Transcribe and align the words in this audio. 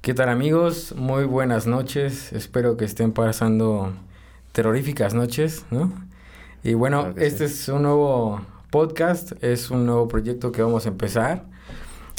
¿Qué 0.00 0.14
tal 0.14 0.30
amigos? 0.30 0.94
Muy 0.96 1.24
buenas 1.24 1.66
noches. 1.66 2.32
Espero 2.32 2.76
que 2.76 2.84
estén 2.86 3.12
pasando 3.12 3.92
terroríficas 4.52 5.14
noches, 5.14 5.64
¿no? 5.70 6.07
Y 6.62 6.74
bueno, 6.74 7.14
este 7.16 7.44
es 7.44 7.68
un 7.68 7.82
nuevo 7.82 8.40
podcast, 8.70 9.32
es 9.42 9.70
un 9.70 9.86
nuevo 9.86 10.08
proyecto 10.08 10.52
que 10.52 10.62
vamos 10.62 10.86
a 10.86 10.88
empezar. 10.88 11.44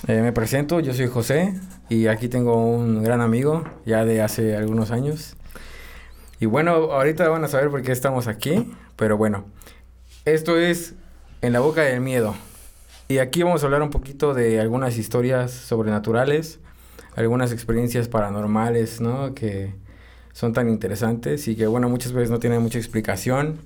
Eh, 0.08 0.22
me 0.22 0.32
presento, 0.32 0.80
yo 0.80 0.94
soy 0.94 1.08
José 1.08 1.60
y 1.90 2.08
aquí 2.08 2.30
tengo 2.30 2.56
un 2.56 3.04
gran 3.04 3.22
amigo 3.22 3.64
ya 3.86 4.06
de 4.06 4.22
hace 4.22 4.56
algunos 4.56 4.92
años. 4.92 5.36
Y 6.40 6.46
bueno, 6.46 6.72
ahorita 6.72 7.28
van 7.28 7.44
a 7.44 7.48
saber 7.48 7.70
por 7.70 7.82
qué 7.82 7.92
estamos 7.92 8.28
aquí, 8.28 8.72
pero 8.96 9.18
bueno, 9.18 9.46
esto 10.26 10.58
es 10.58 10.96
En 11.42 11.54
la 11.54 11.62
boca 11.62 11.82
del 11.82 12.02
miedo. 12.02 12.36
Y 13.08 13.20
aquí 13.20 13.44
vamos 13.44 13.64
a 13.64 13.66
hablar 13.66 13.82
un 13.82 13.90
poquito 13.90 14.34
de 14.34 14.60
algunas 14.60 14.98
historias 14.98 15.52
sobrenaturales 15.52 16.60
algunas 17.16 17.52
experiencias 17.52 18.08
paranormales, 18.08 19.02
¿no? 19.02 19.34
Que 19.34 19.74
son 20.34 20.54
tan 20.54 20.70
interesantes 20.70 21.48
y 21.48 21.56
que, 21.56 21.68
bueno, 21.68 21.90
muchas 21.90 22.14
veces 22.14 22.30
no 22.30 22.40
tienen 22.40 22.62
mucha 22.62 22.78
explicación. 22.78 23.59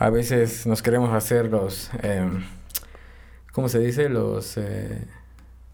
A 0.00 0.08
veces 0.08 0.66
nos 0.66 0.80
queremos 0.80 1.12
hacer 1.12 1.50
los, 1.50 1.90
eh, 2.02 2.26
¿cómo 3.52 3.68
se 3.68 3.78
dice? 3.80 4.08
Los 4.08 4.56
eh, 4.56 5.04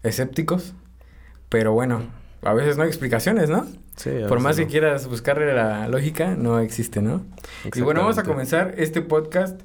escépticos. 0.03 0.73
Pero 1.47 1.71
bueno, 1.71 2.01
a 2.41 2.53
veces 2.53 2.75
no 2.75 2.83
hay 2.83 2.89
explicaciones, 2.89 3.49
¿no? 3.49 3.65
Sí, 3.95 4.11
Por 4.27 4.41
más 4.41 4.57
que 4.57 4.67
quieras 4.67 5.07
buscarle 5.07 5.53
la 5.53 5.87
lógica, 5.87 6.35
no 6.35 6.59
existe, 6.59 7.01
¿no? 7.01 7.23
Y 7.73 7.79
bueno, 7.79 8.01
vamos 8.01 8.17
a 8.17 8.23
comenzar 8.23 8.75
este 8.77 9.01
podcast 9.01 9.61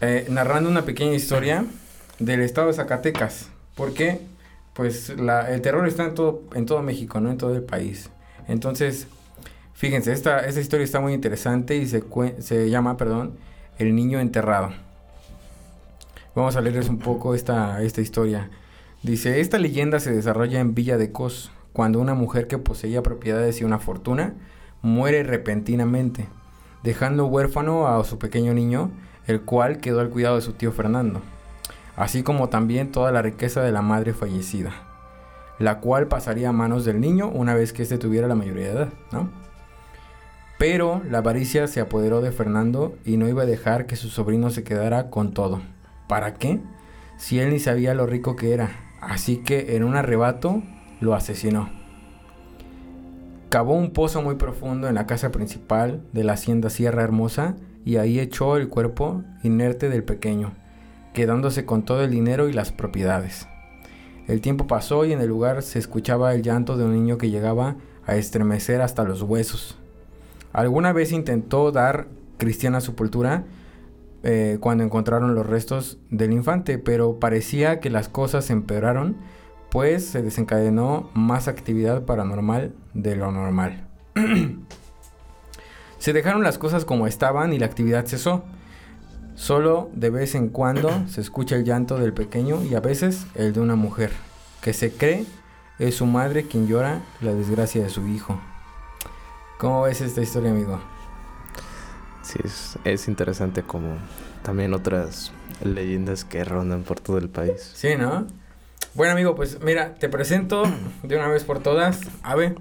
eh, 0.00 0.24
narrando 0.30 0.70
una 0.70 0.82
pequeña 0.82 1.12
historia 1.12 1.64
del 2.20 2.42
estado 2.42 2.68
de 2.68 2.74
Zacatecas. 2.74 3.48
¿Por 3.74 3.92
qué? 3.92 4.20
pues 4.72 5.10
la, 5.18 5.50
el 5.52 5.60
terror 5.62 5.86
está 5.86 6.04
en 6.04 6.14
todo, 6.14 6.44
en 6.54 6.64
todo 6.64 6.80
México, 6.80 7.20
¿no? 7.20 7.30
En 7.30 7.36
todo 7.38 7.54
el 7.54 7.62
país. 7.62 8.08
Entonces, 8.48 9.08
fíjense, 9.74 10.12
esta, 10.12 10.46
esta 10.46 10.60
historia 10.60 10.84
está 10.84 11.00
muy 11.00 11.12
interesante 11.12 11.76
y 11.76 11.86
se, 11.86 12.02
se 12.38 12.70
llama, 12.70 12.96
perdón, 12.96 13.36
El 13.80 13.96
niño 13.96 14.20
enterrado. 14.20 14.70
Vamos 16.36 16.54
a 16.54 16.60
leerles 16.60 16.88
un 16.88 16.98
poco 16.98 17.34
esta, 17.34 17.82
esta 17.82 18.00
historia. 18.00 18.48
Dice, 19.02 19.40
esta 19.40 19.58
leyenda 19.58 19.98
se 19.98 20.12
desarrolla 20.12 20.60
en 20.60 20.76
Villa 20.76 20.96
de 20.96 21.10
Cos, 21.10 21.50
cuando 21.72 21.98
una 21.98 22.14
mujer 22.14 22.46
que 22.46 22.58
poseía 22.58 23.02
propiedades 23.02 23.60
y 23.60 23.64
una 23.64 23.80
fortuna 23.80 24.34
muere 24.82 25.24
repentinamente, 25.24 26.28
dejando 26.84 27.26
huérfano 27.26 27.88
a 27.88 28.04
su 28.04 28.18
pequeño 28.18 28.54
niño, 28.54 28.92
el 29.26 29.40
cual 29.40 29.78
quedó 29.78 29.98
al 29.98 30.10
cuidado 30.10 30.36
de 30.36 30.42
su 30.42 30.52
tío 30.52 30.70
Fernando 30.70 31.20
así 32.00 32.22
como 32.22 32.48
también 32.48 32.92
toda 32.92 33.12
la 33.12 33.20
riqueza 33.20 33.60
de 33.60 33.72
la 33.72 33.82
madre 33.82 34.14
fallecida, 34.14 34.72
la 35.58 35.80
cual 35.80 36.06
pasaría 36.06 36.48
a 36.48 36.52
manos 36.52 36.86
del 36.86 36.98
niño 36.98 37.28
una 37.28 37.54
vez 37.54 37.74
que 37.74 37.82
éste 37.82 37.98
tuviera 37.98 38.26
la 38.26 38.34
mayoría 38.34 38.64
de 38.64 38.72
edad, 38.72 38.88
¿no? 39.12 39.28
Pero 40.60 41.00
la 41.08 41.18
avaricia 41.18 41.66
se 41.68 41.80
apoderó 41.80 42.20
de 42.20 42.32
Fernando 42.32 42.94
y 43.06 43.16
no 43.16 43.26
iba 43.26 43.44
a 43.44 43.46
dejar 43.46 43.86
que 43.86 43.96
su 43.96 44.10
sobrino 44.10 44.50
se 44.50 44.62
quedara 44.62 45.08
con 45.08 45.32
todo. 45.32 45.62
¿Para 46.06 46.34
qué? 46.34 46.60
Si 47.16 47.40
él 47.40 47.48
ni 47.48 47.58
sabía 47.58 47.94
lo 47.94 48.04
rico 48.04 48.36
que 48.36 48.52
era. 48.52 48.68
Así 49.00 49.38
que 49.38 49.74
en 49.74 49.84
un 49.84 49.96
arrebato 49.96 50.62
lo 51.00 51.14
asesinó. 51.14 51.70
Cavó 53.48 53.72
un 53.72 53.94
pozo 53.94 54.20
muy 54.20 54.34
profundo 54.34 54.86
en 54.86 54.96
la 54.96 55.06
casa 55.06 55.32
principal 55.32 56.02
de 56.12 56.24
la 56.24 56.34
hacienda 56.34 56.68
Sierra 56.68 57.04
Hermosa 57.04 57.56
y 57.86 57.96
ahí 57.96 58.20
echó 58.20 58.58
el 58.58 58.68
cuerpo 58.68 59.22
inerte 59.42 59.88
del 59.88 60.04
pequeño, 60.04 60.52
quedándose 61.14 61.64
con 61.64 61.86
todo 61.86 62.04
el 62.04 62.10
dinero 62.10 62.50
y 62.50 62.52
las 62.52 62.70
propiedades. 62.70 63.48
El 64.28 64.42
tiempo 64.42 64.66
pasó 64.66 65.06
y 65.06 65.14
en 65.14 65.22
el 65.22 65.28
lugar 65.28 65.62
se 65.62 65.78
escuchaba 65.78 66.34
el 66.34 66.42
llanto 66.42 66.76
de 66.76 66.84
un 66.84 66.92
niño 66.92 67.16
que 67.16 67.30
llegaba 67.30 67.76
a 68.04 68.16
estremecer 68.16 68.82
hasta 68.82 69.04
los 69.04 69.22
huesos. 69.22 69.79
Alguna 70.52 70.92
vez 70.92 71.12
intentó 71.12 71.70
dar 71.72 72.08
cristiana 72.38 72.80
sepultura 72.80 73.44
eh, 74.22 74.58
cuando 74.60 74.84
encontraron 74.84 75.34
los 75.34 75.46
restos 75.46 75.98
del 76.10 76.32
infante, 76.32 76.78
pero 76.78 77.18
parecía 77.18 77.80
que 77.80 77.88
las 77.88 78.08
cosas 78.08 78.50
empeoraron, 78.50 79.16
pues 79.70 80.04
se 80.04 80.22
desencadenó 80.22 81.10
más 81.14 81.48
actividad 81.48 82.04
paranormal 82.04 82.74
de 82.92 83.16
lo 83.16 83.32
normal. 83.32 83.86
se 85.98 86.12
dejaron 86.12 86.42
las 86.42 86.58
cosas 86.58 86.84
como 86.84 87.06
estaban 87.06 87.52
y 87.52 87.58
la 87.58 87.66
actividad 87.66 88.06
cesó. 88.06 88.44
Solo 89.36 89.88
de 89.94 90.10
vez 90.10 90.34
en 90.34 90.48
cuando 90.48 90.90
se 91.08 91.20
escucha 91.20 91.56
el 91.56 91.64
llanto 91.64 91.96
del 91.96 92.12
pequeño 92.12 92.62
y 92.64 92.74
a 92.74 92.80
veces 92.80 93.26
el 93.36 93.52
de 93.52 93.60
una 93.60 93.76
mujer, 93.76 94.10
que 94.60 94.72
se 94.72 94.92
cree 94.92 95.24
es 95.78 95.94
su 95.94 96.04
madre 96.04 96.44
quien 96.44 96.66
llora 96.66 97.00
la 97.22 97.32
desgracia 97.32 97.82
de 97.82 97.88
su 97.88 98.06
hijo. 98.06 98.38
¿Cómo 99.60 99.82
ves 99.82 100.00
esta 100.00 100.22
historia, 100.22 100.52
amigo? 100.52 100.80
Sí, 102.22 102.38
es, 102.84 103.08
interesante 103.08 103.62
como 103.62 103.98
también 104.42 104.72
otras 104.72 105.32
leyendas 105.62 106.24
que 106.24 106.42
rondan 106.44 106.82
por 106.82 106.98
todo 106.98 107.18
el 107.18 107.28
país. 107.28 107.70
Sí, 107.74 107.90
¿no? 107.94 108.26
Bueno, 108.94 109.12
amigo, 109.12 109.34
pues 109.34 109.60
mira, 109.60 109.96
te 109.96 110.08
presento 110.08 110.62
de 111.02 111.14
una 111.14 111.28
vez 111.28 111.44
por 111.44 111.62
todas, 111.62 112.00
Ave. 112.22 112.54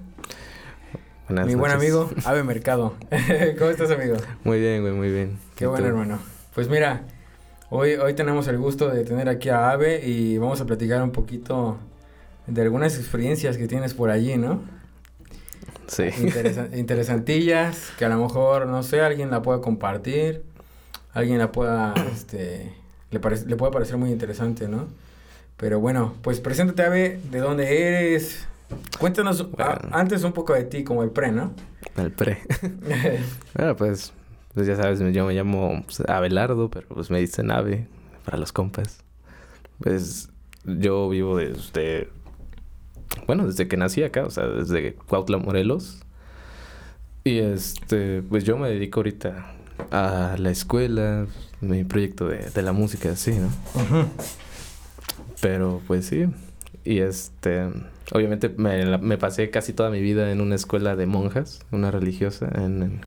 Mi 1.29 1.55
buen 1.55 1.71
amigo, 1.71 2.09
Ave 2.25 2.43
Mercado. 2.43 2.95
¿Cómo 3.57 3.71
estás, 3.71 3.91
amigo? 3.91 4.17
Muy 4.43 4.59
bien, 4.59 4.81
güey, 4.81 4.91
muy 4.91 5.09
bien. 5.09 5.39
Qué 5.55 5.67
bueno, 5.67 5.87
hermano. 5.87 6.19
Pues 6.53 6.67
mira, 6.67 7.03
hoy, 7.69 7.93
hoy 7.93 8.13
tenemos 8.13 8.49
el 8.49 8.57
gusto 8.57 8.89
de 8.89 9.05
tener 9.05 9.29
aquí 9.29 9.47
a 9.47 9.69
Ave 9.69 10.05
y 10.05 10.37
vamos 10.37 10.59
a 10.59 10.65
platicar 10.65 11.01
un 11.01 11.11
poquito 11.11 11.77
de 12.45 12.61
algunas 12.61 12.97
experiencias 12.97 13.55
que 13.55 13.69
tienes 13.69 13.93
por 13.93 14.09
allí, 14.09 14.35
¿no? 14.35 14.78
Sí. 15.89 16.03
interesantillas, 16.73 17.91
que 17.97 18.05
a 18.05 18.09
lo 18.09 18.17
mejor, 18.17 18.67
no 18.67 18.83
sé, 18.83 19.01
alguien 19.01 19.31
la 19.31 19.41
pueda 19.41 19.59
compartir, 19.59 20.43
alguien 21.13 21.39
la 21.39 21.51
pueda, 21.51 21.93
este, 22.13 22.73
le, 23.11 23.19
le 23.19 23.55
puede 23.55 23.71
parecer 23.73 23.97
muy 23.97 24.11
interesante, 24.11 24.67
¿no? 24.67 24.87
Pero 25.57 25.79
bueno, 25.79 26.13
pues 26.21 26.39
preséntate, 26.39 26.83
Ave, 26.83 27.19
de 27.31 27.39
dónde 27.39 27.87
eres. 27.87 28.47
Cuéntanos 28.99 29.47
antes 29.91 30.23
un 30.23 30.31
poco 30.31 30.53
de 30.53 30.63
ti, 30.63 30.83
como 30.83 31.03
el 31.03 31.09
pre, 31.09 31.31
¿no? 31.31 31.51
El 31.97 32.11
pre. 32.11 32.39
bueno, 33.55 33.75
pues 33.75 34.13
pues 34.53 34.67
ya 34.67 34.75
sabes, 34.75 34.99
yo 34.99 35.25
me 35.25 35.33
llamo 35.33 35.83
pues, 35.85 36.01
Abelardo, 36.09 36.69
pero 36.69 36.87
pues 36.89 37.09
me 37.09 37.19
dicen 37.19 37.51
Ave 37.51 37.87
para 38.25 38.37
los 38.37 38.51
compas. 38.51 39.03
Pues 39.79 40.29
yo 40.65 41.07
vivo 41.09 41.37
desde... 41.37 42.09
Bueno, 43.27 43.47
desde 43.47 43.67
que 43.67 43.77
nací 43.77 44.03
acá, 44.03 44.25
o 44.25 44.31
sea, 44.31 44.47
desde 44.47 44.93
Cuautla, 44.93 45.37
Morelos. 45.37 46.01
Y 47.23 47.39
este, 47.39 48.21
pues 48.23 48.43
yo 48.43 48.57
me 48.57 48.69
dedico 48.69 48.99
ahorita 49.01 49.53
a 49.91 50.35
la 50.37 50.49
escuela, 50.49 51.27
mi 51.61 51.83
proyecto 51.83 52.27
de, 52.27 52.49
de 52.49 52.61
la 52.61 52.71
música, 52.71 53.11
así, 53.11 53.31
¿no? 53.31 53.49
Pero 55.41 55.81
pues 55.87 56.05
sí. 56.05 56.27
Y 56.83 56.99
este, 56.99 57.69
obviamente 58.13 58.49
me, 58.49 58.97
me, 58.97 59.17
pasé 59.17 59.49
casi 59.49 59.73
toda 59.73 59.89
mi 59.89 60.01
vida 60.01 60.31
en 60.31 60.41
una 60.41 60.55
escuela 60.55 60.95
de 60.95 61.05
monjas, 61.05 61.65
una 61.71 61.91
religiosa, 61.91 62.49
en, 62.55 63.01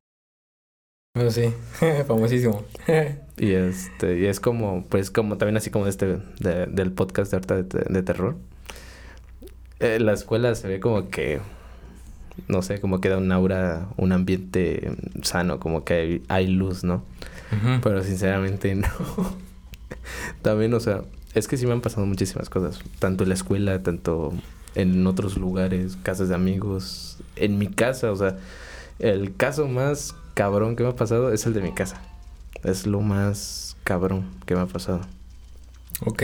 bueno, 1.15 1.31
sí, 1.31 1.53
famosísimo. 2.07 2.65
y 3.37 3.51
este, 3.53 4.19
y 4.19 4.25
es 4.25 4.41
como, 4.41 4.87
pues 4.89 5.11
como 5.11 5.37
también 5.37 5.59
así 5.59 5.69
como 5.71 5.87
este, 5.87 6.19
de, 6.41 6.67
del 6.67 6.93
podcast 6.93 7.31
de 7.31 7.37
ahorita 7.37 7.63
de, 7.93 8.03
terror. 8.03 8.37
Eh, 9.83 9.99
la 9.99 10.13
escuela 10.13 10.55
se 10.55 10.69
ve 10.69 10.79
como 10.79 11.11
que, 11.11 11.41
no 12.47 12.63
sé, 12.63 12.81
como 12.81 13.01
que 13.01 13.09
da 13.09 13.19
un 13.19 13.33
aura, 13.33 13.89
un 13.97 14.13
ambiente 14.13 14.93
sano, 15.23 15.59
como 15.59 15.85
que 15.85 16.23
hay, 16.29 16.47
luz, 16.47 16.85
¿no? 16.85 17.03
Pero 17.83 18.03
sinceramente 18.03 18.75
no. 18.77 18.89
también, 20.41 20.73
o 20.73 20.81
sea, 20.81 21.03
es 21.35 21.49
que 21.49 21.57
sí 21.57 21.67
me 21.67 21.73
han 21.73 21.81
pasado 21.81 22.07
muchísimas 22.07 22.49
cosas, 22.49 22.81
tanto 23.01 23.25
en 23.25 23.31
la 23.31 23.35
escuela, 23.35 23.83
tanto 23.83 24.33
en 24.77 25.05
otros 25.05 25.37
lugares, 25.37 25.99
casas 26.03 26.29
de 26.29 26.37
amigos, 26.37 27.19
en 27.35 27.59
mi 27.59 27.67
casa, 27.67 28.13
o 28.13 28.17
sea, 28.17 28.37
el 29.01 29.35
caso 29.35 29.67
más 29.67 30.15
cabrón 30.35 30.77
que 30.77 30.85
me 30.85 30.91
ha 30.91 30.97
pasado 30.97 31.33
es 31.33 31.45
el 31.47 31.55
de 31.55 31.61
mi 31.61 31.73
casa. 31.73 32.01
Es 32.63 32.87
lo 32.87 33.01
más 33.01 33.77
cabrón 33.83 34.31
que 34.47 34.55
me 34.55 34.61
ha 34.61 34.67
pasado. 34.67 35.01
Ok. 36.07 36.23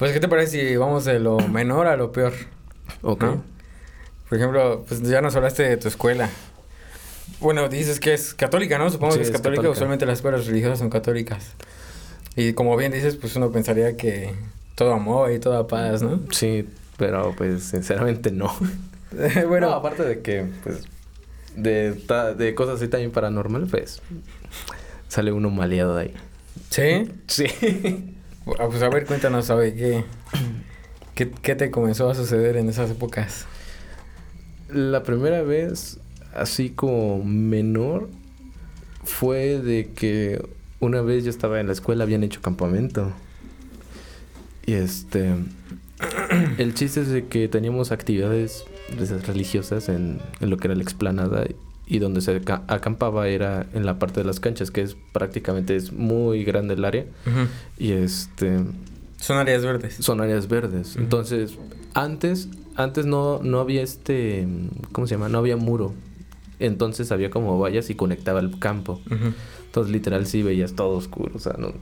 Pues, 0.00 0.12
¿qué 0.12 0.20
te 0.20 0.28
parece 0.28 0.70
si 0.70 0.76
vamos 0.76 1.04
de 1.04 1.18
lo 1.18 1.36
menor 1.40 1.86
a 1.86 1.94
lo 1.94 2.10
peor? 2.10 2.32
Ok. 3.02 3.22
Por 4.30 4.38
ejemplo, 4.38 4.82
pues 4.88 5.02
ya 5.02 5.20
nos 5.20 5.36
hablaste 5.36 5.62
de 5.62 5.76
tu 5.76 5.88
escuela. 5.88 6.30
Bueno, 7.38 7.68
dices 7.68 8.00
que 8.00 8.14
es 8.14 8.32
católica, 8.32 8.78
¿no? 8.78 8.88
Supongo 8.88 9.16
que 9.16 9.20
es, 9.20 9.30
católica. 9.30 9.68
Usualmente 9.68 10.06
las 10.06 10.20
escuelas 10.20 10.46
religiosas 10.46 10.78
son 10.78 10.88
católicas. 10.88 11.52
Y 12.34 12.54
como 12.54 12.78
bien 12.78 12.92
dices, 12.92 13.16
pues 13.16 13.36
uno 13.36 13.52
pensaría 13.52 13.98
que 13.98 14.32
todo 14.74 14.94
amor 14.94 15.32
y 15.32 15.38
toda 15.38 15.66
paz, 15.66 16.00
¿no? 16.00 16.18
Sí, 16.30 16.66
pero 16.96 17.34
pues 17.36 17.64
sinceramente 17.64 18.30
no. 18.30 18.50
bueno, 19.48 19.68
aparte 19.68 20.02
de 20.02 20.22
que, 20.22 20.46
pues, 20.62 20.80
de, 21.56 21.92
de 22.38 22.54
cosas 22.54 22.76
así 22.76 22.88
también 22.88 23.10
paranormal, 23.10 23.66
pues, 23.66 24.00
sale 25.08 25.30
uno 25.30 25.50
maleado 25.50 25.94
de 25.94 26.04
ahí. 26.04 26.14
¿Sí? 26.70 27.12
Sí. 27.26 28.16
Ah, 28.58 28.68
pues 28.68 28.82
a 28.82 28.88
ver, 28.88 29.06
cuéntanos, 29.06 29.46
¿sabe 29.46 29.74
qué, 29.74 30.04
qué, 31.14 31.30
qué 31.30 31.54
te 31.54 31.70
comenzó 31.70 32.10
a 32.10 32.14
suceder 32.14 32.56
en 32.56 32.68
esas 32.68 32.90
épocas? 32.90 33.46
La 34.68 35.02
primera 35.02 35.42
vez, 35.42 35.98
así 36.34 36.70
como 36.70 37.22
menor, 37.24 38.08
fue 39.04 39.58
de 39.58 39.90
que 39.94 40.42
una 40.80 41.02
vez 41.02 41.24
yo 41.24 41.30
estaba 41.30 41.60
en 41.60 41.66
la 41.66 41.72
escuela, 41.72 42.04
habían 42.04 42.22
hecho 42.22 42.40
campamento. 42.40 43.12
Y 44.66 44.74
este. 44.74 45.34
El 46.58 46.74
chiste 46.74 47.02
es 47.02 47.08
de 47.08 47.26
que 47.26 47.48
teníamos 47.48 47.92
actividades 47.92 48.64
religiosas 49.26 49.88
en, 49.88 50.20
lo 50.40 50.56
que 50.56 50.68
era 50.68 50.74
la 50.74 50.82
explanada 50.82 51.44
y 51.90 51.98
donde 51.98 52.20
se 52.20 52.40
acampaba 52.68 53.26
era 53.26 53.66
en 53.74 53.84
la 53.84 53.98
parte 53.98 54.20
de 54.20 54.24
las 54.24 54.38
canchas, 54.38 54.70
que 54.70 54.80
es 54.80 54.96
prácticamente 55.12 55.74
es 55.74 55.92
muy 55.92 56.44
grande 56.44 56.74
el 56.74 56.84
área. 56.84 57.04
Y 57.78 57.90
este. 57.90 58.60
Son 59.16 59.36
áreas 59.38 59.64
verdes. 59.64 59.96
Son 59.96 60.20
áreas 60.20 60.46
verdes. 60.46 60.94
Entonces, 60.94 61.58
antes, 61.92 62.48
antes 62.76 63.06
no, 63.06 63.40
no 63.42 63.58
había 63.58 63.82
este. 63.82 64.46
¿Cómo 64.92 65.08
se 65.08 65.16
llama? 65.16 65.28
No 65.28 65.38
había 65.38 65.56
muro. 65.56 65.92
Entonces 66.60 67.10
había 67.10 67.28
como 67.28 67.58
vallas 67.58 67.90
y 67.90 67.96
conectaba 67.96 68.38
el 68.38 68.56
campo. 68.60 69.00
Entonces, 69.66 69.92
literal, 69.92 70.26
sí 70.26 70.44
veías 70.44 70.74
todo 70.74 70.96
oscuro. 70.96 71.32
O 71.34 71.40
sea, 71.40 71.54
no. 71.58 71.72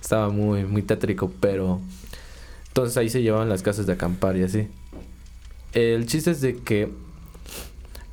Estaba 0.00 0.28
muy, 0.28 0.64
muy 0.64 0.82
tétrico, 0.82 1.30
pero. 1.38 1.80
Entonces 2.66 2.96
ahí 2.96 3.08
se 3.08 3.22
llevaban 3.22 3.48
las 3.48 3.62
casas 3.62 3.86
de 3.86 3.92
acampar 3.92 4.36
y 4.36 4.42
así. 4.42 4.66
El 5.72 6.06
chiste 6.06 6.32
es 6.32 6.40
de 6.40 6.56
que 6.56 6.90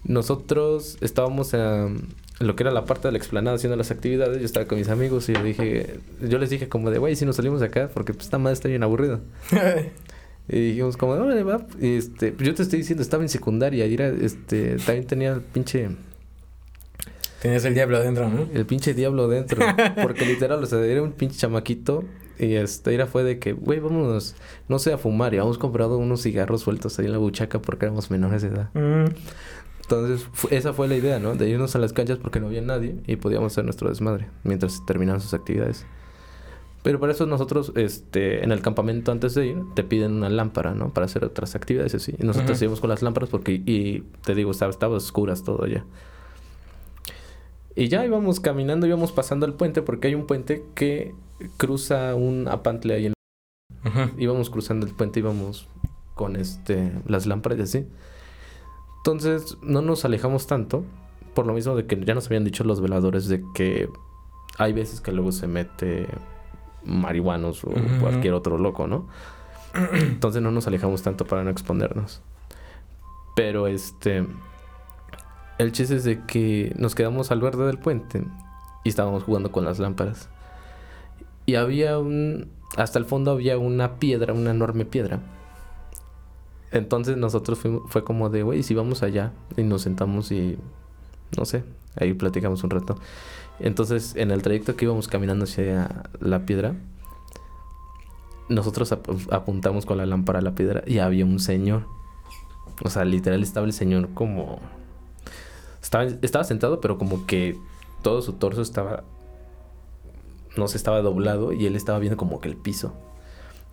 nosotros 0.04 0.98
estábamos 1.02 1.54
en 1.54 2.08
lo 2.40 2.56
que 2.56 2.64
era 2.64 2.72
la 2.72 2.86
parte 2.86 3.08
de 3.08 3.12
la 3.12 3.18
explanada 3.18 3.56
haciendo 3.56 3.76
las 3.76 3.92
actividades. 3.92 4.40
Yo 4.40 4.46
estaba 4.46 4.66
con 4.68 4.78
mis 4.78 4.90
amigos 4.90 5.30
y 5.30 5.34
yo 5.34 5.44
dije, 5.44 6.00
yo 6.22 6.38
les 6.40 6.50
dije 6.50 6.68
como 6.70 6.90
de, 6.90 6.98
güey, 6.98 7.16
si 7.16 7.26
nos 7.26 7.36
salimos 7.36 7.60
de 7.60 7.68
acá, 7.68 7.90
porque 7.94 8.14
pues 8.14 8.26
esta 8.26 8.38
madre 8.38 8.54
está 8.54 8.68
bien 8.68 8.84
aburrido. 8.84 9.22
y 10.50 10.60
dijimos 10.60 10.98
como, 10.98 11.14
órale, 11.14 11.44
va. 11.44 11.66
Y 11.80 11.98
este, 11.98 12.36
yo 12.40 12.54
te 12.56 12.64
estoy 12.64 12.80
diciendo, 12.80 13.04
estaba 13.04 13.24
en 13.24 13.30
secundaria 13.30 13.86
y 13.86 13.94
era, 13.94 14.08
este, 14.08 14.78
también 14.78 15.06
tenía 15.06 15.34
el 15.34 15.42
pinche 15.42 15.90
Tenías 17.42 17.66
el 17.66 17.74
diablo 17.74 17.98
adentro, 17.98 18.30
¿no? 18.30 18.48
El 18.54 18.68
pinche 18.68 18.94
diablo 18.94 19.24
adentro. 19.24 19.66
Porque 20.02 20.26
literal, 20.28 20.64
o 20.64 20.66
sea, 20.68 20.80
era 20.86 21.02
un 21.02 21.12
pinche 21.12 21.38
chamaquito. 21.38 22.06
Y 22.38 22.54
este, 22.54 22.94
era 22.94 23.08
fue 23.08 23.24
de 23.24 23.40
que, 23.40 23.54
güey, 23.54 23.80
vámonos, 23.80 24.36
no 24.68 24.78
sé, 24.78 24.94
a 24.94 25.00
fumar. 25.00 25.34
Y 25.34 25.38
habíamos 25.38 25.58
comprado 25.58 25.98
unos 25.98 26.22
cigarros 26.22 26.62
sueltos 26.62 27.00
ahí 27.00 27.08
en 27.08 27.14
la 27.14 27.18
buchaca 27.18 27.60
porque 27.60 27.86
éramos 27.86 28.12
menores 28.12 28.44
de 28.44 28.50
edad. 28.50 28.70
Mm. 28.76 29.06
Entonces, 29.92 30.28
esa 30.52 30.74
fue 30.74 30.88
la 30.88 30.96
idea, 30.96 31.20
¿no? 31.20 31.36
De 31.36 31.50
irnos 31.50 31.76
a 31.76 31.80
las 31.80 31.92
canchas 31.92 32.18
porque 32.18 32.40
no 32.40 32.48
había 32.48 32.62
nadie 32.62 32.96
y 33.08 33.18
podíamos 33.18 33.52
hacer 33.52 33.66
nuestro 33.66 33.90
desmadre 33.90 34.30
mientras 34.44 34.86
terminaban 34.86 35.20
sus 35.20 35.34
actividades. 35.34 35.86
Pero 36.84 37.00
para 37.00 37.12
eso 37.12 37.26
nosotros, 37.26 37.74
este, 37.76 38.44
en 38.44 38.52
el 38.52 38.62
campamento 38.62 39.12
antes 39.12 39.36
de 39.36 39.48
ir, 39.48 39.58
te 39.76 39.84
piden 39.84 40.14
una 40.14 40.30
lámpara, 40.30 40.74
¿no? 40.74 40.94
Para 40.94 41.06
hacer 41.06 41.24
otras 41.26 41.56
actividades 41.56 41.94
así. 41.94 42.16
Y 42.18 42.24
nosotros 42.24 42.60
íbamos 42.62 42.80
con 42.80 42.90
las 42.90 43.02
lámparas 43.04 43.30
porque, 43.30 43.52
y 43.54 44.04
te 44.24 44.34
digo, 44.34 44.52
estaba, 44.52 44.72
estaba 44.72 44.96
oscuras 44.96 45.44
todo 45.44 45.68
ya. 45.68 45.86
Y 47.76 47.88
ya 47.88 48.06
íbamos 48.06 48.40
caminando, 48.40 48.88
íbamos 48.88 49.12
pasando 49.12 49.46
el 49.46 49.54
puente 49.54 49.82
porque 49.82 50.08
hay 50.08 50.16
un 50.16 50.26
puente 50.26 50.64
que 50.74 51.14
cruza 51.58 52.16
un 52.16 52.48
apantle 52.48 52.94
ahí 52.94 53.06
en 53.08 53.14
Íbamos 54.18 54.50
cruzando 54.50 54.86
el 54.86 54.94
puente, 54.94 55.20
íbamos 55.20 55.68
con 56.16 56.36
este 56.36 56.94
las 57.06 57.26
lámparas 57.26 57.60
y 57.60 57.62
así. 57.62 57.88
Entonces 59.02 59.58
no 59.62 59.82
nos 59.82 60.06
alejamos 60.06 60.48
tanto, 60.48 60.84
por 61.34 61.48
lo 61.48 61.54
mismo 61.54 61.76
de 61.76 61.86
que 61.86 62.04
ya 62.04 62.14
nos 62.14 62.28
habían 62.28 62.44
dicho 62.44 62.64
los 62.64 62.82
veladores 62.82 63.28
de 63.28 63.44
que 63.54 63.90
hay 64.58 64.74
veces 64.74 65.02
que 65.02 65.12
luego 65.12 65.32
se 65.32 65.48
mete 65.48 66.08
marihuanos 66.84 67.64
o 67.64 67.72
cualquier 68.00 68.34
otro 68.34 68.58
loco, 68.58 68.88
¿no? 68.88 69.08
Entonces 69.94 70.42
no 70.42 70.52
nos 70.52 70.68
alejamos 70.68 71.02
tanto 71.02 71.26
para 71.26 71.44
no 71.44 71.50
exponernos. 71.50 72.22
Pero 73.36 73.68
este 73.68 74.26
el 75.62 75.72
chiste 75.72 75.96
es 75.96 76.04
de 76.04 76.22
que 76.26 76.74
nos 76.78 76.96
quedamos 76.96 77.32
al 77.32 77.40
verde 77.40 77.68
del 77.68 77.78
puente 77.78 78.24
y 78.84 78.90
estábamos 78.90 79.24
jugando 79.24 79.52
con 79.52 79.64
las 79.64 79.80
lámparas. 79.80 80.30
Y 81.46 81.56
había 81.56 82.00
un... 82.00 82.50
Hasta 82.78 83.00
el 83.00 83.06
fondo 83.06 83.32
había 83.32 83.58
una 83.58 83.96
piedra, 83.96 84.34
una 84.34 84.52
enorme 84.52 84.86
piedra. 84.86 85.20
Entonces 86.72 87.18
nosotros 87.18 87.60
fuimos, 87.60 87.84
fue 87.88 88.04
como 88.04 88.30
de, 88.30 88.44
güey, 88.44 88.64
si 88.64 88.74
vamos 88.74 89.04
allá 89.04 89.32
y 89.58 89.64
nos 89.64 89.82
sentamos 89.82 90.32
y... 90.32 90.58
No 91.38 91.46
sé, 91.46 91.64
ahí 91.96 92.14
platicamos 92.14 92.64
un 92.64 92.70
rato. 92.70 92.98
Entonces, 93.60 94.16
en 94.16 94.32
el 94.32 94.42
trayecto 94.42 94.76
que 94.76 94.86
íbamos 94.86 95.08
caminando 95.08 95.46
hacia 95.46 96.10
la 96.20 96.46
piedra, 96.46 96.76
nosotros 98.50 98.92
apuntamos 99.32 99.86
con 99.86 99.98
la 99.98 100.06
lámpara 100.06 100.40
a 100.40 100.42
la 100.42 100.56
piedra 100.56 100.84
y 100.86 101.00
había 101.00 101.26
un 101.26 101.40
señor. 101.40 101.86
O 102.84 102.90
sea, 102.90 103.06
literal 103.06 103.44
estaba 103.44 103.66
el 103.66 103.74
señor 103.74 104.10
como 104.14 104.60
estaba, 105.82 106.04
estaba 106.04 106.44
sentado, 106.44 106.82
pero 106.82 106.98
como 106.98 107.26
que 107.26 107.58
todo 108.02 108.22
su 108.22 108.34
torso 108.34 108.62
estaba. 108.62 109.04
No 110.58 110.68
se 110.68 110.78
estaba 110.78 111.02
doblado 111.02 111.54
y 111.54 111.66
él 111.66 111.76
estaba 111.76 112.00
viendo 112.00 112.18
como 112.18 112.42
que 112.42 112.50
el 112.50 112.58
piso. 112.58 112.94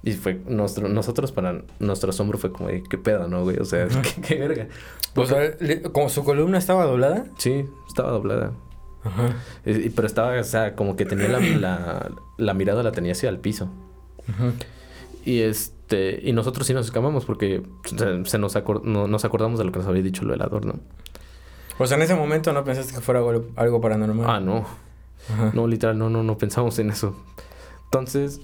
Y 0.03 0.12
fue 0.12 0.41
nuestro, 0.47 0.89
nosotros 0.89 1.33
para 1.33 1.62
nuestro 1.81 2.11
asombro 2.11 2.39
fue 2.39 2.53
como, 2.53 2.69
¿qué 2.69 2.99
pedo, 2.99 3.29
no, 3.29 3.43
güey? 3.43 3.59
O 3.59 3.65
sea, 3.65 3.89
¿qué, 4.27 4.37
verga? 4.37 4.69
O 5.15 5.27
sea, 5.27 5.53
¿como 5.93 6.09
su 6.09 6.25
columna 6.25 6.59
estaba 6.59 6.85
doblada? 6.85 7.27
Sí, 7.37 7.65
estaba 7.89 8.11
doblada. 8.11 8.53
Ajá. 9.05 9.37
pero 9.65 10.06
estaba, 10.06 10.39
o 10.39 10.45
sea, 10.45 10.75
como 10.75 10.97
que 10.97 11.05
tenía 11.05 11.29
la, 11.29 12.11
la, 12.37 12.55
mirada 12.55 12.83
la 12.83 12.93
tenía 12.93 13.12
hacia 13.12 13.29
el 13.29 13.39
piso. 13.39 13.69
Ajá. 14.29 14.53
Y 15.25 15.41
este, 15.41 16.21
y 16.23 16.33
nosotros 16.33 16.67
sí 16.67 16.75
nos 16.75 16.87
escapamos 16.87 17.25
porque 17.25 17.62
se, 17.85 18.39
nos, 18.39 18.55
nos 18.89 19.25
acordamos 19.25 19.59
de 19.59 19.65
lo 19.65 19.73
que 19.73 19.79
nos 19.79 19.89
había 19.89 20.03
dicho 20.03 20.23
el 20.23 20.29
velador, 20.29 20.65
¿no? 20.65 20.81
O 21.79 21.87
sea, 21.87 21.96
en 21.96 22.03
ese 22.03 22.15
momento 22.15 22.53
no 22.53 22.65
pensaste 22.65 22.94
que 22.94 23.01
fuera 23.01 23.20
algo, 23.56 23.81
paranormal. 23.81 24.27
Ah, 24.29 24.41
no. 24.41 24.67
No, 25.53 25.67
literal, 25.67 25.99
no, 25.99 26.08
no, 26.11 26.22
no 26.22 26.39
pensamos 26.39 26.79
en 26.79 26.91
eso. 26.91 27.15
Entonces, 27.84 28.41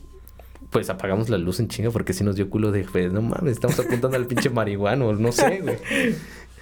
pues 0.70 0.90
apagamos 0.90 1.28
la 1.28 1.38
luz 1.38 1.60
en 1.60 1.68
chinga 1.68 1.90
porque 1.90 2.12
si 2.12 2.24
nos 2.24 2.36
dio 2.36 2.50
culo 2.50 2.72
de, 2.72 2.84
pues, 2.84 3.12
no 3.12 3.22
mames, 3.22 3.52
estamos 3.52 3.78
apuntando 3.78 4.16
al 4.16 4.26
pinche 4.26 4.50
marihuano, 4.50 5.12
no 5.12 5.32
sé, 5.32 5.60
güey. 5.60 5.76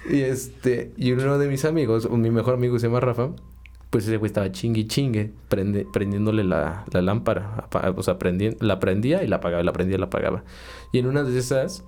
Y 0.09 0.21
este, 0.21 0.91
y 0.97 1.11
uno 1.11 1.37
de 1.37 1.47
mis 1.47 1.65
amigos, 1.65 2.09
mi 2.09 2.29
mejor 2.29 2.55
amigo 2.55 2.77
se 2.77 2.87
llama 2.87 2.99
Rafa, 2.99 3.29
pues 3.89 4.05
ese 4.05 4.17
güey 4.17 4.27
estaba 4.27 4.51
chingue 4.51 4.87
chingue, 4.87 5.31
prende, 5.49 5.85
prendiéndole 5.93 6.43
la, 6.43 6.83
la 6.91 7.01
lámpara. 7.01 7.69
O 7.95 8.03
sea, 8.03 8.17
la 8.59 8.79
prendía 8.79 9.23
y 9.23 9.27
la 9.27 9.35
apagaba, 9.35 9.61
la 9.61 9.71
prendía 9.71 9.97
y 9.97 9.99
la 9.99 10.07
apagaba. 10.07 10.43
Y 10.91 10.99
en 10.99 11.05
una 11.05 11.23
de 11.23 11.37
esas, 11.37 11.83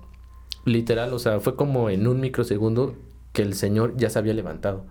literal, 0.64 1.12
o 1.12 1.18
sea, 1.18 1.40
fue 1.40 1.56
como 1.56 1.90
en 1.90 2.06
un 2.06 2.20
microsegundo, 2.20 2.94
que 3.32 3.42
el 3.42 3.54
señor 3.54 3.94
ya 3.96 4.08
se 4.08 4.18
había 4.18 4.34
levantado. 4.34 4.84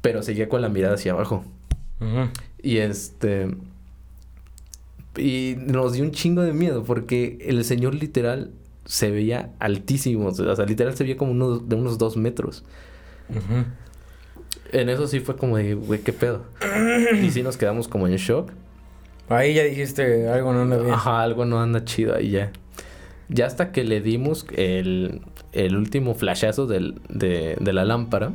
Pero 0.00 0.22
seguía 0.22 0.48
con 0.48 0.62
la 0.62 0.68
mirada 0.68 0.94
hacia 0.94 1.12
abajo. 1.12 1.44
Y 2.62 2.78
este. 2.78 3.54
Y 5.16 5.56
nos 5.58 5.92
dio 5.92 6.04
un 6.04 6.12
chingo 6.12 6.42
de 6.42 6.52
miedo 6.52 6.84
porque 6.84 7.38
el 7.42 7.64
señor 7.64 7.94
literal 7.94 8.52
se 8.84 9.10
veía 9.10 9.50
altísimo. 9.58 10.28
O 10.28 10.56
sea, 10.56 10.64
literal 10.64 10.96
se 10.96 11.04
veía 11.04 11.16
como 11.16 11.32
uno, 11.32 11.58
de 11.58 11.76
unos 11.76 11.98
dos 11.98 12.16
metros. 12.16 12.64
En 14.72 14.88
eso 14.88 15.06
sí 15.06 15.20
fue 15.20 15.36
como 15.36 15.56
de, 15.58 15.74
güey, 15.74 16.00
qué 16.00 16.12
pedo. 16.12 16.44
y 17.22 17.30
sí 17.30 17.42
nos 17.42 17.56
quedamos 17.56 17.88
como 17.88 18.06
en 18.06 18.16
shock. 18.16 18.50
Ahí 19.28 19.54
ya 19.54 19.62
dijiste, 19.62 20.28
algo 20.28 20.52
no 20.52 20.62
anda 20.62 20.76
bien. 20.78 20.92
Ajá, 20.92 21.22
algo 21.22 21.44
no 21.44 21.60
anda 21.60 21.84
chido 21.84 22.14
ahí 22.14 22.30
ya. 22.30 22.52
Ya 23.28 23.46
hasta 23.46 23.72
que 23.72 23.84
le 23.84 24.00
dimos 24.00 24.46
el, 24.56 25.22
el 25.52 25.76
último 25.76 26.14
flashazo 26.14 26.66
del, 26.66 27.00
de, 27.08 27.56
de, 27.58 27.72
la 27.72 27.84
lámpara, 27.84 28.32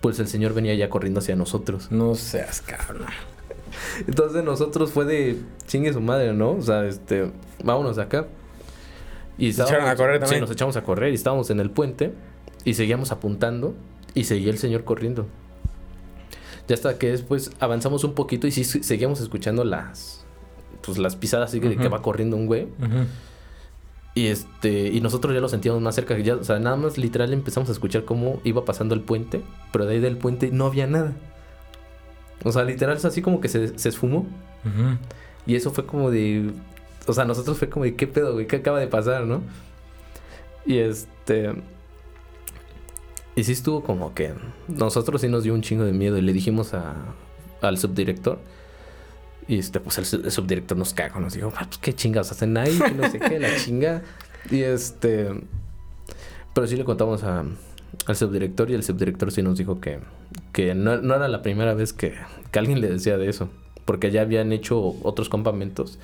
pues 0.00 0.18
el 0.18 0.26
señor 0.26 0.54
venía 0.54 0.74
ya 0.74 0.88
corriendo 0.88 1.20
hacia 1.20 1.36
nosotros. 1.36 1.92
No 1.92 2.14
seas 2.14 2.60
cabrón. 2.60 3.06
Entonces 4.06 4.44
nosotros 4.44 4.90
fue 4.92 5.04
de 5.04 5.38
chingue 5.66 5.92
su 5.92 6.00
madre, 6.00 6.32
¿no? 6.32 6.52
O 6.52 6.62
sea, 6.62 6.86
este, 6.86 7.30
vámonos 7.62 7.98
acá. 7.98 8.26
Y 9.36 9.52
¿Se 9.52 9.62
echaron 9.62 9.86
a 9.86 9.96
correr 9.96 10.20
también? 10.20 10.38
Sí, 10.38 10.40
nos 10.40 10.50
echamos 10.50 10.76
a 10.76 10.82
correr 10.82 11.12
y 11.12 11.14
estábamos 11.14 11.50
en 11.50 11.60
el 11.60 11.70
puente 11.70 12.12
y 12.64 12.74
seguíamos 12.74 13.12
apuntando 13.12 13.74
y 14.14 14.24
seguía 14.24 14.50
el 14.50 14.58
señor 14.58 14.84
corriendo. 14.84 15.26
Ya 16.66 16.74
hasta 16.74 16.98
que 16.98 17.10
después 17.10 17.52
avanzamos 17.60 18.04
un 18.04 18.14
poquito 18.14 18.46
y 18.46 18.50
sí 18.50 18.64
seguíamos 18.64 19.20
escuchando 19.20 19.64
las 19.64 20.26
pues 20.82 20.98
las 20.98 21.16
pisadas 21.16 21.50
así 21.50 21.60
que, 21.60 21.76
que 21.76 21.88
va 21.88 22.02
corriendo 22.02 22.36
un 22.36 22.46
güey. 22.46 22.68
Y 24.14 24.26
este, 24.26 24.88
y 24.88 25.00
nosotros 25.00 25.32
ya 25.34 25.40
lo 25.40 25.48
sentíamos 25.48 25.80
más 25.80 25.94
cerca. 25.94 26.18
Ya, 26.18 26.34
o 26.34 26.44
sea, 26.44 26.58
nada 26.58 26.76
más 26.76 26.98
literal 26.98 27.32
empezamos 27.32 27.68
a 27.68 27.72
escuchar 27.72 28.04
cómo 28.04 28.40
iba 28.42 28.64
pasando 28.64 28.94
el 28.94 29.02
puente, 29.02 29.42
pero 29.70 29.86
de 29.86 29.94
ahí 29.94 30.00
del 30.00 30.16
puente 30.16 30.50
no 30.50 30.66
había 30.66 30.86
nada. 30.86 31.12
O 32.44 32.52
sea, 32.52 32.64
literal 32.64 32.96
es 32.96 33.04
así 33.04 33.22
como 33.22 33.40
que 33.40 33.48
se, 33.48 33.78
se 33.78 33.88
esfumó 33.88 34.26
Y 35.46 35.56
eso 35.56 35.70
fue 35.70 35.86
como 35.86 36.10
de... 36.10 36.50
O 37.06 37.12
sea, 37.12 37.24
nosotros 37.24 37.58
fue 37.58 37.68
como 37.68 37.84
de, 37.84 37.94
¿qué 37.94 38.06
pedo, 38.06 38.34
güey? 38.34 38.46
¿Qué 38.46 38.56
acaba 38.56 38.78
de 38.78 38.86
pasar, 38.86 39.24
no? 39.24 39.42
Y 40.66 40.78
este... 40.78 41.54
Y 43.34 43.44
sí 43.44 43.52
estuvo 43.52 43.82
como 43.82 44.14
que... 44.14 44.34
Nosotros 44.68 45.20
sí 45.20 45.28
nos 45.28 45.44
dio 45.44 45.54
un 45.54 45.62
chingo 45.62 45.84
de 45.84 45.92
miedo 45.92 46.18
y 46.18 46.22
le 46.22 46.32
dijimos 46.32 46.74
a, 46.74 46.96
al 47.62 47.78
subdirector. 47.78 48.38
Y 49.46 49.58
este, 49.58 49.80
pues 49.80 49.98
el, 49.98 50.30
subdirector 50.30 50.76
nos 50.76 50.92
cagó, 50.92 51.20
nos 51.20 51.32
dijo, 51.32 51.52
ah, 51.56 51.64
pues 51.66 51.78
qué 51.78 51.94
chingados 51.94 52.30
hacen 52.30 52.56
ahí, 52.58 52.78
no 52.96 53.08
sé 53.10 53.18
qué, 53.18 53.38
la 53.38 53.56
chinga. 53.56 54.02
Y 54.50 54.62
este... 54.62 55.28
Pero 56.52 56.66
sí 56.66 56.76
le 56.76 56.84
contamos 56.84 57.22
a, 57.24 57.44
al 58.06 58.16
subdirector 58.16 58.70
y 58.70 58.74
el 58.74 58.82
subdirector 58.82 59.32
sí 59.32 59.42
nos 59.42 59.58
dijo 59.58 59.80
que, 59.80 60.00
que 60.52 60.74
no, 60.74 60.92
era 60.94 61.28
la 61.28 61.42
primera 61.42 61.74
vez 61.74 61.92
que, 61.92 62.14
que 62.50 62.58
alguien 62.58 62.80
le 62.80 62.88
decía 62.88 63.16
de 63.18 63.28
eso 63.28 63.48
porque 63.84 64.10
ya 64.10 64.22
habían 64.22 64.52
hecho 64.52 64.96
otros 65.02 65.28
campamentos 65.28 65.98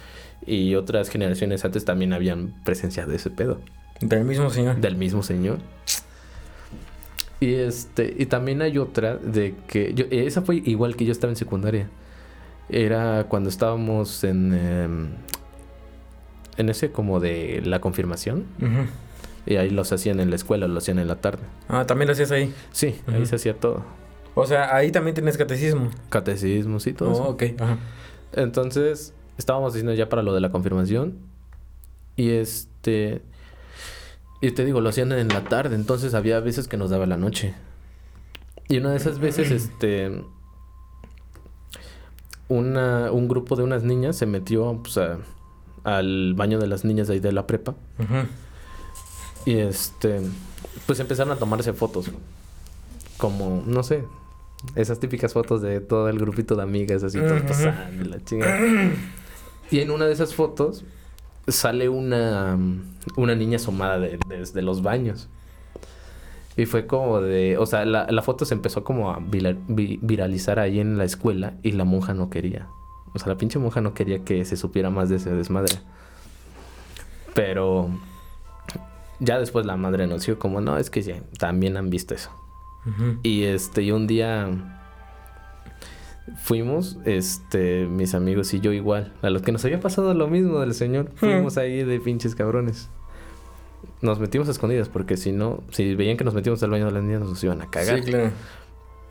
y 0.47 0.75
otras 0.75 1.11
generaciones 1.11 1.65
antes 1.65 1.85
también 1.85 2.13
habían 2.15 2.55
presenciado 2.65 3.13
ese 3.13 3.31
pedo. 3.31 3.61
Del 4.01 4.25
mismo 4.25 4.49
señor. 4.51 4.77
Del 4.81 4.97
mismo 4.97 5.23
señor. 5.23 5.59
Y 7.41 7.53
este, 7.55 8.15
y 8.19 8.27
también 8.27 8.63
hay 8.63 8.79
otra 8.79 9.17
de 9.17 9.55
que 9.69 9.93
yo, 9.93 10.07
esa 10.11 10.41
fue 10.41 10.63
igual 10.65 10.97
que 10.97 11.05
yo 11.05 11.13
estaba 11.13 11.31
en 11.31 11.37
secundaria. 11.37 11.89
Era 12.71 13.27
cuando 13.29 13.51
estábamos 13.51 14.25
en 14.25 14.55
em, 14.55 15.09
en 16.57 16.69
ese 16.69 16.91
como 16.91 17.21
de 17.21 17.63
la 17.65 17.81
confirmación. 17.81 18.45
Y 19.47 19.57
ahí 19.57 19.71
los 19.71 19.93
hacían 19.93 20.21
en 20.21 20.31
la 20.31 20.37
escuela, 20.37 20.67
lo 20.69 20.79
hacían 20.79 20.99
en 20.99 21.09
la 21.09 21.17
tarde. 21.17 21.43
Ah, 21.69 21.87
también 21.87 22.09
lo 22.09 22.13
hacías 22.13 22.31
ahí. 22.31 22.55
Sí, 22.73 22.97
ahí 23.07 23.27
se 23.27 23.37
hacía 23.37 23.55
todo. 23.55 23.85
O 24.35 24.47
sea, 24.47 24.75
ahí 24.75 24.91
también 24.91 25.15
tienes 25.15 25.37
catecismo. 25.37 25.91
Catecismo, 26.09 26.81
sí, 26.81 26.93
todo 26.93 27.11
oh, 27.11 27.31
ok. 27.31 27.43
Ajá. 27.59 27.79
Entonces, 28.33 29.15
estábamos 29.39 29.75
diciendo 29.75 29.95
ya 29.95 30.09
para 30.09 30.23
lo 30.23 30.35
de 30.35 30.41
la 30.41 30.51
confirmación. 30.51 31.19
Y 32.17 32.31
este. 32.31 33.23
Y 34.41 34.51
te 34.51 34.65
digo, 34.65 34.81
lo 34.81 34.89
hacían 34.89 35.13
en 35.13 35.29
la 35.29 35.45
tarde. 35.45 35.77
Entonces 35.77 36.15
había 36.15 36.41
veces 36.41 36.69
que 36.69 36.77
nos 36.77 36.91
daba 36.91 37.07
la 37.07 37.17
noche. 37.17 37.55
Y 38.69 38.79
una 38.79 38.91
de 38.91 38.97
esas 38.97 39.19
veces, 39.19 39.51
este. 39.51 40.23
Una, 42.49 43.11
un 43.11 43.29
grupo 43.29 43.57
de 43.57 43.63
unas 43.63 43.85
niñas 43.85 44.17
se 44.17 44.27
metió 44.27 44.81
pues, 44.83 45.01
al 45.85 46.35
baño 46.35 46.59
de 46.59 46.67
las 46.67 46.85
niñas 46.85 47.09
de 47.09 47.15
ahí 47.15 47.21
de 47.21 47.33
la 47.33 47.47
prepa. 47.47 47.75
Ajá. 47.99 48.27
Y 49.45 49.59
este. 49.59 50.21
Pues 50.87 51.01
empezaron 51.01 51.33
a 51.33 51.37
tomarse 51.37 51.73
fotos. 51.73 52.11
Como, 53.19 53.63
no 53.67 53.83
sé, 53.83 54.05
esas 54.75 54.99
típicas 54.99 55.33
fotos 55.33 55.63
de 55.63 55.81
todo 55.81 56.09
el 56.09 56.19
grupito 56.19 56.57
de 56.57 56.63
amigas 56.63 57.03
así, 57.03 57.19
todos 57.19 57.43
pasando 57.43 58.05
la 58.05 58.23
chingada. 58.25 58.59
Y 59.71 59.81
en 59.81 59.91
una 59.91 60.07
de 60.07 60.13
esas 60.13 60.35
fotos 60.35 60.85
sale 61.49 61.89
una, 61.89 62.59
una 63.17 63.35
niña 63.35 63.57
asomada 63.57 63.99
desde 63.99 64.63
los 64.63 64.83
baños. 64.83 65.29
Y 66.57 66.67
fue 66.67 66.87
como 66.87 67.21
de, 67.21 67.59
o 67.59 67.67
sea, 67.67 67.85
la, 67.85 68.23
foto 68.23 68.45
se 68.45 68.55
empezó 68.55 68.85
como 68.85 69.11
a 69.11 69.19
viralizar 69.21 70.61
ahí 70.61 70.79
en 70.79 70.99
la 70.99 71.05
escuela 71.05 71.55
y 71.63 71.73
la 71.73 71.85
monja 71.85 72.15
no 72.15 72.31
quería. 72.31 72.69
O 73.13 73.19
sea, 73.19 73.29
la 73.29 73.37
pinche 73.37 73.59
monja 73.59 73.81
no 73.81 73.95
quería 73.95 74.25
que 74.25 74.45
se 74.45 74.57
supiera 74.57 74.91
más 74.91 75.09
de 75.09 75.17
ese 75.17 75.31
desmadre. 75.31 75.75
Pero 77.35 77.91
ya 79.21 79.39
después 79.39 79.67
la 79.67 79.77
madre 79.77 80.07
nos 80.07 80.27
dijo 80.27 80.39
como, 80.39 80.61
no, 80.61 80.79
es 80.79 80.91
que 80.91 81.03
ya, 81.03 81.23
también 81.39 81.77
han 81.77 81.91
visto 81.91 82.15
eso. 82.15 82.31
Y 83.23 83.45
este, 83.45 83.83
y 83.83 83.93
un 83.93 84.07
día 84.07 84.51
fuimos, 86.37 86.99
este, 87.05 87.87
mis 87.87 88.15
amigos 88.15 88.53
y 88.53 88.61
yo 88.61 88.73
igual, 88.73 89.13
a 89.23 89.31
los 89.31 89.43
que 89.43 89.53
nos 89.53 89.65
había 89.65 89.81
pasado 89.81 90.13
lo 90.15 90.29
mismo 90.29 90.61
del 90.61 90.75
señor, 90.75 91.11
fuimos 91.15 91.57
ahí 91.57 91.83
de 91.83 92.01
pinches 92.01 92.35
cabrones. 92.35 92.91
Nos 94.01 94.19
metimos 94.19 94.49
a 94.49 94.51
escondidas 94.51 94.89
porque 94.89 95.17
si 95.17 95.33
no, 95.33 95.63
si 95.71 95.95
veían 95.95 96.17
que 96.17 96.25
nos 96.25 96.35
metimos 96.35 96.63
al 96.63 96.71
baño 96.71 96.87
de 96.87 96.93
las 96.93 97.03
niñas 97.03 97.23
nos 97.23 97.43
iban 97.43 97.63
a 97.63 97.71
cagar. 97.71 97.99
Sí, 97.99 98.11
claro. 98.11 98.31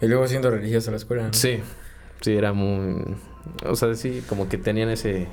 Y 0.01 0.07
luego 0.07 0.27
siendo 0.27 0.51
religiosa 0.51 0.91
la 0.91 0.97
escuela, 0.97 1.23
¿no? 1.23 1.33
Sí, 1.33 1.59
sí, 2.21 2.33
era 2.33 2.53
muy... 2.53 3.03
O 3.65 3.75
sea, 3.75 3.95
sí, 3.95 4.23
como 4.27 4.49
que 4.49 4.57
tenían 4.57 4.89
ese... 4.89 5.27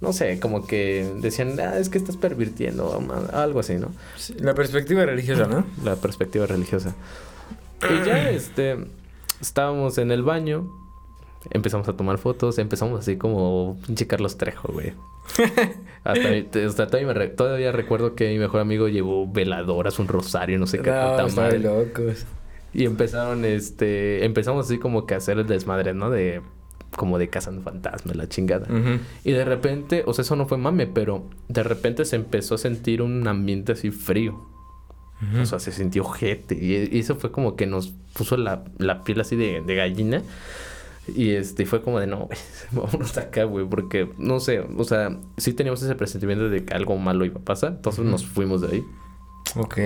No 0.00 0.12
sé, 0.12 0.38
como 0.40 0.66
que 0.66 1.10
decían, 1.20 1.58
ah, 1.58 1.78
es 1.78 1.88
que 1.88 1.96
estás 1.96 2.16
pervirtiendo, 2.16 3.02
algo 3.32 3.60
así, 3.60 3.76
¿no? 3.76 3.92
la 4.38 4.54
perspectiva 4.54 5.06
religiosa, 5.06 5.46
¿no? 5.46 5.64
La 5.84 5.96
perspectiva 5.96 6.46
religiosa. 6.46 6.94
Y 7.82 8.06
ya, 8.06 8.30
este, 8.30 8.76
estábamos 9.40 9.96
en 9.96 10.10
el 10.10 10.22
baño, 10.22 10.70
empezamos 11.50 11.88
a 11.88 11.94
tomar 11.94 12.18
fotos, 12.18 12.58
empezamos 12.58 13.00
así 13.00 13.16
como 13.16 13.78
pinche 13.86 14.06
Carlos 14.06 14.36
Trejo, 14.36 14.70
güey. 14.72 14.92
hasta, 16.04 16.86
todavía, 17.34 17.72
recuerdo 17.72 18.14
que 18.14 18.28
mi 18.28 18.38
mejor 18.38 18.60
amigo 18.60 18.88
llevó 18.88 19.26
veladoras, 19.26 19.98
un 19.98 20.08
rosario, 20.08 20.58
no 20.58 20.66
sé 20.66 20.80
qué. 20.80 20.90
No, 20.90 21.50
locos. 21.58 22.26
Y 22.74 22.84
empezaron, 22.84 23.46
este, 23.46 24.26
empezamos 24.26 24.66
así 24.66 24.78
como 24.78 25.06
que 25.06 25.14
a 25.14 25.16
hacer 25.16 25.38
el 25.38 25.46
desmadre, 25.46 25.94
¿no? 25.94 26.10
De 26.10 26.42
como 26.96 27.18
de 27.18 27.28
cazando 27.28 27.62
fantasmas, 27.62 28.16
la 28.16 28.28
chingada. 28.28 28.66
Y 29.24 29.32
de 29.32 29.44
repente, 29.44 30.02
o 30.06 30.14
sea, 30.14 30.22
eso 30.22 30.36
no 30.36 30.46
fue 30.46 30.58
mame, 30.58 30.86
pero 30.86 31.28
de 31.48 31.62
repente 31.62 32.04
se 32.04 32.16
empezó 32.16 32.56
a 32.56 32.58
sentir 32.58 33.02
un 33.02 33.26
ambiente 33.28 33.72
así 33.72 33.90
frío. 33.90 34.46
O 35.40 35.46
sea, 35.46 35.60
se 35.60 35.72
sintió 35.72 36.04
gente. 36.04 36.54
Y, 36.54 36.98
eso 36.98 37.16
fue 37.16 37.30
como 37.30 37.56
que 37.56 37.66
nos 37.66 37.94
puso 38.12 38.36
la, 38.36 38.64
la 38.78 39.02
piel 39.04 39.20
así 39.20 39.36
de, 39.36 39.62
de, 39.62 39.74
gallina. 39.74 40.22
Y 41.14 41.30
este 41.30 41.64
fue 41.66 41.82
como 41.82 42.00
de 42.00 42.06
no, 42.06 42.26
güey, 42.26 42.38
vámonos 42.72 43.16
acá, 43.16 43.44
güey, 43.44 43.64
porque 43.64 44.10
no 44.18 44.40
sé, 44.40 44.60
o 44.60 44.84
sea, 44.84 45.16
sí 45.36 45.52
teníamos 45.52 45.80
ese 45.80 45.94
presentimiento 45.94 46.48
de 46.48 46.64
que 46.64 46.74
algo 46.74 46.96
malo 46.98 47.24
iba 47.24 47.38
a 47.38 47.44
pasar, 47.44 47.74
entonces 47.76 48.04
nos 48.04 48.26
fuimos 48.26 48.60
de 48.60 48.68
ahí. 48.68 48.84
Ok. 49.54 49.78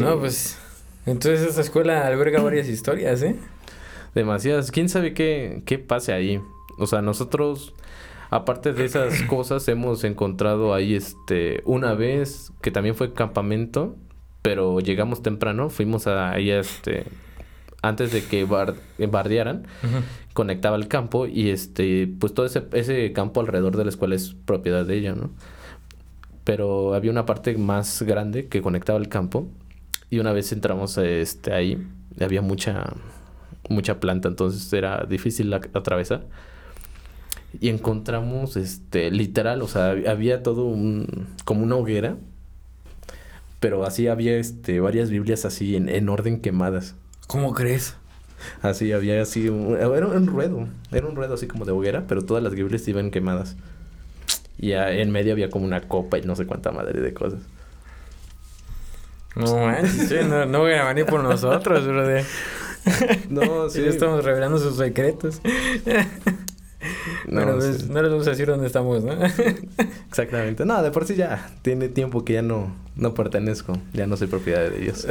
No, 0.00 0.18
pues, 0.18 0.58
entonces 1.06 1.42
esta 1.42 1.60
escuela 1.60 2.04
alberga 2.06 2.42
varias 2.42 2.66
historias, 2.66 3.22
¿eh? 3.22 3.36
Demasiadas. 4.14 4.70
¿Quién 4.70 4.88
sabe 4.88 5.14
qué, 5.14 5.62
qué 5.66 5.78
pase 5.78 6.12
ahí? 6.12 6.40
O 6.78 6.86
sea, 6.86 7.02
nosotros, 7.02 7.74
aparte 8.30 8.72
de 8.72 8.84
esas 8.84 9.22
cosas, 9.28 9.66
hemos 9.68 10.04
encontrado 10.04 10.74
ahí, 10.74 10.94
este, 10.94 11.62
una 11.64 11.94
vez 11.94 12.52
que 12.60 12.70
también 12.70 12.94
fue 12.94 13.12
campamento, 13.12 13.96
pero 14.42 14.80
llegamos 14.80 15.22
temprano, 15.22 15.70
fuimos 15.70 16.06
ahí, 16.06 16.50
este, 16.50 17.04
antes 17.82 18.12
de 18.12 18.24
que 18.24 18.44
bardearan, 18.44 19.66
conectaba 20.34 20.76
el 20.76 20.88
campo 20.88 21.26
y, 21.26 21.50
este, 21.50 22.08
pues 22.18 22.34
todo 22.34 22.46
ese, 22.46 22.64
ese 22.72 23.12
campo 23.12 23.40
alrededor 23.40 23.76
de 23.76 23.84
la 23.84 23.90
escuela 23.90 24.14
es 24.14 24.34
propiedad 24.34 24.84
de 24.84 24.96
ella, 24.96 25.14
¿no? 25.14 25.30
Pero 26.44 26.94
había 26.94 27.12
una 27.12 27.24
parte 27.24 27.56
más 27.56 28.02
grande 28.02 28.48
que 28.48 28.62
conectaba 28.62 28.98
el 28.98 29.08
campo 29.08 29.48
y 30.10 30.18
una 30.18 30.32
vez 30.32 30.52
entramos, 30.52 30.98
este, 30.98 31.52
ahí, 31.52 31.86
había 32.20 32.42
mucha 32.42 32.94
mucha 33.68 34.00
planta, 34.00 34.28
entonces 34.28 34.72
era 34.72 35.04
difícil 35.08 35.52
atravesar. 35.52 36.26
Y 37.60 37.68
encontramos, 37.68 38.56
este, 38.56 39.10
literal, 39.10 39.62
o 39.62 39.68
sea, 39.68 39.94
había 40.08 40.42
todo 40.42 40.64
un, 40.64 41.28
como 41.44 41.62
una 41.62 41.76
hoguera, 41.76 42.16
pero 43.60 43.84
así 43.84 44.08
había, 44.08 44.36
este, 44.36 44.80
varias 44.80 45.10
Biblias 45.10 45.44
así 45.44 45.76
en, 45.76 45.88
en 45.88 46.08
orden 46.08 46.40
quemadas. 46.40 46.94
¿Cómo 47.26 47.52
crees? 47.52 47.96
Así 48.62 48.92
había 48.92 49.22
así, 49.22 49.46
era 49.46 50.06
un 50.06 50.26
ruedo, 50.26 50.66
era 50.90 51.06
un 51.06 51.14
ruedo 51.14 51.34
así 51.34 51.46
como 51.46 51.64
de 51.64 51.72
hoguera, 51.72 52.04
pero 52.08 52.22
todas 52.22 52.42
las 52.42 52.54
Biblias 52.54 52.86
iban 52.88 53.10
quemadas. 53.10 53.56
Y 54.58 54.72
en 54.72 55.10
medio 55.10 55.32
había 55.32 55.50
como 55.50 55.64
una 55.64 55.82
copa 55.82 56.18
y 56.18 56.22
no 56.22 56.36
sé 56.36 56.46
cuánta 56.46 56.72
madre 56.72 57.00
de 57.00 57.14
cosas. 57.14 57.40
No 59.34 59.44
no, 60.28 60.46
no 60.46 60.58
voy 60.60 60.72
a 60.74 60.84
venir 60.84 61.06
por 61.06 61.22
nosotros, 61.22 61.86
brother. 61.86 62.24
no, 63.28 63.68
sí. 63.70 63.84
estamos 63.84 64.24
revelando 64.24 64.58
sus 64.58 64.76
secretos. 64.76 65.40
No, 67.26 67.54
pues, 67.54 67.88
no 67.88 68.02
les 68.02 68.10
vamos 68.10 68.26
a 68.26 68.30
decir 68.30 68.46
dónde 68.46 68.66
estamos, 68.66 69.04
¿no? 69.04 69.12
Exactamente. 70.08 70.64
No, 70.64 70.82
de 70.82 70.90
por 70.90 71.06
sí 71.06 71.14
ya 71.14 71.50
tiene 71.62 71.88
tiempo 71.88 72.24
que 72.24 72.34
ya 72.34 72.42
no, 72.42 72.74
no 72.96 73.14
pertenezco. 73.14 73.78
Ya 73.92 74.06
no 74.06 74.16
soy 74.16 74.26
propiedad 74.26 74.68
de 74.68 74.82
ellos. 74.82 75.06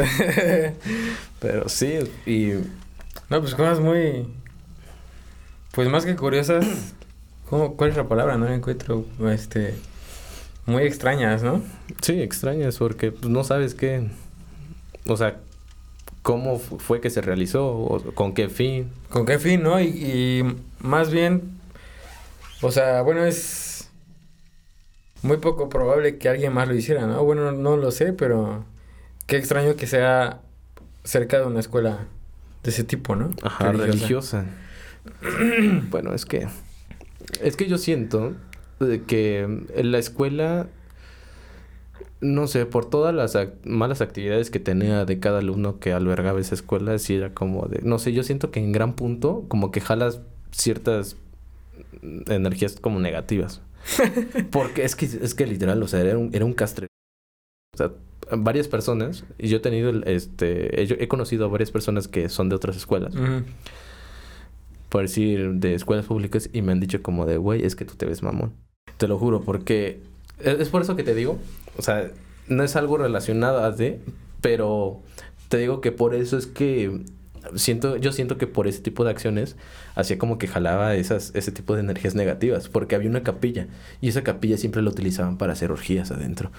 Pero 1.40 1.70
sí, 1.70 2.00
y... 2.26 2.54
No, 3.30 3.40
pues 3.40 3.56
cosas 3.56 3.80
muy... 3.80 4.28
Pues 5.72 5.90
más 5.90 6.06
que 6.06 6.16
curiosas... 6.16 6.66
¿cómo, 7.50 7.76
¿Cuál 7.76 7.92
es 7.92 7.98
la 7.98 8.08
palabra? 8.08 8.38
No 8.38 8.48
encuentro, 8.48 9.06
este... 9.30 9.76
Muy 10.66 10.84
extrañas, 10.84 11.42
¿no? 11.42 11.62
Sí, 12.02 12.22
extrañas 12.22 12.78
porque 12.78 13.12
pues, 13.12 13.30
no 13.30 13.44
sabes 13.44 13.74
qué... 13.74 14.08
O 15.08 15.18
sea, 15.18 15.40
cómo 16.22 16.60
fue 16.60 17.02
que 17.02 17.10
se 17.10 17.22
realizó 17.22 17.68
o 17.68 18.00
con 18.14 18.34
qué 18.34 18.50
fin. 18.50 18.90
Con 19.10 19.26
qué 19.26 19.40
fin, 19.40 19.64
¿no? 19.64 19.82
Y, 19.82 20.58
más 20.80 21.12
bien, 21.12 21.60
o 22.62 22.72
sea, 22.72 23.02
bueno, 23.02 23.26
es 23.26 23.90
muy 25.22 25.38
poco 25.38 25.70
probable 25.70 26.18
que 26.18 26.30
alguien 26.30 26.54
más 26.54 26.68
lo 26.68 26.76
hiciera, 26.76 27.08
¿no? 27.08 27.24
Bueno, 27.24 27.52
no 27.52 27.78
lo 27.78 27.92
sé, 27.92 28.14
pero 28.14 28.66
qué 29.28 29.38
extraño 29.38 29.76
que 29.76 29.88
sea 29.88 30.42
cerca 31.04 31.40
de 31.40 31.46
una 31.46 31.60
escuela 31.60 32.08
de 32.64 32.70
ese 32.70 32.84
tipo, 32.84 33.16
¿no? 33.16 33.32
Ajá, 33.42 33.72
religiosa. 33.72 34.46
bueno, 35.90 36.14
es 36.14 36.26
que... 36.26 36.48
Es 37.42 37.56
que 37.56 37.68
yo 37.68 37.78
siento 37.78 38.34
que 39.08 39.66
la 39.76 39.98
escuela 40.00 40.68
no 42.22 42.48
sé, 42.48 42.68
por 42.68 42.90
todas 42.90 43.14
las 43.14 43.38
malas 43.66 44.02
actividades 44.02 44.52
que 44.52 44.60
tenía 44.60 45.06
de 45.06 45.20
cada 45.20 45.40
alumno 45.40 45.80
que 45.80 45.92
albergaba 45.92 46.40
esa 46.40 46.56
escuela, 46.56 46.98
sí 47.00 47.16
era 47.16 47.34
como 47.34 47.66
de, 47.66 47.82
no 47.82 47.98
sé, 47.98 48.14
yo 48.14 48.24
siento 48.24 48.52
que 48.52 48.60
en 48.60 48.72
gran 48.72 48.94
punto 48.94 49.46
como 49.48 49.72
que 49.72 49.82
jalas 49.82 50.22
ciertas 50.52 51.18
energías 52.28 52.78
como 52.80 53.00
negativas. 53.00 53.62
Porque 54.52 54.86
es 54.86 54.96
que, 54.96 55.06
es 55.06 55.34
que 55.34 55.48
literal, 55.48 55.82
o 55.82 55.88
sea, 55.88 56.02
era 56.02 56.18
un, 56.18 56.30
era 56.34 56.46
un 56.46 56.54
castre. 56.54 56.88
O 57.74 57.78
sea, 57.78 57.92
varias 58.38 58.68
personas, 58.68 59.26
y 59.40 59.48
yo 59.48 59.58
he 59.58 59.62
tenido, 59.62 59.90
este, 60.06 61.04
he, 61.04 61.08
conocido 61.08 61.46
a 61.46 61.48
varias 61.48 61.72
personas 61.72 62.08
que 62.08 62.30
son 62.30 62.50
de 62.50 62.56
otras 62.56 62.78
escuelas. 62.78 63.14
Por 64.90 65.02
decir, 65.02 65.54
de 65.54 65.74
escuelas 65.74 66.06
públicas, 66.06 66.50
y 66.54 66.62
me 66.62 66.72
han 66.72 66.80
dicho 66.80 67.02
como 67.02 67.26
de, 67.26 67.38
güey, 67.38 67.66
es 67.66 67.76
que 67.76 67.86
tú 67.86 67.96
te 67.96 68.06
ves 68.06 68.22
mamón. 68.22 68.54
Te 68.98 69.08
lo 69.08 69.18
juro, 69.18 69.42
porque 69.42 70.02
es 70.40 70.70
por 70.70 70.82
eso 70.82 70.96
que 70.96 71.04
te 71.04 71.16
digo, 71.16 71.40
o 71.78 71.82
sea, 71.82 72.10
no 72.48 72.64
es 72.64 72.76
algo 72.76 72.98
relacionado 72.98 73.64
a 73.64 73.72
de, 73.72 74.00
pero 74.42 75.02
te 75.50 75.58
digo 75.58 75.82
que 75.82 75.92
por 75.92 76.16
eso 76.16 76.38
es 76.38 76.48
que 76.48 77.02
siento, 77.56 77.98
yo 77.98 78.12
siento 78.12 78.38
que 78.38 78.48
por 78.48 78.68
ese 78.68 78.82
tipo 78.82 79.04
de 79.04 79.12
acciones 79.12 79.56
hacía 79.96 80.18
como 80.18 80.38
que 80.38 80.48
jalaba 80.48 80.96
esas, 80.96 81.32
ese 81.36 81.52
tipo 81.52 81.76
de 81.76 81.82
energías 81.82 82.16
negativas, 82.16 82.70
porque 82.70 82.96
había 82.96 83.10
una 83.10 83.24
capilla 83.24 83.68
y 84.00 84.10
esa 84.10 84.24
capilla 84.24 84.58
siempre 84.58 84.82
la 84.82 84.90
utilizaban 84.90 85.38
para 85.38 85.54
hacer 85.54 85.72
orgías 85.72 86.12
adentro. 86.12 86.52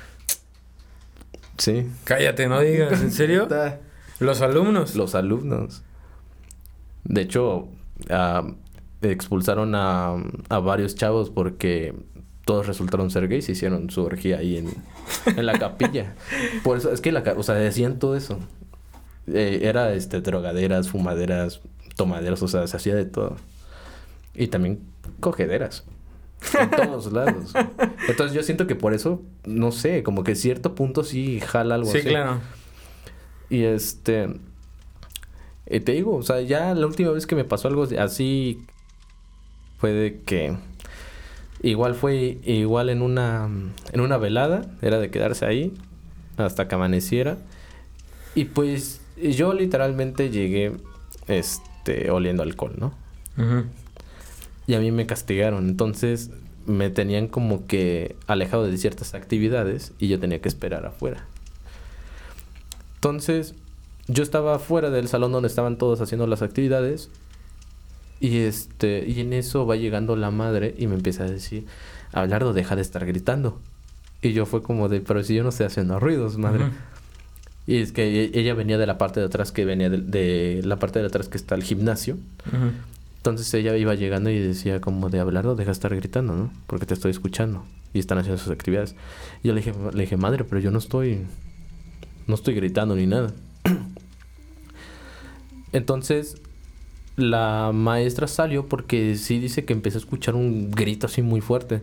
Sí. 1.58 1.88
Cállate, 2.04 2.48
no 2.48 2.60
digas, 2.60 3.00
¿en 3.02 3.12
serio? 3.12 3.48
Los 4.18 4.40
alumnos. 4.40 4.96
Los 4.96 5.14
alumnos. 5.14 5.82
De 7.04 7.20
hecho, 7.20 7.68
uh, 8.10 8.54
expulsaron 9.02 9.74
a, 9.74 10.14
a 10.48 10.58
varios 10.60 10.94
chavos 10.94 11.30
porque 11.30 11.94
todos 12.44 12.66
resultaron 12.66 13.10
ser 13.10 13.28
gays 13.28 13.48
y 13.48 13.52
hicieron 13.52 13.90
su 13.90 14.02
orgía 14.02 14.38
ahí 14.38 14.56
en, 14.56 14.74
en 15.26 15.46
la 15.46 15.58
capilla. 15.58 16.14
Por 16.64 16.78
eso, 16.78 16.92
es 16.92 17.00
que 17.00 17.12
la, 17.12 17.22
o 17.36 17.42
sea, 17.42 17.54
decían 17.54 17.98
todo 17.98 18.16
eso. 18.16 18.38
Eh, 19.26 19.60
era, 19.62 19.92
este, 19.92 20.20
drogaderas, 20.20 20.88
fumaderas, 20.88 21.60
tomaderas, 21.96 22.42
o 22.42 22.48
sea, 22.48 22.66
se 22.66 22.76
hacía 22.76 22.94
de 22.94 23.04
todo. 23.04 23.36
Y 24.34 24.48
también 24.48 24.80
cogederas. 25.20 25.84
En 26.58 26.70
todos 26.70 27.12
lados. 27.12 27.52
Entonces 28.08 28.34
yo 28.34 28.42
siento 28.42 28.66
que 28.66 28.74
por 28.74 28.94
eso, 28.94 29.22
no 29.44 29.70
sé, 29.70 30.02
como 30.02 30.24
que 30.24 30.34
cierto 30.34 30.74
punto 30.74 31.04
sí 31.04 31.38
jala 31.40 31.76
algo 31.76 31.88
así. 31.88 32.00
Sí, 32.00 32.08
claro. 32.08 32.40
Y 33.48 33.62
este... 33.62 34.28
Eh, 35.66 35.78
te 35.78 35.92
digo, 35.92 36.16
o 36.16 36.22
sea, 36.22 36.40
ya 36.40 36.74
la 36.74 36.86
última 36.86 37.12
vez 37.12 37.26
que 37.26 37.36
me 37.36 37.44
pasó 37.44 37.68
algo 37.68 37.86
así 37.98 38.66
fue 39.78 39.92
de 39.92 40.20
que 40.22 40.56
Igual 41.62 41.94
fue 41.94 42.38
igual 42.44 42.90
en 42.90 43.02
una, 43.02 43.48
en 43.92 44.00
una 44.00 44.16
velada, 44.18 44.66
era 44.82 44.98
de 44.98 45.10
quedarse 45.10 45.46
ahí 45.46 45.72
hasta 46.36 46.66
que 46.66 46.74
amaneciera. 46.74 47.38
Y 48.34 48.46
pues 48.46 49.00
yo 49.16 49.52
literalmente 49.52 50.30
llegué 50.30 50.72
este, 51.28 52.10
oliendo 52.10 52.42
alcohol, 52.42 52.74
¿no? 52.78 52.94
Y 54.66 54.74
a 54.74 54.80
mí 54.80 54.90
me 54.90 55.06
castigaron, 55.06 55.68
entonces 55.68 56.30
me 56.66 56.90
tenían 56.90 57.28
como 57.28 57.66
que 57.66 58.16
alejado 58.26 58.66
de 58.66 58.76
ciertas 58.76 59.14
actividades 59.14 59.92
y 59.98 60.08
yo 60.08 60.18
tenía 60.18 60.40
que 60.40 60.48
esperar 60.48 60.86
afuera. 60.86 61.26
Entonces, 62.96 63.54
yo 64.06 64.22
estaba 64.22 64.56
afuera 64.56 64.90
del 64.90 65.08
salón 65.08 65.32
donde 65.32 65.48
estaban 65.48 65.76
todos 65.76 66.00
haciendo 66.00 66.26
las 66.26 66.42
actividades 66.42 67.10
y 68.22 68.38
este, 68.38 69.04
y 69.04 69.20
en 69.20 69.32
eso 69.32 69.66
va 69.66 69.74
llegando 69.74 70.14
la 70.14 70.30
madre 70.30 70.76
y 70.78 70.86
me 70.86 70.94
empieza 70.94 71.24
a 71.24 71.28
decir, 71.28 71.66
Abelardo, 72.12 72.52
deja 72.52 72.76
de 72.76 72.82
estar 72.82 73.04
gritando. 73.04 73.60
Y 74.22 74.32
yo 74.32 74.46
fue 74.46 74.62
como 74.62 74.88
de, 74.88 75.00
pero 75.00 75.24
si 75.24 75.34
yo 75.34 75.42
no 75.42 75.48
estoy 75.48 75.66
haciendo 75.66 75.98
ruidos, 75.98 76.38
madre. 76.38 76.66
Y 77.66 77.78
es 77.78 77.90
que 77.90 78.26
e, 78.26 78.38
ella 78.38 78.54
venía 78.54 78.78
de 78.78 78.86
la 78.86 78.96
parte 78.96 79.18
de 79.18 79.26
atrás 79.26 79.50
que 79.50 79.64
venía 79.64 79.90
de, 79.90 80.60
la 80.64 80.78
parte 80.78 81.00
de 81.00 81.06
atrás 81.06 81.28
que 81.28 81.36
está 81.36 81.56
el 81.56 81.64
gimnasio. 81.64 82.16
Entonces 83.16 83.52
ella 83.54 83.76
iba 83.76 83.92
llegando 83.96 84.30
y 84.30 84.38
decía 84.38 84.80
como 84.80 85.10
de 85.10 85.18
Abelardo, 85.18 85.56
deja 85.56 85.70
de 85.70 85.72
estar 85.72 85.96
gritando, 85.96 86.36
¿no? 86.36 86.52
Porque 86.68 86.86
te 86.86 86.94
estoy 86.94 87.10
escuchando. 87.10 87.64
Y 87.92 87.98
están 87.98 88.18
haciendo 88.18 88.40
sus 88.40 88.52
actividades. 88.52 88.94
Y 89.42 89.48
yo 89.48 89.54
le 89.54 89.62
dije, 89.62 89.74
le 89.92 90.00
dije, 90.00 90.16
madre, 90.16 90.44
pero 90.44 90.60
yo 90.60 90.70
no 90.70 90.78
estoy, 90.78 91.26
no 92.28 92.36
estoy 92.36 92.54
gritando 92.54 92.94
ni 92.94 93.08
nada. 93.08 93.32
Entonces 95.72 96.36
la 97.16 97.72
maestra 97.72 98.26
salió 98.26 98.66
porque 98.66 99.16
sí 99.16 99.38
dice 99.38 99.64
que 99.64 99.72
empezó 99.72 99.98
a 99.98 100.00
escuchar 100.00 100.34
un 100.34 100.70
grito 100.70 101.06
así 101.06 101.22
muy 101.22 101.40
fuerte. 101.40 101.82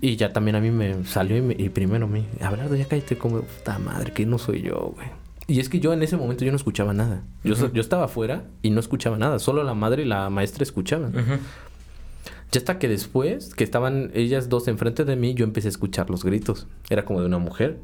Y 0.00 0.16
ya 0.16 0.32
también 0.32 0.56
a 0.56 0.60
mí 0.60 0.70
me 0.70 1.04
salió 1.04 1.36
y, 1.50 1.68
primero 1.70 2.06
me... 2.06 2.24
Hablando, 2.42 2.74
ya 2.76 2.86
cállate 2.86 3.16
como... 3.16 3.40
Puta 3.40 3.78
madre, 3.78 4.12
que 4.12 4.26
no 4.26 4.38
soy 4.38 4.62
yo, 4.62 4.92
güey. 4.94 5.08
Y 5.46 5.60
es 5.60 5.68
que 5.68 5.80
yo 5.80 5.92
en 5.92 6.02
ese 6.02 6.16
momento 6.16 6.44
yo 6.44 6.50
no 6.50 6.56
escuchaba 6.56 6.92
nada. 6.92 7.22
Yo, 7.42 7.72
yo 7.72 7.80
estaba 7.80 8.04
afuera 8.04 8.44
y 8.62 8.70
no 8.70 8.80
escuchaba 8.80 9.18
nada. 9.18 9.38
Solo 9.38 9.62
la 9.62 9.74
madre 9.74 10.02
y 10.02 10.06
la 10.06 10.30
maestra 10.30 10.62
escuchaban. 10.62 11.12
Ya 11.12 12.58
hasta 12.58 12.78
que 12.78 12.88
después, 12.88 13.54
que 13.54 13.64
estaban 13.64 14.10
ellas 14.14 14.48
dos 14.48 14.68
enfrente 14.68 15.04
de 15.04 15.16
mí, 15.16 15.34
yo 15.34 15.44
empecé 15.44 15.68
a 15.68 15.70
escuchar 15.70 16.08
los 16.08 16.24
gritos. 16.24 16.66
Era 16.88 17.04
como 17.04 17.20
de 17.20 17.26
una 17.26 17.38
mujer. 17.38 17.78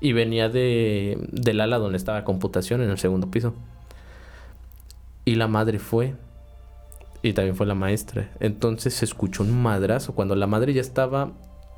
Y 0.00 0.12
venía 0.12 0.48
de, 0.48 1.18
del 1.32 1.60
ala 1.60 1.78
donde 1.78 1.96
estaba 1.96 2.24
computación 2.24 2.80
en 2.82 2.90
el 2.90 2.98
segundo 2.98 3.30
piso. 3.30 3.54
Y 5.24 5.36
la 5.36 5.48
madre 5.48 5.78
fue. 5.78 6.14
Y 7.22 7.32
también 7.32 7.56
fue 7.56 7.66
la 7.66 7.74
maestra. 7.74 8.30
Entonces 8.40 8.94
se 8.94 9.04
escuchó 9.04 9.42
un 9.42 9.62
madrazo. 9.62 10.14
Cuando 10.14 10.36
la 10.36 10.46
madre 10.46 10.74
ya 10.74 10.82
estaba 10.82 11.32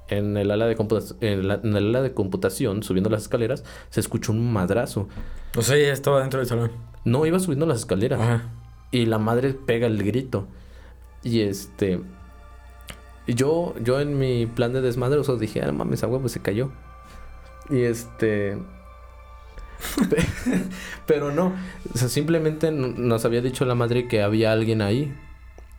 en 0.09 0.37
el 0.37 0.51
ala 0.51 0.67
de, 0.67 0.77
en, 1.21 1.77
el 1.77 1.89
ala 1.89 2.03
de 2.03 2.13
computación, 2.15 2.83
subiendo 2.83 3.11
las 3.11 3.23
escaleras, 3.23 3.65
se 3.91 4.01
escuchó 4.01 4.33
un 4.33 4.53
madrazo. 4.53 5.09
O 5.57 5.63
sea, 5.63 5.77
ella 5.77 5.93
estaba 5.93 6.21
dentro 6.21 6.41
del 6.41 6.49
salón. 6.49 6.73
No, 7.05 7.25
iba 7.27 7.39
subiendo 7.39 7.67
las 7.67 7.79
escaleras. 7.79 8.43
Y 8.91 9.07
la 9.07 9.19
madre 9.19 9.55
pega 9.55 9.87
el 9.87 10.03
grito. 10.03 10.49
Y 11.23 11.41
este. 11.41 12.01
Yo, 13.27 13.75
yo 13.83 14.01
en 14.01 14.19
mi 14.19 14.47
plan 14.47 14.73
de 14.73 14.81
desmadre, 14.81 15.19
o 15.19 15.37
dije, 15.37 15.63
ah, 15.63 15.73
mames, 15.73 16.05
a 16.05 16.07
huevo 16.07 16.29
se 16.29 16.41
cayó. 16.41 16.71
Y 17.71 17.83
este. 17.83 18.59
Pero 21.07 21.33
no, 21.33 21.55
o 21.93 21.99
sea, 21.99 22.09
simplemente 22.09 22.71
nos 22.73 23.25
había 23.25 23.41
dicho 23.41 23.65
la 23.65 23.75
madre 23.75 24.09
que 24.09 24.23
había 24.23 24.53
alguien 24.53 24.83
ahí 24.83 25.13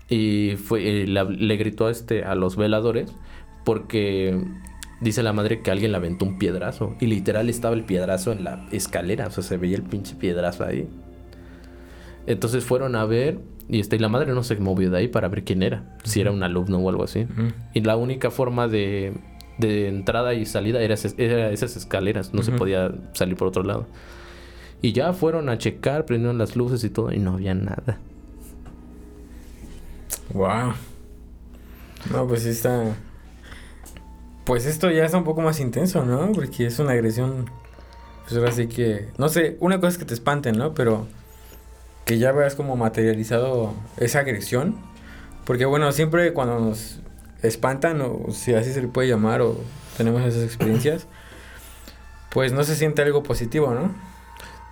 y 0.10 0.56
fue 0.56 1.06
le 1.06 1.58
gritó 1.58 1.88
a 1.88 1.92
este 1.92 2.24
a 2.24 2.36
los 2.36 2.56
veladores 2.56 3.14
porque 3.66 4.40
dice 5.02 5.24
la 5.24 5.34
madre 5.34 5.62
que 5.62 5.72
alguien 5.72 5.92
le 5.92 5.98
aventó 5.98 6.26
un 6.26 6.38
piedrazo 6.38 6.96
y 7.00 7.08
literal 7.08 7.50
estaba 7.50 7.76
el 7.76 7.84
piedrazo 7.84 8.32
en 8.32 8.44
la 8.44 8.66
escalera, 8.72 9.28
o 9.28 9.32
sea, 9.32 9.44
se 9.44 9.58
veía 9.58 9.76
el 9.76 9.84
pinche 9.84 10.16
piedrazo 10.16 10.64
ahí. 10.64 10.88
Entonces 12.26 12.64
fueron 12.64 12.96
a 12.96 13.06
ver 13.06 13.40
y 13.70 13.80
este, 13.80 13.98
y 13.98 14.00
la 14.00 14.10
madre 14.10 14.34
no 14.34 14.44
se 14.44 14.56
movió 14.58 14.90
de 14.90 14.98
ahí 14.98 15.08
para 15.08 15.28
ver 15.28 15.44
quién 15.44 15.62
era, 15.62 15.98
si 16.04 16.22
era 16.22 16.32
un 16.32 16.42
alumno 16.44 16.78
o 16.78 16.90
algo 16.90 17.04
así. 17.04 17.28
Y 17.74 17.82
la 17.82 17.98
única 17.98 18.32
forma 18.32 18.68
de 18.68 19.14
de 19.58 19.88
entrada 19.88 20.34
y 20.34 20.46
salida 20.46 20.82
era, 20.82 20.93
esas 20.93 21.76
escaleras, 21.76 22.34
no 22.34 22.43
se 22.43 22.52
podía 22.52 22.91
salir 23.13 23.36
por 23.36 23.48
otro 23.48 23.63
lado. 23.63 23.86
Y 24.82 24.93
ya 24.93 25.13
fueron 25.13 25.50
a 25.50 25.58
checar, 25.58 26.06
prendieron 26.06 26.38
las 26.38 26.56
luces 26.56 26.84
y 26.84 26.89
todo 26.89 27.12
y 27.12 27.20
no 27.20 27.34
había 27.34 27.56
nada. 27.56 27.98
Wow. 30.34 30.74
No, 32.12 32.28
pues 32.28 32.46
está. 32.46 32.96
Pues 34.46 34.65
esto 34.65 34.91
ya 34.91 35.06
está 35.06 35.17
un 35.17 35.24
poco 35.24 35.41
más 35.41 35.60
intenso, 35.60 36.06
¿no? 36.06 36.32
Porque 36.32 36.67
es 36.67 36.80
una 36.80 36.91
agresión. 36.91 37.50
Pues 38.24 38.38
ahora 38.38 38.52
sí 38.52 38.67
que. 38.67 39.10
No 39.17 39.30
sé, 39.30 39.58
una 39.60 39.78
cosa 39.80 39.89
es 39.89 39.98
que 39.98 40.06
te 40.06 40.13
espanten, 40.13 40.58
¿no? 40.58 40.74
Pero 40.74 41.08
que 42.06 42.20
ya 42.20 42.32
veas 42.32 42.56
como 42.56 42.76
materializado 42.76 43.74
esa 43.98 44.20
agresión. 44.20 44.78
Porque 45.43 45.65
bueno, 45.65 45.91
siempre 45.91 46.34
cuando 46.34 46.60
nos 46.60 47.00
espantan, 47.48 48.02
o 48.02 48.32
si 48.32 48.54
así 48.54 48.74
se 48.74 48.82
le 48.82 48.88
puede 48.88 49.08
llamar, 49.08 49.42
o 49.42 49.60
tenemos 49.98 50.22
esas 50.24 50.44
experiencias, 50.44 51.08
pues 52.30 52.54
no 52.54 52.64
se 52.64 52.76
siente 52.76 53.02
algo 53.02 53.24
positivo, 53.24 53.74
¿no? 53.74 53.94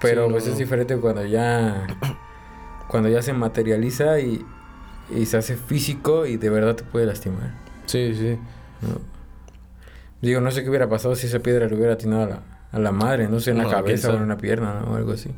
Pero 0.02 0.30
pues 0.30 0.46
es 0.48 0.58
diferente 0.58 0.98
cuando 0.98 1.26
ya, 1.26 1.88
cuando 2.88 3.10
ya 3.10 3.22
se 3.22 3.34
materializa 3.34 4.20
y, 4.20 4.46
y 5.16 5.26
se 5.26 5.38
hace 5.38 5.56
físico 5.56 6.26
y 6.26 6.38
de 6.38 6.50
verdad 6.50 6.76
te 6.76 6.84
puede 6.84 7.06
lastimar. 7.06 7.54
Sí, 7.86 8.14
sí. 8.14 8.38
Digo, 10.22 10.42
no 10.42 10.52
sé 10.52 10.64
qué 10.64 10.70
hubiera 10.70 10.90
pasado 10.90 11.16
si 11.16 11.28
esa 11.28 11.40
piedra 11.40 11.68
le 11.68 11.76
hubiera 11.76 11.94
atinado 11.94 12.24
a 12.24 12.28
la, 12.28 12.40
a 12.72 12.80
la 12.80 12.92
madre, 12.92 13.28
no 13.28 13.40
sé, 13.40 13.52
en 13.52 13.60
la 13.60 13.70
cabeza 13.70 14.12
o 14.12 14.16
en 14.16 14.24
una 14.24 14.38
pierna, 14.38 14.82
¿no? 14.82 14.94
O 14.94 14.96
algo 14.96 15.14
así. 15.14 15.32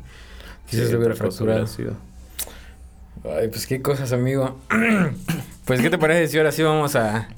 Quizás 0.68 0.90
le 0.90 0.98
hubiera 0.98 1.14
fracturado. 1.14 1.66
Ay, 3.24 3.48
pues 3.48 3.66
qué 3.66 3.82
cosas, 3.82 4.12
amigo. 4.12 4.58
pues, 5.64 5.80
¿qué 5.80 5.90
te 5.90 5.98
parece 5.98 6.28
si 6.28 6.38
ahora 6.38 6.52
sí 6.52 6.62
vamos 6.62 6.96
a, 6.96 7.28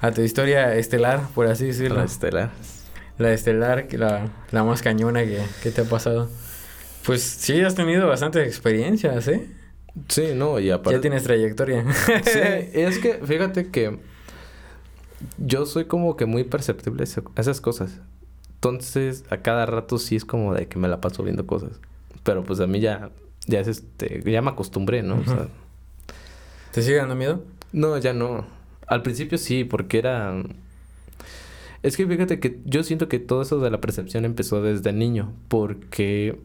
a 0.00 0.10
tu 0.12 0.22
historia 0.22 0.74
estelar, 0.76 1.20
por 1.34 1.46
así 1.46 1.66
decirlo? 1.66 1.98
La 1.98 2.04
estelar. 2.04 2.50
La 3.18 3.32
estelar, 3.32 3.86
la, 3.92 4.28
la 4.50 4.64
más 4.64 4.82
cañona 4.82 5.24
que, 5.24 5.42
que 5.62 5.70
te 5.70 5.82
ha 5.82 5.84
pasado. 5.84 6.28
Pues 7.04 7.22
sí, 7.22 7.60
has 7.62 7.74
tenido 7.74 8.06
bastantes 8.08 8.46
experiencias, 8.46 9.28
¿eh? 9.28 9.46
Sí, 10.08 10.32
no, 10.34 10.58
y 10.58 10.70
aparte... 10.70 10.98
Ya 10.98 11.00
tienes 11.00 11.22
trayectoria. 11.22 11.84
sí, 12.24 12.40
es 12.74 12.98
que, 12.98 13.20
fíjate 13.24 13.70
que 13.70 13.98
yo 15.38 15.66
soy 15.66 15.86
como 15.86 16.16
que 16.16 16.26
muy 16.26 16.44
perceptible 16.44 17.04
a 17.04 17.40
esas 17.40 17.60
cosas. 17.60 18.00
Entonces, 18.54 19.24
a 19.30 19.38
cada 19.38 19.66
rato 19.66 19.98
sí 19.98 20.16
es 20.16 20.24
como 20.24 20.54
de 20.54 20.66
que 20.66 20.78
me 20.78 20.88
la 20.88 21.00
paso 21.00 21.22
viendo 21.22 21.46
cosas. 21.46 21.80
Pero 22.22 22.44
pues 22.44 22.60
a 22.60 22.66
mí 22.66 22.80
ya, 22.80 23.10
ya 23.46 23.60
es 23.60 23.68
este, 23.68 24.22
ya 24.24 24.42
me 24.42 24.50
acostumbré, 24.50 25.02
¿no? 25.02 25.16
O 25.16 25.24
sea, 25.24 25.48
¿Te 26.72 26.82
sigue 26.82 26.96
dando 26.96 27.14
miedo? 27.14 27.42
No, 27.72 27.96
ya 27.96 28.12
no. 28.12 28.44
Al 28.86 29.02
principio 29.02 29.38
sí, 29.38 29.64
porque 29.64 29.98
era... 29.98 30.42
Es 31.82 31.96
que 31.96 32.06
fíjate 32.06 32.40
que 32.40 32.60
yo 32.64 32.82
siento 32.82 33.08
que 33.08 33.18
todo 33.18 33.42
eso 33.42 33.60
de 33.60 33.70
la 33.70 33.80
percepción 33.80 34.24
empezó 34.24 34.60
desde 34.60 34.92
niño, 34.92 35.32
porque 35.48 36.38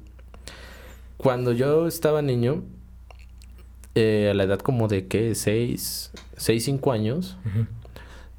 cuando 1.18 1.52
yo 1.52 1.88
estaba 1.88 2.22
niño, 2.22 2.64
eh, 3.96 4.30
a 4.32 4.34
la 4.34 4.44
edad 4.44 4.60
como 4.60 4.88
de 4.88 5.08
que 5.08 5.36
6, 5.36 6.12
6, 6.38 6.64
5 6.64 6.92
años, 6.94 7.38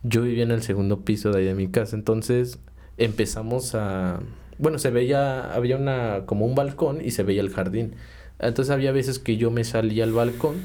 yo 0.02 0.22
vivía 0.22 0.44
en 0.44 0.50
el 0.50 0.62
segundo 0.62 1.00
piso 1.00 1.30
de 1.30 1.40
ahí 1.40 1.44
de 1.44 1.54
mi 1.54 1.68
casa. 1.68 1.94
Entonces 1.94 2.58
empezamos 2.96 3.74
a... 3.74 4.20
Bueno, 4.58 4.78
se 4.78 4.90
veía, 4.90 5.52
había 5.52 5.76
una, 5.76 6.22
como 6.24 6.46
un 6.46 6.54
balcón 6.54 7.04
y 7.04 7.10
se 7.10 7.22
veía 7.22 7.42
el 7.42 7.50
jardín. 7.50 7.96
Entonces 8.42 8.70
había 8.70 8.92
veces 8.92 9.18
que 9.18 9.36
yo 9.36 9.50
me 9.50 9.64
salía 9.64 10.04
al 10.04 10.12
balcón 10.12 10.56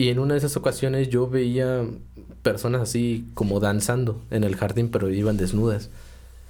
y 0.00 0.08
en 0.08 0.18
una 0.18 0.32
de 0.32 0.38
esas 0.38 0.56
ocasiones 0.56 1.10
yo 1.10 1.28
veía 1.28 1.84
personas 2.42 2.80
así 2.80 3.26
como 3.34 3.60
danzando 3.60 4.18
en 4.30 4.44
el 4.44 4.56
jardín, 4.56 4.88
pero 4.88 5.10
iban 5.10 5.36
desnudas. 5.36 5.90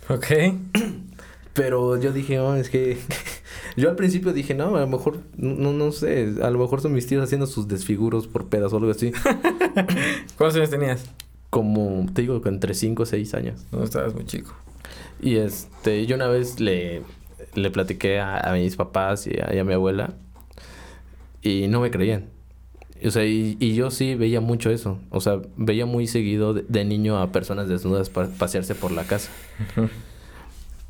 Ok. 0.09 0.27
Pero 1.53 2.01
yo 2.01 2.12
dije, 2.12 2.38
oh, 2.38 2.55
es 2.55 2.70
que 2.70 2.96
yo 3.77 3.90
al 3.90 3.96
principio 3.96 4.33
dije, 4.33 4.55
no, 4.55 4.77
a 4.77 4.81
lo 4.81 4.87
mejor, 4.87 5.18
no, 5.37 5.73
no 5.73 5.90
sé, 5.90 6.33
a 6.42 6.49
lo 6.49 6.61
mejor 6.61 6.81
son 6.81 6.92
mis 6.92 7.09
tíos 7.09 7.25
haciendo 7.25 7.49
sus 7.49 7.66
desfiguros 7.66 8.29
por 8.29 8.46
pedas 8.46 8.73
o 8.73 8.77
algo 8.77 8.92
así. 8.92 9.11
¿Cuántos 10.38 10.55
años 10.55 10.70
tenías? 10.70 11.07
Como, 11.51 12.07
te 12.14 12.23
digo, 12.23 12.40
entre 12.44 12.73
5 12.73 13.03
o 13.03 13.05
6 13.07 13.35
años. 13.35 13.66
No, 13.73 13.83
estabas 13.83 14.14
muy 14.14 14.27
chico. 14.27 14.55
Y 15.20 15.38
este, 15.38 16.07
yo 16.07 16.14
una 16.14 16.29
vez 16.29 16.61
le, 16.61 17.03
le 17.55 17.71
platiqué 17.71 18.21
a, 18.21 18.53
mis 18.55 18.77
papás 18.77 19.27
y 19.27 19.33
a, 19.41 19.65
mi 19.65 19.73
abuela 19.73 20.15
y 21.43 21.69
no 21.69 21.81
me 21.81 21.91
creían. 21.91 22.27
O 23.05 23.11
sea, 23.11 23.25
y, 23.25 23.75
yo 23.75 23.91
sí 23.91 24.15
veía 24.15 24.41
mucho 24.41 24.71
eso. 24.71 24.99
O 25.11 25.21
sea, 25.21 25.41
veía 25.57 25.87
muy 25.87 26.07
seguido 26.07 26.53
de, 26.55 26.85
niño 26.85 27.19
a 27.19 27.33
personas 27.33 27.69
desnudas 27.69 28.11
pasearse 28.11 28.75
por 28.75 28.93
la 28.93 29.05
casa. 29.05 29.31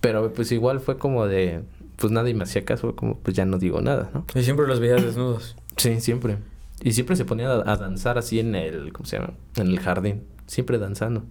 Pero 0.01 0.33
pues 0.33 0.51
igual 0.51 0.81
fue 0.81 0.99
como 0.99 1.27
de, 1.27 1.61
pues 1.97 2.13
nadie 2.13 2.35
me 2.35 2.45
hacía 2.45 2.65
caso, 2.65 2.97
como 2.97 3.19
pues 3.19 3.37
ya 3.37 3.45
no 3.45 3.59
digo 3.59 3.81
nada, 3.81 4.11
¿no? 4.15 4.25
Y 4.35 4.43
siempre 4.43 4.67
los 4.67 4.81
veías 4.81 5.05
desnudos. 5.05 5.57
Sí, 5.77 6.01
siempre. 6.01 6.39
Y 6.83 6.93
siempre 6.93 7.15
se 7.17 7.25
ponía 7.25 7.53
a, 7.53 7.77
danzar 7.77 8.19
así 8.19 8.41
en 8.41 8.55
el, 8.55 8.93
¿cómo 8.93 9.07
se 9.07 9.19
llama? 9.19 9.35
En 9.57 9.69
el 9.69 9.79
jardín. 9.79 10.25
Siempre 10.47 10.79
danzando. 10.79 11.25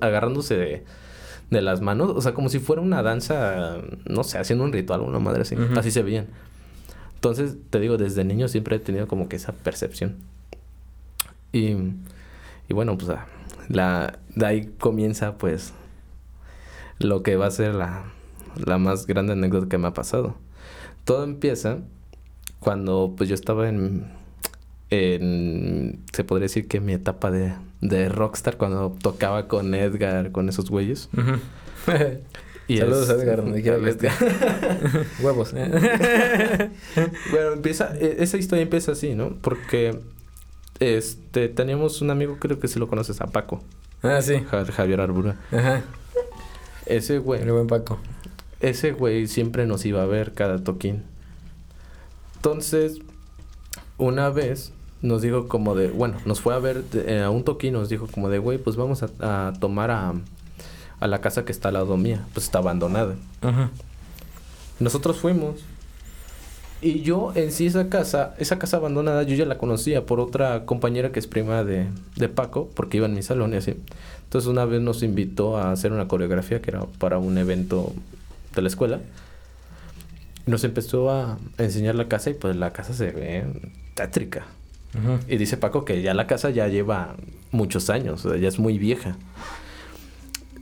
agarrándose 0.00 0.56
de, 0.56 0.84
de, 1.50 1.62
las 1.62 1.80
manos. 1.80 2.12
O 2.14 2.20
sea, 2.20 2.34
como 2.34 2.48
si 2.48 2.58
fuera 2.58 2.82
una 2.82 3.02
danza, 3.02 3.78
no 4.08 4.24
sé, 4.24 4.38
haciendo 4.38 4.64
un 4.64 4.72
ritual, 4.72 5.00
una 5.00 5.18
madre 5.18 5.42
así. 5.42 5.56
Así 5.76 5.90
se 5.90 6.02
veían. 6.02 6.26
Entonces, 7.14 7.56
te 7.70 7.80
digo, 7.80 7.96
desde 7.96 8.24
niño 8.24 8.48
siempre 8.48 8.76
he 8.76 8.78
tenido 8.78 9.08
como 9.08 9.28
que 9.28 9.36
esa 9.36 9.52
percepción. 9.52 10.16
Y, 11.52 11.74
y 12.68 12.74
bueno, 12.74 12.96
pues 12.96 13.10
ah, 13.10 13.26
la, 13.68 14.18
de 14.34 14.46
ahí 14.46 14.74
comienza 14.78 15.36
pues 15.38 15.72
lo 16.98 17.22
que 17.22 17.36
va 17.36 17.46
a 17.46 17.50
ser 17.50 17.74
la, 17.74 18.04
la 18.64 18.78
más 18.78 19.06
grande 19.06 19.32
anécdota 19.32 19.68
que 19.68 19.78
me 19.78 19.88
ha 19.88 19.92
pasado. 19.94 20.36
Todo 21.04 21.24
empieza 21.24 21.78
cuando 22.60 23.14
pues 23.16 23.28
yo 23.28 23.34
estaba 23.34 23.68
en, 23.68 24.06
en 24.90 26.04
se 26.12 26.24
podría 26.24 26.44
decir 26.44 26.68
que 26.68 26.80
mi 26.80 26.92
etapa 26.92 27.30
de, 27.30 27.54
de 27.80 28.08
rockstar, 28.08 28.56
cuando 28.56 28.96
tocaba 29.00 29.48
con 29.48 29.74
Edgar, 29.74 30.32
con 30.32 30.48
esos 30.48 30.70
güeyes. 30.70 31.08
y 32.68 32.78
Saludos 32.78 33.10
a 33.10 33.14
Edgar, 33.14 33.42
donde 33.42 33.62
quiera 33.62 33.78
Huevos. 35.22 35.52
bueno, 37.30 37.52
empieza, 37.52 37.94
e, 37.96 38.16
esa 38.20 38.36
historia 38.36 38.62
empieza 38.62 38.92
así, 38.92 39.14
¿no? 39.14 39.36
Porque 39.40 40.00
este 40.80 41.48
teníamos 41.48 42.02
un 42.02 42.10
amigo, 42.10 42.38
creo 42.38 42.58
que 42.58 42.68
si 42.68 42.78
lo 42.78 42.88
conoces, 42.88 43.20
a 43.20 43.26
Paco. 43.26 43.62
Ah, 44.02 44.20
sí. 44.22 44.44
Javier 44.48 45.00
Arbura. 45.00 45.36
Ajá. 45.50 45.82
Ese 46.86 47.18
güey. 47.18 47.42
El 47.42 47.52
buen 47.52 47.66
Paco. 47.66 47.98
Ese 48.60 48.92
güey 48.92 49.26
siempre 49.26 49.66
nos 49.66 49.84
iba 49.84 50.02
a 50.02 50.06
ver 50.06 50.32
cada 50.32 50.62
toquín. 50.62 51.04
Entonces, 52.36 53.00
una 53.98 54.30
vez 54.30 54.72
nos 55.02 55.22
dijo 55.22 55.48
como 55.48 55.74
de, 55.74 55.88
bueno, 55.90 56.16
nos 56.24 56.40
fue 56.40 56.54
a 56.54 56.58
ver 56.58 56.84
eh, 56.94 57.22
a 57.22 57.30
un 57.30 57.44
toquín, 57.44 57.74
nos 57.74 57.88
dijo 57.88 58.06
como 58.06 58.28
de, 58.28 58.38
güey, 58.38 58.58
pues 58.58 58.76
vamos 58.76 59.02
a, 59.02 59.52
tomar 59.60 59.90
a, 59.90 60.14
a, 61.00 61.06
la 61.06 61.20
casa 61.20 61.44
que 61.44 61.52
está 61.52 61.68
al 61.68 61.74
lado 61.74 61.96
mía, 61.96 62.24
pues 62.34 62.46
está 62.46 62.58
abandonada. 62.58 63.14
Ajá. 63.42 63.70
Nosotros 64.80 65.18
fuimos. 65.18 65.56
Y 66.80 67.02
yo 67.02 67.32
en 67.34 67.50
sí 67.50 67.66
esa 67.66 67.88
casa, 67.88 68.34
esa 68.38 68.58
casa 68.58 68.76
abandonada, 68.76 69.24
yo 69.24 69.34
ya 69.34 69.44
la 69.44 69.58
conocía 69.58 70.06
por 70.06 70.20
otra 70.20 70.64
compañera 70.64 71.10
que 71.10 71.18
es 71.18 71.26
prima 71.26 71.64
de, 71.64 71.88
de 72.14 72.28
Paco, 72.28 72.70
porque 72.74 72.98
iba 72.98 73.06
en 73.06 73.14
mi 73.14 73.22
salón 73.22 73.52
y 73.52 73.56
así. 73.56 73.74
Entonces 74.24 74.48
una 74.48 74.64
vez 74.64 74.80
nos 74.80 75.02
invitó 75.02 75.56
a 75.56 75.72
hacer 75.72 75.92
una 75.92 76.06
coreografía 76.06 76.62
que 76.62 76.70
era 76.70 76.84
para 76.98 77.18
un 77.18 77.36
evento 77.38 77.92
de 78.54 78.62
la 78.62 78.68
escuela. 78.68 79.00
Nos 80.46 80.62
empezó 80.64 81.10
a 81.10 81.38
enseñar 81.58 81.96
la 81.96 82.08
casa 82.08 82.30
y 82.30 82.34
pues 82.34 82.54
la 82.54 82.72
casa 82.72 82.94
se 82.94 83.10
ve 83.10 83.44
tétrica. 83.94 84.46
Y 85.28 85.36
dice 85.36 85.56
Paco 85.56 85.84
que 85.84 86.02
ya 86.02 86.14
la 86.14 86.26
casa 86.26 86.50
ya 86.50 86.68
lleva 86.68 87.16
muchos 87.50 87.90
años, 87.90 88.24
o 88.24 88.30
sea, 88.30 88.38
ya 88.38 88.48
es 88.48 88.58
muy 88.58 88.78
vieja. 88.78 89.16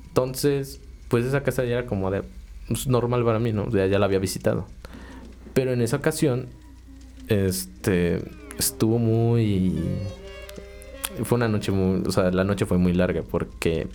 Entonces, 0.09 0.81
pues 1.09 1.25
esa 1.25 1.43
casa 1.43 1.65
ya 1.65 1.79
era 1.79 1.87
como 1.87 2.11
de 2.11 2.23
pues, 2.69 2.87
normal 2.87 3.25
para 3.25 3.39
mí, 3.39 3.53
¿no? 3.53 3.65
O 3.65 3.71
sea, 3.71 3.87
ya 3.87 3.99
la 3.99 4.07
había 4.07 4.19
visitado. 4.19 4.67
Pero 5.55 5.73
en 5.73 5.81
esa 5.81 5.97
ocasión, 5.97 6.49
este, 7.29 8.23
estuvo 8.59 8.99
muy 8.99 9.75
fue 11.25 11.37
una 11.37 11.49
noche 11.49 11.73
muy, 11.73 12.03
o 12.07 12.13
sea, 12.13 12.31
la 12.31 12.45
noche 12.45 12.67
fue 12.67 12.79
muy 12.79 12.93
larga 12.93 13.23
porque 13.23 13.89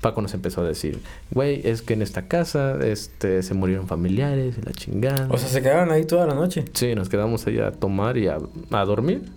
Paco 0.00 0.22
nos 0.22 0.34
empezó 0.34 0.60
a 0.60 0.64
decir, 0.64 1.00
güey, 1.30 1.60
es 1.64 1.82
que 1.82 1.94
en 1.94 2.02
esta 2.02 2.28
casa, 2.28 2.78
este, 2.84 3.42
se 3.42 3.54
murieron 3.54 3.86
familiares 3.86 4.56
y 4.58 4.64
la 4.64 4.72
chingada. 4.72 5.26
O 5.30 5.38
sea, 5.38 5.48
se 5.48 5.62
quedaron 5.62 5.90
ahí 5.90 6.04
toda 6.04 6.26
la 6.26 6.34
noche. 6.34 6.64
Sí, 6.72 6.94
nos 6.94 7.08
quedamos 7.08 7.46
ahí 7.46 7.58
a 7.58 7.72
tomar 7.72 8.16
y 8.16 8.28
a, 8.28 8.38
a 8.70 8.84
dormir. 8.84 9.30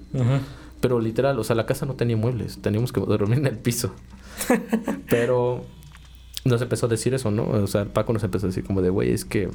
Pero 0.79 0.99
literal, 0.99 1.39
o 1.39 1.43
sea, 1.43 1.55
la 1.55 1.65
casa 1.65 1.85
no 1.85 1.95
tenía 1.95 2.17
muebles, 2.17 2.59
teníamos 2.61 2.91
que 2.91 2.99
dormir 3.01 3.39
en 3.39 3.47
el 3.47 3.57
piso. 3.57 3.93
Pero 5.09 5.65
nos 6.45 6.61
empezó 6.61 6.87
a 6.87 6.89
decir 6.89 7.13
eso, 7.13 7.31
¿no? 7.31 7.43
O 7.47 7.67
sea, 7.67 7.85
Paco 7.85 8.13
nos 8.13 8.23
empezó 8.23 8.47
a 8.47 8.49
decir 8.49 8.63
como 8.63 8.81
de, 8.81 8.89
güey, 8.89 9.11
es 9.11 9.25
que 9.25 9.49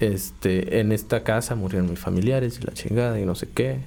este, 0.00 0.80
en 0.80 0.92
esta 0.92 1.22
casa 1.22 1.54
murieron 1.54 1.90
mis 1.90 1.98
familiares 1.98 2.58
y 2.60 2.66
la 2.66 2.72
chingada 2.72 3.20
y 3.20 3.24
no 3.24 3.34
sé 3.34 3.48
qué. 3.48 3.80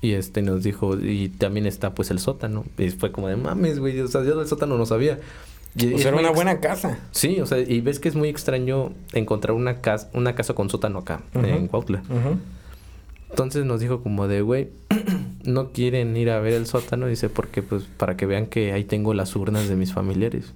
Y 0.00 0.12
este 0.12 0.42
nos 0.42 0.62
dijo, 0.62 0.96
y 0.96 1.28
también 1.28 1.66
está 1.66 1.94
pues 1.94 2.10
el 2.10 2.20
sótano. 2.20 2.64
Y 2.76 2.90
fue 2.90 3.10
como 3.10 3.28
de 3.28 3.36
mames, 3.36 3.78
güey. 3.80 4.00
O 4.00 4.08
sea, 4.08 4.22
yo 4.22 4.36
del 4.38 4.46
sótano 4.46 4.78
no 4.78 4.86
sabía. 4.86 5.18
Y, 5.74 5.94
o 5.94 5.98
sea, 5.98 6.08
era 6.08 6.18
una 6.18 6.30
buena 6.30 6.60
casa. 6.60 6.98
Sí, 7.10 7.40
o 7.40 7.46
sea, 7.46 7.58
y 7.58 7.80
ves 7.80 7.98
que 7.98 8.08
es 8.08 8.14
muy 8.14 8.28
extraño 8.28 8.92
encontrar 9.12 9.54
una 9.56 9.80
casa, 9.80 10.08
una 10.12 10.34
casa 10.34 10.54
con 10.54 10.70
sótano 10.70 11.00
acá, 11.00 11.20
en 11.34 11.68
Cuautla. 11.68 12.02
Entonces 13.30 13.64
nos 13.64 13.80
dijo 13.80 14.02
como 14.02 14.26
de, 14.26 14.40
güey, 14.40 14.70
no 15.44 15.72
quieren 15.72 16.16
ir 16.16 16.30
a 16.30 16.40
ver 16.40 16.54
el 16.54 16.66
sótano, 16.66 17.06
dice, 17.06 17.28
porque 17.28 17.62
pues 17.62 17.84
para 17.84 18.16
que 18.16 18.26
vean 18.26 18.46
que 18.46 18.72
ahí 18.72 18.84
tengo 18.84 19.14
las 19.14 19.36
urnas 19.36 19.68
de 19.68 19.76
mis 19.76 19.92
familiares. 19.92 20.54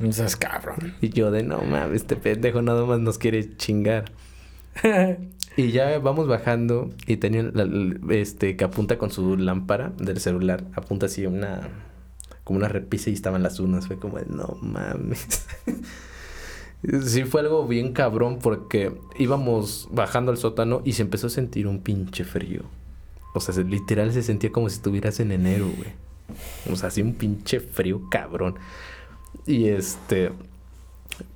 Esas 0.00 0.36
cabrón. 0.36 0.94
Y 1.00 1.10
yo 1.10 1.30
de, 1.30 1.42
no 1.42 1.58
mames, 1.62 2.02
este 2.02 2.16
pendejo 2.16 2.62
nada 2.62 2.84
más 2.84 3.00
nos 3.00 3.18
quiere 3.18 3.56
chingar. 3.56 4.10
Y 5.56 5.70
ya 5.70 5.98
vamos 6.00 6.26
bajando 6.26 6.90
y 7.06 7.16
tenía 7.18 7.52
este 8.10 8.56
que 8.56 8.64
apunta 8.64 8.98
con 8.98 9.10
su 9.10 9.36
lámpara 9.36 9.92
del 9.98 10.18
celular, 10.18 10.64
apunta 10.74 11.06
así 11.06 11.26
una 11.26 11.68
como 12.42 12.58
una 12.58 12.68
repisa 12.68 13.10
y 13.10 13.14
estaban 13.14 13.42
las 13.42 13.60
unas, 13.60 13.86
fue 13.86 13.98
como 13.98 14.18
no 14.28 14.58
mames. 14.60 15.46
sí 17.06 17.24
fue 17.24 17.40
algo 17.40 17.66
bien 17.66 17.92
cabrón 17.92 18.38
porque 18.42 18.92
íbamos 19.18 19.88
bajando 19.90 20.30
al 20.30 20.38
sótano 20.38 20.82
y 20.84 20.92
se 20.92 21.02
empezó 21.02 21.28
a 21.28 21.30
sentir 21.30 21.66
un 21.66 21.80
pinche 21.80 22.24
frío. 22.24 22.62
O 23.34 23.40
sea, 23.40 23.54
literal 23.64 24.12
se 24.12 24.22
sentía 24.22 24.52
como 24.52 24.68
si 24.68 24.76
estuvieras 24.76 25.18
en 25.20 25.32
enero, 25.32 25.66
güey. 25.76 25.92
O 26.70 26.76
sea, 26.76 26.88
así 26.88 27.02
un 27.02 27.14
pinche 27.14 27.60
frío 27.60 28.02
cabrón. 28.10 28.56
Y 29.46 29.68
este 29.68 30.32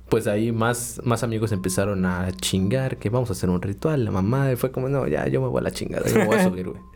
pues 0.09 0.27
ahí 0.27 0.51
más, 0.51 1.01
más 1.03 1.23
amigos 1.23 1.51
empezaron 1.51 2.05
a 2.05 2.31
chingar 2.31 2.97
que 2.97 3.09
vamos 3.09 3.29
a 3.29 3.33
hacer 3.33 3.49
un 3.49 3.61
ritual. 3.61 4.05
La 4.05 4.11
mamá 4.11 4.49
fue 4.57 4.71
como, 4.71 4.89
no, 4.89 5.07
ya, 5.07 5.27
yo 5.27 5.41
me 5.41 5.47
voy 5.47 5.59
a 5.59 5.63
la 5.63 5.71
chingada, 5.71 6.07
yo 6.07 6.15
me 6.15 6.25
voy 6.25 6.37
a 6.37 6.43
subir, 6.43 6.69
güey. 6.69 6.81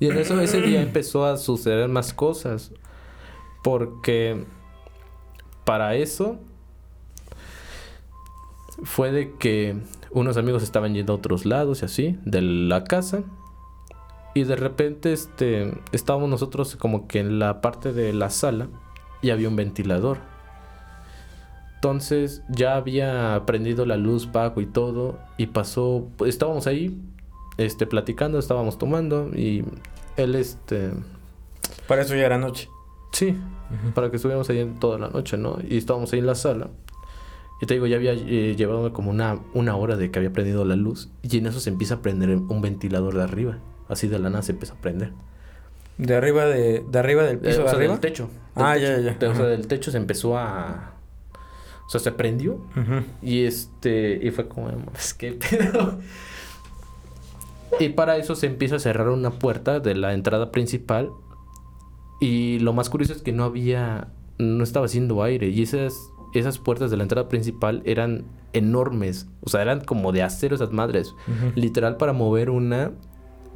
Y 0.00 0.06
en 0.08 0.18
eso 0.18 0.38
ese 0.40 0.60
día 0.60 0.82
empezó 0.82 1.24
a 1.24 1.36
suceder 1.36 1.88
más 1.88 2.12
cosas. 2.12 2.72
Porque 3.62 4.44
para 5.64 5.94
eso 5.94 6.38
fue 8.82 9.12
de 9.12 9.34
que 9.36 9.76
Unos 10.10 10.36
amigos 10.36 10.62
estaban 10.62 10.94
yendo 10.94 11.12
a 11.12 11.16
otros 11.16 11.44
lados 11.44 11.82
y 11.82 11.84
así, 11.86 12.18
de 12.24 12.40
la 12.40 12.84
casa. 12.84 13.22
Y 14.34 14.44
de 14.44 14.56
repente 14.56 15.12
este, 15.12 15.72
estábamos 15.92 16.28
nosotros 16.28 16.76
como 16.76 17.08
que 17.08 17.20
en 17.20 17.38
la 17.38 17.60
parte 17.60 17.92
de 17.92 18.12
la 18.12 18.30
sala 18.30 18.68
y 19.22 19.30
había 19.30 19.48
un 19.48 19.56
ventilador. 19.56 20.18
Entonces 21.84 22.40
ya 22.48 22.76
había 22.76 23.42
prendido 23.44 23.84
la 23.84 23.98
luz 23.98 24.26
Paco 24.26 24.62
y 24.62 24.66
todo 24.66 25.18
y 25.36 25.48
pasó, 25.48 26.08
estábamos 26.24 26.66
ahí 26.66 26.98
este 27.58 27.86
platicando, 27.86 28.38
estábamos 28.38 28.78
tomando 28.78 29.28
y 29.36 29.66
él 30.16 30.34
este 30.34 30.92
para 31.86 32.00
eso 32.00 32.14
ya 32.16 32.24
era 32.24 32.38
noche. 32.38 32.70
Sí, 33.12 33.36
para 33.94 34.08
que 34.08 34.16
estuviéramos 34.16 34.48
ahí 34.48 34.74
toda 34.80 34.98
la 34.98 35.10
noche, 35.10 35.36
¿no? 35.36 35.58
Y 35.68 35.76
estábamos 35.76 36.10
ahí 36.14 36.20
en 36.20 36.26
la 36.26 36.34
sala. 36.34 36.70
Y 37.60 37.66
te 37.66 37.74
digo, 37.74 37.86
ya 37.86 37.96
había 37.96 38.12
eh, 38.14 38.56
llevado 38.56 38.90
como 38.94 39.10
una, 39.10 39.40
una 39.52 39.76
hora 39.76 39.98
de 39.98 40.10
que 40.10 40.18
había 40.18 40.32
prendido 40.32 40.64
la 40.64 40.76
luz. 40.76 41.10
Y 41.20 41.36
en 41.36 41.46
eso 41.46 41.60
se 41.60 41.68
empieza 41.68 41.96
a 41.96 42.00
prender 42.00 42.30
un 42.30 42.62
ventilador 42.62 43.14
de 43.14 43.24
arriba. 43.24 43.58
Así 43.90 44.08
de 44.08 44.18
la 44.18 44.30
nada 44.30 44.42
se 44.42 44.52
empieza 44.52 44.72
a 44.72 44.78
prender. 44.78 45.12
¿De 45.98 46.16
arriba, 46.16 46.46
de, 46.46 46.82
de 46.90 46.98
arriba 46.98 47.24
del 47.24 47.40
piso? 47.40 47.60
Eh, 47.60 47.60
o 47.60 47.64
de 47.64 47.68
sea, 47.68 47.78
arriba? 47.78 47.92
del 47.92 48.00
techo. 48.00 48.30
Ah, 48.54 48.74
ya, 48.78 48.96
techo. 48.96 49.16
ya. 49.20 49.30
O 49.30 49.34
sea, 49.34 49.44
del 49.44 49.66
techo 49.66 49.90
se 49.90 49.98
empezó 49.98 50.38
a... 50.38 50.93
O 51.94 51.98
sea, 52.00 52.12
se 52.12 52.16
prendió. 52.16 52.58
Y 53.22 53.44
este... 53.44 54.18
Y 54.22 54.30
fue 54.30 54.48
como... 54.48 54.68
Es 54.94 55.14
que 55.14 55.32
pedo. 55.32 55.98
Y 57.78 57.90
para 57.90 58.16
eso 58.16 58.34
se 58.34 58.46
empieza 58.46 58.76
a 58.76 58.78
cerrar 58.78 59.08
una 59.08 59.30
puerta 59.30 59.80
de 59.80 59.94
la 59.94 60.12
entrada 60.14 60.50
principal. 60.50 61.10
Y 62.20 62.58
lo 62.60 62.72
más 62.72 62.90
curioso 62.90 63.12
es 63.12 63.22
que 63.22 63.32
no 63.32 63.44
había... 63.44 64.08
No 64.38 64.64
estaba 64.64 64.86
haciendo 64.86 65.22
aire. 65.22 65.48
Y 65.48 65.62
esas, 65.62 65.94
esas 66.34 66.58
puertas 66.58 66.90
de 66.90 66.96
la 66.96 67.04
entrada 67.04 67.28
principal 67.28 67.82
eran 67.84 68.24
enormes. 68.52 69.28
O 69.42 69.50
sea, 69.50 69.62
eran 69.62 69.80
como 69.80 70.12
de 70.12 70.22
acero 70.22 70.56
esas 70.56 70.72
madres. 70.72 71.14
Literal, 71.54 71.96
para 71.96 72.12
mover 72.12 72.50
una, 72.50 72.92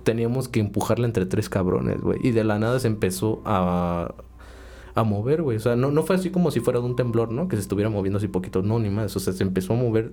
teníamos 0.05 0.48
que 0.48 0.61
empujarla 0.61 1.07
entre 1.07 1.27
tres 1.27 1.48
cabrones, 1.48 2.01
güey. 2.01 2.18
Y 2.22 2.31
de 2.31 2.44
la 2.44 2.59
nada 2.59 2.79
se 2.79 2.88
empezó 2.88 3.42
a, 3.44 4.14
a 4.98 5.04
mover, 5.04 5.42
güey. 5.42 5.56
O 5.56 5.61
sea, 5.61 5.76
no, 5.76 5.90
no 5.90 6.02
fue 6.02 6.16
así 6.16 6.30
como 6.30 6.50
si 6.50 6.61
fuera 6.61 6.80
de 6.80 6.87
un 6.87 6.96
temblor, 6.96 7.30
¿no? 7.32 7.48
Que 7.48 7.56
se 7.56 7.62
estuviera 7.62 7.90
moviendo 7.90 8.18
así 8.18 8.28
poquito. 8.28 8.62
No, 8.62 8.78
ni 8.78 8.90
más. 8.90 9.14
O 9.16 9.20
sea, 9.20 9.32
se 9.32 9.42
empezó 9.42 9.74
a 9.74 9.76
mover 9.76 10.12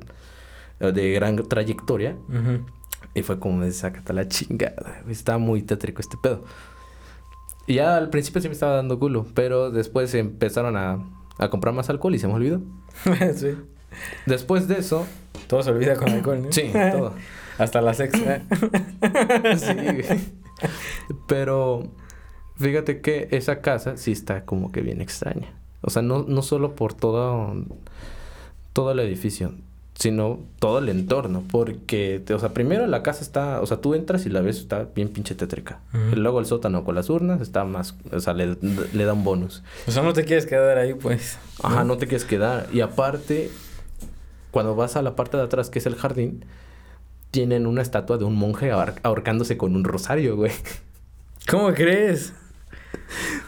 eh, 0.79 0.91
de 0.91 1.11
gran 1.11 1.35
trayectoria. 1.37 2.15
Ujú. 2.29 2.65
Y 3.13 3.21
fue 3.23 3.39
como 3.39 3.63
de 3.63 3.71
sácate 3.71 4.13
la 4.13 4.27
chingada. 4.27 5.01
Estaba 5.09 5.37
muy 5.37 5.61
tétrico 5.61 6.01
este 6.01 6.17
pedo. 6.21 6.43
Y 7.67 7.75
ya 7.75 7.97
al 7.97 8.09
principio 8.09 8.41
sí 8.41 8.47
me 8.47 8.53
estaba 8.53 8.75
dando 8.75 8.99
culo. 8.99 9.25
Pero 9.33 9.71
después 9.71 10.13
empezaron 10.13 10.77
a, 10.77 10.99
a 11.37 11.49
comprar 11.49 11.73
más 11.73 11.89
alcohol 11.89 12.15
y 12.15 12.19
se 12.19 12.27
me 12.27 12.33
olvidó. 12.33 12.61
sí. 13.35 13.55
Después 14.25 14.67
de 14.67 14.79
eso... 14.79 15.05
Todo 15.47 15.61
se 15.61 15.71
olvida 15.71 15.95
con 15.95 16.09
alcohol, 16.09 16.41
¿no? 16.43 16.51
Sí, 16.51 16.71
todo. 16.73 17.13
Hasta 17.57 17.81
la 17.81 17.93
sexta. 17.93 18.41
Sí, 19.57 19.73
güey. 19.73 20.19
Pero 21.27 21.83
fíjate 22.57 23.01
que 23.01 23.27
esa 23.31 23.61
casa 23.61 23.97
sí 23.97 24.11
está 24.11 24.45
como 24.45 24.71
que 24.71 24.81
bien 24.81 25.01
extraña. 25.01 25.53
O 25.81 25.89
sea, 25.89 26.01
no, 26.01 26.23
no 26.27 26.41
solo 26.41 26.75
por 26.75 26.93
todo, 26.93 27.53
todo 28.73 28.91
el 28.91 28.99
edificio, 28.99 29.53
sino 29.97 30.39
todo 30.59 30.79
el 30.79 30.89
entorno. 30.89 31.43
Porque, 31.51 32.23
o 32.33 32.39
sea, 32.39 32.49
primero 32.49 32.87
la 32.87 33.03
casa 33.03 33.21
está, 33.21 33.61
o 33.61 33.65
sea, 33.65 33.77
tú 33.77 33.93
entras 33.93 34.25
y 34.25 34.29
la 34.29 34.41
ves, 34.41 34.57
está 34.57 34.87
bien 34.95 35.09
pinche 35.09 35.35
tétrica. 35.35 35.79
Y 36.11 36.15
luego 36.15 36.39
el 36.39 36.45
sótano 36.47 36.83
con 36.83 36.95
las 36.95 37.09
urnas 37.09 37.39
está 37.41 37.63
más, 37.65 37.95
o 38.11 38.19
sea, 38.19 38.33
le, 38.33 38.57
le 38.93 39.05
da 39.05 39.13
un 39.13 39.23
bonus. 39.23 39.63
O 39.87 39.91
sea, 39.91 40.01
no 40.01 40.13
te 40.13 40.25
quieres 40.25 40.45
quedar 40.45 40.77
ahí, 40.77 40.93
pues. 40.95 41.37
Ajá, 41.61 41.83
no 41.83 41.97
te 41.97 42.07
quieres 42.07 42.25
quedar. 42.25 42.67
Y 42.73 42.81
aparte, 42.81 43.51
cuando 44.51 44.75
vas 44.75 44.95
a 44.95 45.01
la 45.01 45.15
parte 45.15 45.37
de 45.37 45.43
atrás, 45.43 45.69
que 45.69 45.79
es 45.79 45.85
el 45.85 45.95
jardín, 45.95 46.45
tienen 47.31 47.67
una 47.67 47.81
estatua 47.81 48.17
de 48.17 48.23
un 48.25 48.35
monje 48.35 48.71
ahor- 48.71 48.99
ahorcándose 49.03 49.55
con 49.57 49.75
un 49.75 49.83
rosario, 49.83 50.35
güey. 50.35 50.51
¿Cómo 51.49 51.71
crees? 51.73 52.33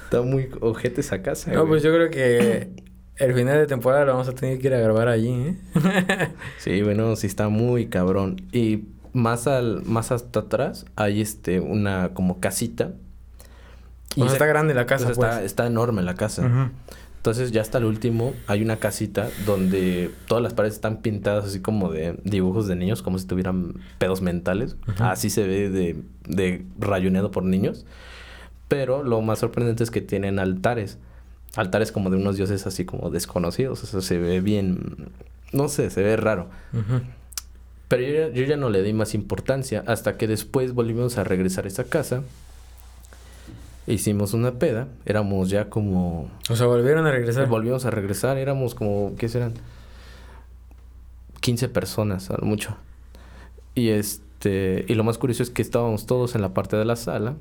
Está 0.04 0.22
muy 0.22 0.50
ojete 0.62 1.02
esa 1.02 1.22
casa. 1.22 1.52
No, 1.52 1.60
güey. 1.62 1.70
pues 1.70 1.84
yo 1.84 1.93
creo 1.93 2.10
que 2.10 2.70
el 3.17 3.34
final 3.34 3.58
de 3.58 3.67
temporada 3.67 4.06
lo 4.06 4.13
vamos 4.13 4.28
a 4.28 4.34
tener 4.34 4.60
que 4.60 4.67
ir 4.67 4.74
a 4.74 4.80
grabar 4.80 5.08
allí, 5.08 5.30
¿eh? 5.32 5.56
Sí, 6.60 6.82
bueno, 6.82 7.15
sí 7.15 7.28
está 7.28 7.50
muy 7.50 7.88
cabrón. 7.88 8.41
Y 8.52 8.86
más 9.13 9.48
al, 9.48 9.82
más 9.84 10.12
hasta 10.12 10.41
atrás 10.41 10.86
hay 10.96 11.22
este, 11.22 11.60
una 11.60 12.10
como 12.13 12.39
casita. 12.39 12.91
O 14.12 14.15
sea, 14.15 14.26
esa- 14.26 14.34
está 14.34 14.46
grande 14.46 14.74
la 14.74 14.86
casa, 14.86 15.06
pues, 15.06 15.17
está, 15.17 15.32
pues. 15.34 15.46
está 15.46 15.67
enorme 15.67 16.02
la 16.04 16.15
casa. 16.15 16.72
Entonces 17.17 17.52
ya 17.52 17.62
hasta 17.62 17.80
el 17.80 17.84
último 17.86 18.34
hay 18.48 18.62
una 18.62 18.78
casita 18.78 19.28
donde 19.46 20.12
todas 20.28 20.41
las 20.41 20.54
paredes 20.54 20.76
están 20.76 21.02
pintadas 21.02 21.43
así 21.46 21.60
como 21.60 21.91
de 21.91 22.17
dibujos 22.24 22.67
de 22.67 22.76
niños, 22.78 23.02
como 23.02 23.17
si 23.20 23.28
tuvieran 23.28 23.74
pedos 23.98 24.22
mentales. 24.22 24.78
Así 25.00 25.30
se 25.30 25.46
ve 25.46 25.70
de, 25.70 25.98
de 26.26 26.63
rayoneado 26.80 27.30
por 27.32 27.43
niños. 27.43 27.86
Pero 28.68 29.04
lo 29.04 29.22
más 29.22 29.40
sorprendente 29.40 29.84
es 29.84 29.92
que 29.92 30.02
tienen 30.02 30.40
altares. 30.40 30.98
Altares 31.56 31.92
como 31.92 32.10
de 32.10 32.18
unos 32.18 32.36
dioses 32.38 32.68
así 32.68 32.86
como 32.86 33.10
desconocidos. 33.10 33.84
O 33.84 33.88
sea, 33.88 34.02
se 34.02 34.18
ve 34.18 34.42
bien... 34.42 35.10
No 35.54 35.70
sé, 35.70 35.90
se 35.90 36.04
ve 36.04 36.18
raro. 36.18 36.48
Pero 37.88 38.04
yo, 38.04 38.14
ya- 38.14 38.30
yo 38.34 38.44
ya 38.44 38.58
no 38.58 38.70
le 38.70 38.84
di 38.84 38.92
más 38.92 39.14
importancia 39.14 39.84
hasta 39.88 40.18
que 40.18 40.28
después 40.28 40.74
volvimos 40.74 41.18
a 41.18 41.24
regresar 41.24 41.64
a 41.66 41.70
esa 41.70 41.86
casa. 41.86 42.24
Hicimos 43.88 44.34
una 44.34 44.52
peda. 44.60 44.90
Éramos 45.06 45.50
ya 45.50 45.70
como... 45.70 46.30
O 46.50 46.56
sea, 46.58 46.66
volvieron 46.68 47.08
a 47.08 47.12
regresar. 47.12 47.48
Volvimos 47.48 47.86
a 47.86 47.92
regresar. 47.92 48.38
Éramos 48.38 48.76
como... 48.76 49.16
¿Qué 49.18 49.30
serán? 49.30 49.54
15 51.40 51.70
personas, 51.70 52.30
a 52.30 52.38
lo 52.38 52.46
mucho. 52.46 52.76
Y 53.76 53.90
este... 53.90 54.84
Y 54.90 54.94
lo 54.96 55.06
más 55.06 55.18
curioso 55.18 55.42
es 55.44 55.50
que 55.50 55.62
estábamos 55.62 56.06
todos 56.06 56.36
en 56.36 56.42
la 56.42 56.54
parte 56.54 56.76
de 56.76 56.84
la 56.84 56.98
sala. 56.98 57.36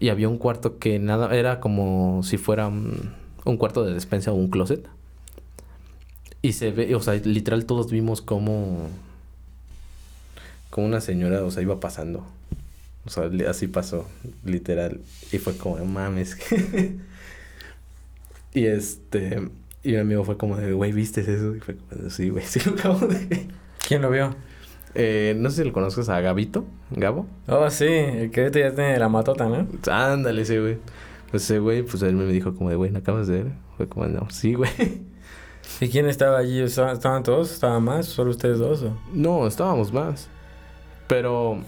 Y 0.00 0.10
había 0.10 0.28
un 0.28 0.38
cuarto 0.38 0.78
que 0.78 0.98
nada... 0.98 1.34
Era 1.34 1.60
como 1.60 2.22
si 2.22 2.38
fuera 2.38 2.68
un, 2.68 3.56
cuarto 3.58 3.84
de 3.84 3.94
despensa 3.94 4.32
o 4.32 4.34
un 4.34 4.48
closet. 4.48 4.86
Y 6.40 6.52
se 6.52 6.70
ve... 6.70 6.94
O 6.94 7.00
sea, 7.00 7.14
literal 7.14 7.64
todos 7.64 7.90
vimos 7.90 8.22
como... 8.22 8.88
Como 10.70 10.86
una 10.86 11.00
señora, 11.00 11.42
o 11.42 11.50
sea, 11.50 11.62
iba 11.62 11.80
pasando. 11.80 12.24
O 13.06 13.10
sea, 13.10 13.30
así 13.48 13.66
pasó, 13.66 14.06
literal. 14.44 15.00
Y 15.32 15.38
fue 15.38 15.56
como, 15.56 15.84
mames. 15.84 16.36
y 18.54 18.66
este... 18.66 19.48
Y 19.82 19.92
mi 19.92 19.96
amigo 19.96 20.24
fue 20.24 20.36
como 20.36 20.56
de, 20.56 20.72
güey, 20.72 20.92
¿viste 20.92 21.22
eso? 21.22 21.56
Y 21.56 21.60
fue 21.60 21.76
como 21.76 22.10
sí, 22.10 22.28
güey, 22.28 22.44
sí 22.44 22.60
lo 22.66 22.72
acabo 22.72 23.06
de... 23.06 23.48
¿Quién 23.86 24.02
lo 24.02 24.10
vio? 24.10 24.36
Eh, 24.94 25.34
no 25.38 25.50
sé 25.50 25.62
si 25.62 25.68
lo 25.68 25.72
conozcas 25.72 26.08
a 26.08 26.20
Gabito, 26.20 26.64
Gabo. 26.90 27.26
Oh, 27.46 27.68
sí, 27.70 27.86
el 27.86 28.30
que 28.30 28.40
ahorita 28.42 28.58
ya 28.60 28.74
tiene 28.74 28.98
la 28.98 29.08
matota, 29.08 29.48
¿no? 29.48 29.66
Ándale 29.92 30.42
ese 30.42 30.60
güey. 30.60 30.78
Pues 31.30 31.44
ese 31.44 31.58
güey, 31.58 31.82
pues 31.82 32.02
él 32.02 32.14
me 32.16 32.24
dijo 32.24 32.54
como 32.54 32.70
de, 32.70 32.76
güey, 32.76 32.90
¿no 32.90 32.98
acabas 33.00 33.26
de 33.28 33.42
ver? 33.44 33.52
Fue 33.76 33.86
como, 33.86 34.06
no, 34.06 34.28
sí, 34.30 34.54
güey. 34.54 34.70
¿Y 35.80 35.88
quién 35.88 36.06
estaba 36.08 36.38
allí? 36.38 36.60
¿Estaban 36.60 37.22
todos? 37.22 37.52
¿Estaban 37.52 37.84
más? 37.84 38.06
¿Solo 38.06 38.30
ustedes 38.30 38.58
dos? 38.58 38.82
o? 38.82 38.96
No, 39.12 39.46
estábamos 39.46 39.92
más. 39.92 40.28
Pero 41.06 41.58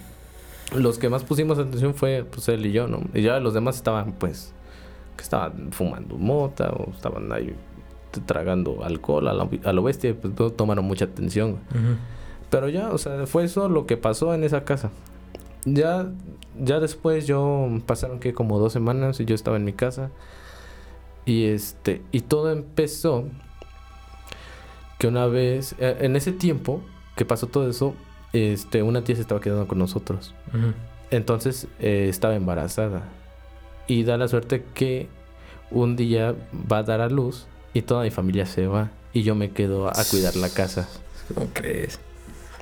los 0.75 0.99
que 0.99 1.09
más 1.11 1.23
pusimos 1.25 1.59
atención 1.59 1.95
fue 1.95 2.25
pues 2.25 2.49
él 2.49 2.65
y 2.67 2.73
yo, 2.73 2.89
¿no? 2.89 3.03
Y 3.15 3.23
ya 3.23 3.39
los 3.41 3.53
demás 3.55 3.77
estaban 3.77 4.13
pues 4.13 4.53
que 5.17 5.23
estaban 5.23 5.71
fumando 5.73 6.17
mota 6.17 6.71
o 6.71 6.91
estaban 6.93 7.31
ahí 7.33 7.55
tragando 8.27 8.83
alcohol 8.85 9.29
a, 9.29 9.35
la- 9.35 9.49
a 9.65 9.73
lo 9.73 9.83
bestia, 9.83 10.15
pues 10.19 10.33
no 10.39 10.51
tomaron 10.51 10.85
mucha 10.87 11.05
atención. 11.05 11.51
Ujú. 11.71 11.97
Pero 12.51 12.69
ya, 12.69 12.91
o 12.91 12.99
sea, 12.99 13.27
fue 13.27 13.45
eso 13.45 13.69
lo 13.69 13.87
que 13.87 13.97
pasó 13.97 14.35
en 14.35 14.45
esa 14.45 14.65
casa. 14.65 14.91
Ya, 15.65 16.11
ya 16.59 16.81
después 16.81 17.27
yo 17.27 17.69
pasaron 17.87 18.19
que 18.19 18.35
como 18.35 18.59
dos 18.59 18.73
semanas 18.73 19.21
y 19.21 19.25
yo 19.25 19.35
estaba 19.35 19.57
en 19.57 19.65
mi 19.65 19.73
casa. 19.73 20.11
Y 21.25 21.45
este, 21.45 22.03
y 22.11 22.23
todo 22.23 22.51
empezó 22.51 23.25
que 24.99 25.07
una 25.07 25.27
vez, 25.27 25.75
eh, 25.79 25.99
en 26.01 26.17
ese 26.17 26.33
tiempo 26.33 26.83
que 27.17 27.25
pasó 27.25 27.47
todo 27.47 27.69
eso, 27.69 27.95
este, 28.33 28.83
una 28.83 29.05
tía 29.05 29.15
se 29.15 29.23
estaba 29.23 29.41
quedando 29.41 29.69
con 29.69 29.79
nosotros. 29.79 30.35
Entonces 31.11 31.69
eh, 31.79 32.07
estaba 32.09 32.35
embarazada. 32.35 33.05
Y 33.87 34.05
da 34.05 34.17
la 34.17 34.29
suerte 34.29 34.65
que 34.75 35.09
un 35.71 35.97
día 35.97 36.35
va 36.71 36.79
a 36.79 36.83
dar 36.83 37.01
a 37.01 37.09
luz 37.09 37.47
y 37.75 37.83
toda 37.83 38.03
mi 38.03 38.11
familia 38.11 38.47
se 38.47 38.67
va. 38.67 38.91
Y 39.13 39.23
yo 39.23 39.35
me 39.35 39.51
quedo 39.51 39.89
a 39.89 40.05
cuidar 40.11 40.37
la 40.37 40.49
casa. 40.49 40.89
¿Cómo 41.35 41.49
crees? 41.53 42.01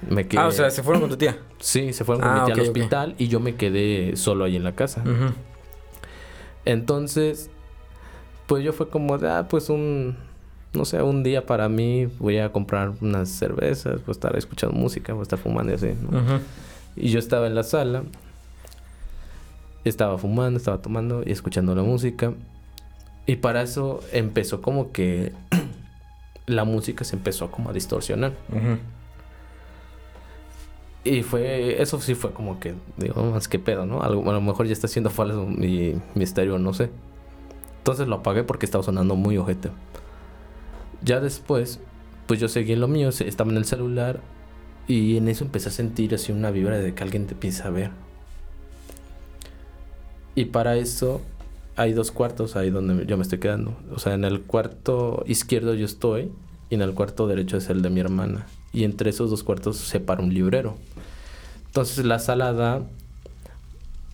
Me 0.08 0.26
quedé... 0.28 0.40
Ah, 0.40 0.46
o 0.46 0.52
sea, 0.52 0.70
se 0.70 0.82
fueron 0.82 1.00
con 1.02 1.10
tu 1.10 1.16
tía. 1.16 1.38
Sí, 1.58 1.92
se 1.92 2.04
fueron 2.04 2.22
con 2.22 2.30
Ah, 2.30 2.40
mi 2.40 2.44
tía 2.46 2.54
al 2.54 2.60
hospital 2.60 3.14
y 3.18 3.28
yo 3.28 3.40
me 3.40 3.56
quedé 3.56 4.16
solo 4.16 4.44
ahí 4.44 4.56
en 4.56 4.64
la 4.64 4.74
casa. 4.74 5.02
Entonces, 6.64 7.50
pues 8.46 8.62
yo 8.64 8.72
fue 8.72 8.88
como 8.88 9.18
de, 9.18 9.28
ah, 9.30 9.46
pues 9.48 9.70
un, 9.70 10.16
no 10.74 10.84
sé, 10.84 11.02
un 11.02 11.22
día 11.22 11.46
para 11.46 11.68
mí 11.68 12.06
voy 12.18 12.38
a 12.38 12.52
comprar 12.52 12.92
unas 13.00 13.28
cervezas, 13.28 13.96
voy 14.04 14.08
a 14.08 14.12
estar 14.12 14.36
escuchando 14.36 14.76
música, 14.76 15.12
voy 15.12 15.20
a 15.20 15.22
estar 15.24 15.38
fumando 15.38 15.72
y 15.72 15.74
así. 15.76 15.88
Y 16.96 17.10
yo 17.10 17.18
estaba 17.18 17.46
en 17.46 17.54
la 17.54 17.62
sala, 17.62 18.02
estaba 19.84 20.18
fumando, 20.18 20.58
estaba 20.58 20.78
tomando 20.82 21.22
y 21.24 21.32
escuchando 21.32 21.74
la 21.74 21.82
música. 21.82 22.32
Y 23.26 23.36
para 23.36 23.62
eso 23.62 24.00
empezó 24.12 24.62
como 24.62 24.90
que 24.92 25.32
la 26.46 26.64
música 26.64 27.04
se 27.04 27.16
empezó 27.16 27.50
como 27.50 27.70
a 27.70 27.72
distorsionar. 27.72 28.32
Ujú. 28.50 28.78
Y 31.08 31.22
fue, 31.22 31.80
eso 31.80 31.98
sí 32.00 32.14
fue 32.14 32.32
como 32.32 32.60
que, 32.60 32.74
digo, 32.98 33.22
más 33.22 33.48
que 33.48 33.58
pedo, 33.58 33.86
¿no? 33.86 34.02
A 34.02 34.10
lo 34.10 34.40
mejor 34.42 34.66
ya 34.66 34.72
está 34.72 34.88
haciendo 34.88 35.08
falso 35.08 35.46
mi, 35.46 35.94
mi 36.14 36.24
estéreo, 36.24 36.58
no 36.58 36.74
sé. 36.74 36.90
Entonces 37.78 38.08
lo 38.08 38.16
apagué 38.16 38.44
porque 38.44 38.66
estaba 38.66 38.84
sonando 38.84 39.16
muy 39.16 39.38
ojete. 39.38 39.70
Ya 41.02 41.20
después, 41.20 41.80
pues 42.26 42.40
yo 42.40 42.48
seguí 42.48 42.72
en 42.72 42.80
lo 42.80 42.88
mío, 42.88 43.08
estaba 43.08 43.50
en 43.50 43.56
el 43.56 43.64
celular 43.64 44.20
y 44.86 45.16
en 45.16 45.28
eso 45.28 45.44
empecé 45.44 45.70
a 45.70 45.72
sentir 45.72 46.14
así 46.14 46.30
una 46.30 46.50
vibra 46.50 46.76
de 46.78 46.94
que 46.94 47.02
alguien 47.02 47.26
te 47.26 47.32
empieza 47.32 47.68
a 47.68 47.70
ver. 47.70 47.90
Y 50.34 50.46
para 50.46 50.76
eso 50.76 51.22
hay 51.76 51.94
dos 51.94 52.12
cuartos 52.12 52.54
ahí 52.56 52.68
donde 52.68 53.06
yo 53.06 53.16
me 53.16 53.22
estoy 53.22 53.38
quedando. 53.38 53.76
O 53.94 53.98
sea, 53.98 54.12
en 54.12 54.24
el 54.24 54.42
cuarto 54.42 55.24
izquierdo 55.26 55.72
yo 55.72 55.86
estoy 55.86 56.30
y 56.68 56.74
en 56.74 56.82
el 56.82 56.92
cuarto 56.92 57.26
derecho 57.26 57.56
es 57.56 57.70
el 57.70 57.80
de 57.80 57.88
mi 57.88 58.00
hermana. 58.00 58.46
Y 58.72 58.84
entre 58.84 59.10
esos 59.10 59.30
dos 59.30 59.42
cuartos 59.42 59.76
se 59.76 60.00
para 60.00 60.22
un 60.22 60.32
librero. 60.32 60.76
Entonces 61.66 62.04
la 62.04 62.18
sala 62.18 62.52
da 62.52 62.82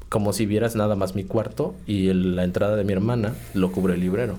como 0.09 0.33
si 0.33 0.47
vieras 0.47 0.77
nada 0.77 0.95
más 0.95 1.15
mi 1.15 1.25
cuarto 1.25 1.75
y 1.87 2.13
la 2.13 2.45
entrada 2.45 2.77
de 2.77 2.85
mi 2.85 2.93
hermana 2.93 3.35
lo 3.53 3.73
cubre 3.73 3.95
el 3.95 4.01
librero. 4.01 4.37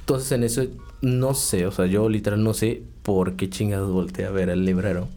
Entonces 0.00 0.32
en 0.32 0.44
eso 0.44 0.64
no 1.02 1.34
sé, 1.34 1.66
o 1.66 1.72
sea, 1.72 1.86
yo 1.86 2.08
literal 2.08 2.42
no 2.42 2.54
sé 2.54 2.82
por 3.02 3.36
qué 3.36 3.50
chingados 3.50 3.90
volteé 3.90 4.24
a 4.24 4.30
ver 4.30 4.48
el 4.48 4.64
librero. 4.64 5.08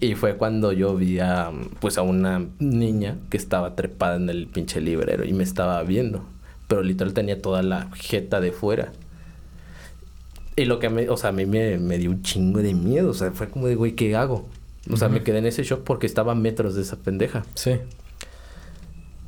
Y 0.00 0.16
fue 0.16 0.36
cuando 0.36 0.72
yo 0.72 0.96
vi 0.96 1.20
a, 1.20 1.50
pues 1.80 1.98
a 1.98 2.02
una 2.02 2.46
niña 2.58 3.16
que 3.30 3.36
estaba 3.36 3.76
trepada 3.76 4.16
en 4.16 4.28
el 4.28 4.48
pinche 4.48 4.80
librero 4.80 5.24
y 5.24 5.32
me 5.32 5.44
estaba 5.44 5.82
viendo. 5.82 6.24
Pero 6.66 6.82
literal 6.82 7.14
tenía 7.14 7.40
toda 7.40 7.62
la 7.62 7.90
jeta 7.94 8.40
de 8.40 8.52
fuera. 8.52 8.92
Y 10.56 10.66
lo 10.66 10.78
que 10.78 10.88
me, 10.88 11.08
o 11.08 11.16
sea, 11.16 11.30
a 11.30 11.32
mí 11.32 11.46
me, 11.46 11.78
me 11.78 11.98
dio 11.98 12.10
un 12.10 12.22
chingo 12.22 12.60
de 12.60 12.74
miedo. 12.74 13.10
O 13.10 13.14
sea, 13.14 13.32
fue 13.32 13.48
como 13.48 13.66
de, 13.66 13.74
güey, 13.74 13.92
¿qué 13.92 14.14
hago? 14.14 14.48
O 14.90 14.96
sea, 14.96 15.08
me 15.08 15.22
quedé 15.22 15.38
en 15.38 15.46
ese 15.46 15.64
shock 15.64 15.82
porque 15.82 16.06
estaba 16.06 16.32
a 16.32 16.34
metros 16.34 16.74
de 16.74 16.82
esa 16.82 16.96
pendeja. 16.96 17.44
Sí. 17.54 17.72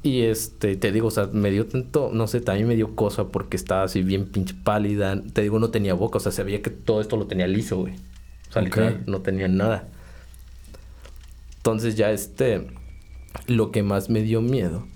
Y 0.03 0.23
este, 0.23 0.77
te 0.77 0.93
digo, 0.93 1.09
o 1.09 1.11
sea, 1.11 1.29
me 1.33 1.51
dio 1.51 1.67
tanto, 1.67 2.11
no 2.13 2.29
sé, 2.29 2.41
también 2.41 2.69
me 2.69 2.77
dio 2.77 2.95
cosa 2.95 3.29
porque 3.29 3.57
estaba 3.57 3.83
así 3.85 4.03
bien 4.03 4.27
pinche 4.27 4.55
pálida. 4.55 5.21
Te 5.33 5.43
digo, 5.43 5.59
no 5.59 5.71
tenía 5.71 5.95
boca, 5.95 6.19
o 6.19 6.21
sea, 6.21 6.31
sabía 6.31 6.63
que 6.63 6.71
todo 6.71 7.01
esto 7.01 7.17
lo 7.17 7.27
tenía 7.27 7.47
liso, 7.49 7.79
güey. 7.79 7.95
O 8.49 8.53
sea, 8.53 8.63
literal, 8.63 9.03
no 9.07 9.23
tenía 9.23 9.49
nada. 9.49 9.89
Entonces 11.57 11.97
ya 11.97 12.13
este, 12.13 12.69
lo 13.49 13.73
que 13.73 13.83
más 13.83 14.09
me 14.09 14.23
dio 14.23 14.43
miedo 14.43 14.87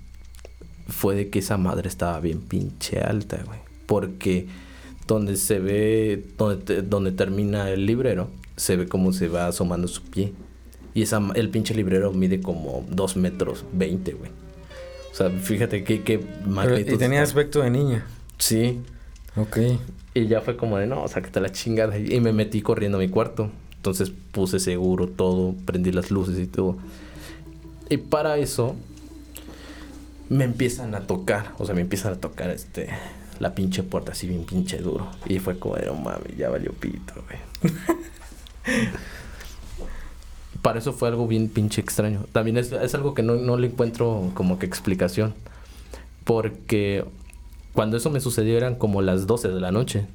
fue 0.87 1.15
de 1.15 1.29
que 1.29 1.39
esa 1.39 1.57
madre 1.57 1.89
estaba 1.89 2.19
bien 2.21 2.39
pinche 2.41 2.99
alta, 2.99 3.43
güey. 3.45 3.59
Porque 3.87 4.47
donde 5.11 5.35
se 5.35 5.59
ve, 5.59 6.23
donde, 6.37 6.83
donde 6.83 7.11
termina 7.11 7.69
el 7.69 7.85
librero, 7.85 8.29
se 8.55 8.77
ve 8.77 8.87
como 8.87 9.11
se 9.11 9.27
va 9.27 9.47
asomando 9.47 9.89
su 9.89 10.03
pie. 10.03 10.31
Y 10.93 11.01
esa, 11.01 11.21
el 11.35 11.49
pinche 11.49 11.73
librero 11.73 12.13
mide 12.13 12.39
como 12.39 12.85
2 12.89 13.17
metros 13.17 13.65
20, 13.73 14.13
güey. 14.13 14.31
O 15.11 15.13
sea, 15.13 15.29
fíjate 15.29 15.83
qué, 15.83 16.03
qué 16.03 16.21
magnitud. 16.45 16.93
y 16.93 16.97
tenía 16.97 17.21
aspecto 17.21 17.61
de 17.61 17.71
niña. 17.71 18.05
Sí. 18.37 18.79
Ok. 19.35 19.57
Y 20.13 20.27
ya 20.27 20.39
fue 20.39 20.55
como 20.55 20.77
de, 20.77 20.87
no, 20.87 21.05
sácate 21.09 21.41
la 21.41 21.51
chingada. 21.51 21.97
Y 21.97 22.21
me 22.21 22.31
metí 22.31 22.61
corriendo 22.61 22.97
a 22.97 23.01
mi 23.01 23.09
cuarto. 23.09 23.51
Entonces 23.75 24.13
puse 24.31 24.59
seguro 24.59 25.07
todo, 25.09 25.55
prendí 25.65 25.91
las 25.91 26.09
luces 26.09 26.39
y 26.39 26.47
todo. 26.47 26.77
Y 27.89 27.97
para 27.97 28.37
eso 28.37 28.77
me 30.29 30.45
empiezan 30.45 30.95
a 30.95 31.01
tocar, 31.01 31.51
o 31.57 31.65
sea, 31.65 31.75
me 31.75 31.81
empiezan 31.81 32.13
a 32.13 32.15
tocar 32.15 32.49
este 32.49 32.87
la 33.41 33.55
pinche 33.55 33.81
puerta 33.81 34.11
así 34.11 34.27
bien 34.27 34.45
pinche 34.45 34.77
duro. 34.77 35.07
Y 35.25 35.39
fue 35.39 35.57
como 35.57 35.75
de, 35.75 35.87
no 35.87 35.95
mames, 35.95 36.37
ya 36.37 36.49
valió 36.49 36.71
pito, 36.73 37.15
güey. 37.25 37.73
para 40.61 40.77
eso 40.77 40.93
fue 40.93 41.09
algo 41.09 41.27
bien 41.27 41.49
pinche 41.49 41.81
extraño. 41.81 42.25
También 42.31 42.57
es, 42.57 42.71
algo 42.93 43.15
que 43.15 43.23
no, 43.23 43.57
le 43.57 43.67
encuentro 43.67 44.29
como 44.35 44.59
que 44.59 44.67
explicación. 44.67 45.33
Porque 46.23 47.03
cuando 47.73 47.97
eso 47.97 48.11
me 48.11 48.19
sucedió 48.19 48.55
eran 48.57 48.75
como 48.75 49.01
las 49.01 49.25
12 49.25 49.49
de 49.49 49.59
la 49.59 49.71
noche. 49.71 50.05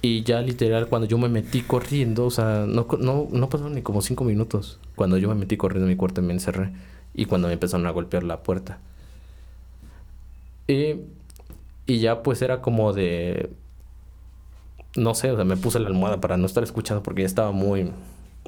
Y 0.00 0.22
ya 0.22 0.40
literal, 0.40 0.88
cuando 0.88 1.06
yo 1.06 1.18
me 1.18 1.28
metí 1.28 1.60
corriendo, 1.60 2.24
o 2.24 2.30
sea, 2.30 2.64
no, 2.66 2.86
no, 2.98 3.28
no 3.30 3.48
pasaron 3.50 3.74
ni 3.74 3.82
como 3.82 4.00
5 4.00 4.24
minutos. 4.24 4.78
Cuando 4.94 5.18
yo 5.18 5.28
me 5.28 5.34
metí 5.34 5.58
corriendo 5.58 5.84
en 5.84 5.90
mi 5.90 5.96
cuarto 5.96 6.22
me 6.22 6.32
encerré. 6.32 6.72
Y 7.12 7.26
cuando 7.26 7.48
me 7.48 7.54
empezaron 7.54 7.86
a 7.86 7.90
golpear 7.90 8.22
la 8.22 8.42
puerta. 8.42 8.78
Y, 10.66 10.96
y 11.88 11.98
ya 11.98 12.22
pues 12.22 12.42
era 12.42 12.60
como 12.60 12.92
de... 12.92 13.50
No 14.94 15.14
sé, 15.14 15.32
o 15.32 15.36
sea, 15.36 15.44
me 15.44 15.56
puse 15.56 15.80
la 15.80 15.88
almohada 15.88 16.20
para 16.20 16.36
no 16.36 16.46
estar 16.46 16.62
escuchando 16.62 17.02
porque 17.02 17.22
ya 17.22 17.26
estaba 17.26 17.50
muy 17.50 17.90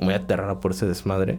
muy 0.01 0.15
aterrada 0.15 0.61
por 0.61 0.73
ese 0.73 0.87
desmadre. 0.87 1.39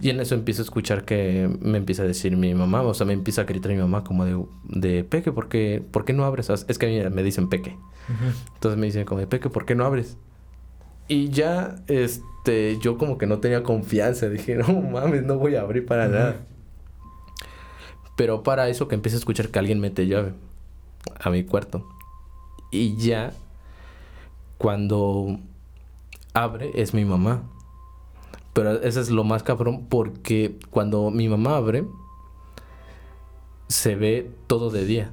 Y 0.00 0.10
en 0.10 0.20
eso 0.20 0.34
empiezo 0.34 0.62
a 0.62 0.64
escuchar 0.64 1.04
que 1.04 1.48
me 1.60 1.78
empieza 1.78 2.02
a 2.02 2.06
decir 2.06 2.36
mi 2.36 2.54
mamá, 2.54 2.82
o 2.82 2.94
sea, 2.94 3.06
me 3.06 3.12
empieza 3.12 3.42
a 3.42 3.44
gritar 3.44 3.70
mi 3.72 3.78
mamá 3.78 4.02
como 4.02 4.24
de, 4.24 4.44
de 4.64 5.04
Peque, 5.04 5.30
¿por 5.30 5.48
qué, 5.48 5.82
¿por 5.90 6.04
qué 6.04 6.12
no 6.12 6.24
abres? 6.24 6.50
Es 6.50 6.78
que 6.78 6.86
a 6.86 6.88
mí 6.88 7.14
me 7.14 7.22
dicen 7.22 7.48
Peque. 7.48 7.76
Entonces 8.54 8.78
me 8.78 8.86
dicen 8.86 9.04
como 9.04 9.20
de 9.20 9.26
Peque, 9.26 9.50
¿por 9.50 9.64
qué 9.64 9.74
no 9.74 9.84
abres? 9.84 10.16
Y 11.06 11.28
ya, 11.28 11.76
este, 11.86 12.78
yo 12.80 12.98
como 12.98 13.18
que 13.18 13.26
no 13.26 13.38
tenía 13.38 13.62
confianza, 13.62 14.28
dije, 14.28 14.56
no 14.56 14.80
mames, 14.80 15.22
no 15.22 15.38
voy 15.38 15.54
a 15.54 15.60
abrir 15.60 15.86
para 15.86 16.08
nada. 16.08 16.36
Pero 18.16 18.42
para 18.42 18.68
eso 18.68 18.88
que 18.88 18.94
empiezo 18.94 19.16
a 19.16 19.20
escuchar 19.20 19.48
que 19.48 19.58
alguien 19.58 19.80
mete 19.80 20.06
llave 20.06 20.32
a 21.20 21.30
mi 21.30 21.44
cuarto. 21.44 21.86
Y 22.70 22.96
ya, 22.96 23.32
cuando 24.58 25.38
abre, 26.32 26.70
es 26.74 26.94
mi 26.94 27.04
mamá. 27.04 27.42
Pero 28.52 28.82
eso 28.82 29.00
es 29.00 29.10
lo 29.10 29.24
más 29.24 29.42
cabrón 29.42 29.86
porque 29.88 30.58
cuando 30.70 31.10
mi 31.10 31.28
mamá 31.28 31.56
abre, 31.56 31.84
se 33.68 33.96
ve 33.96 34.30
todo 34.46 34.70
de 34.70 34.84
día. 34.84 35.12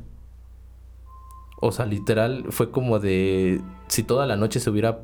O 1.60 1.71
sea, 1.71 1.86
literal, 1.86 2.45
fue 2.49 2.71
como 2.71 2.99
de 2.99 3.62
si 3.88 4.04
toda 4.04 4.25
la 4.25 4.36
noche 4.36 4.60
se 4.60 4.69
hubiera 4.69 5.01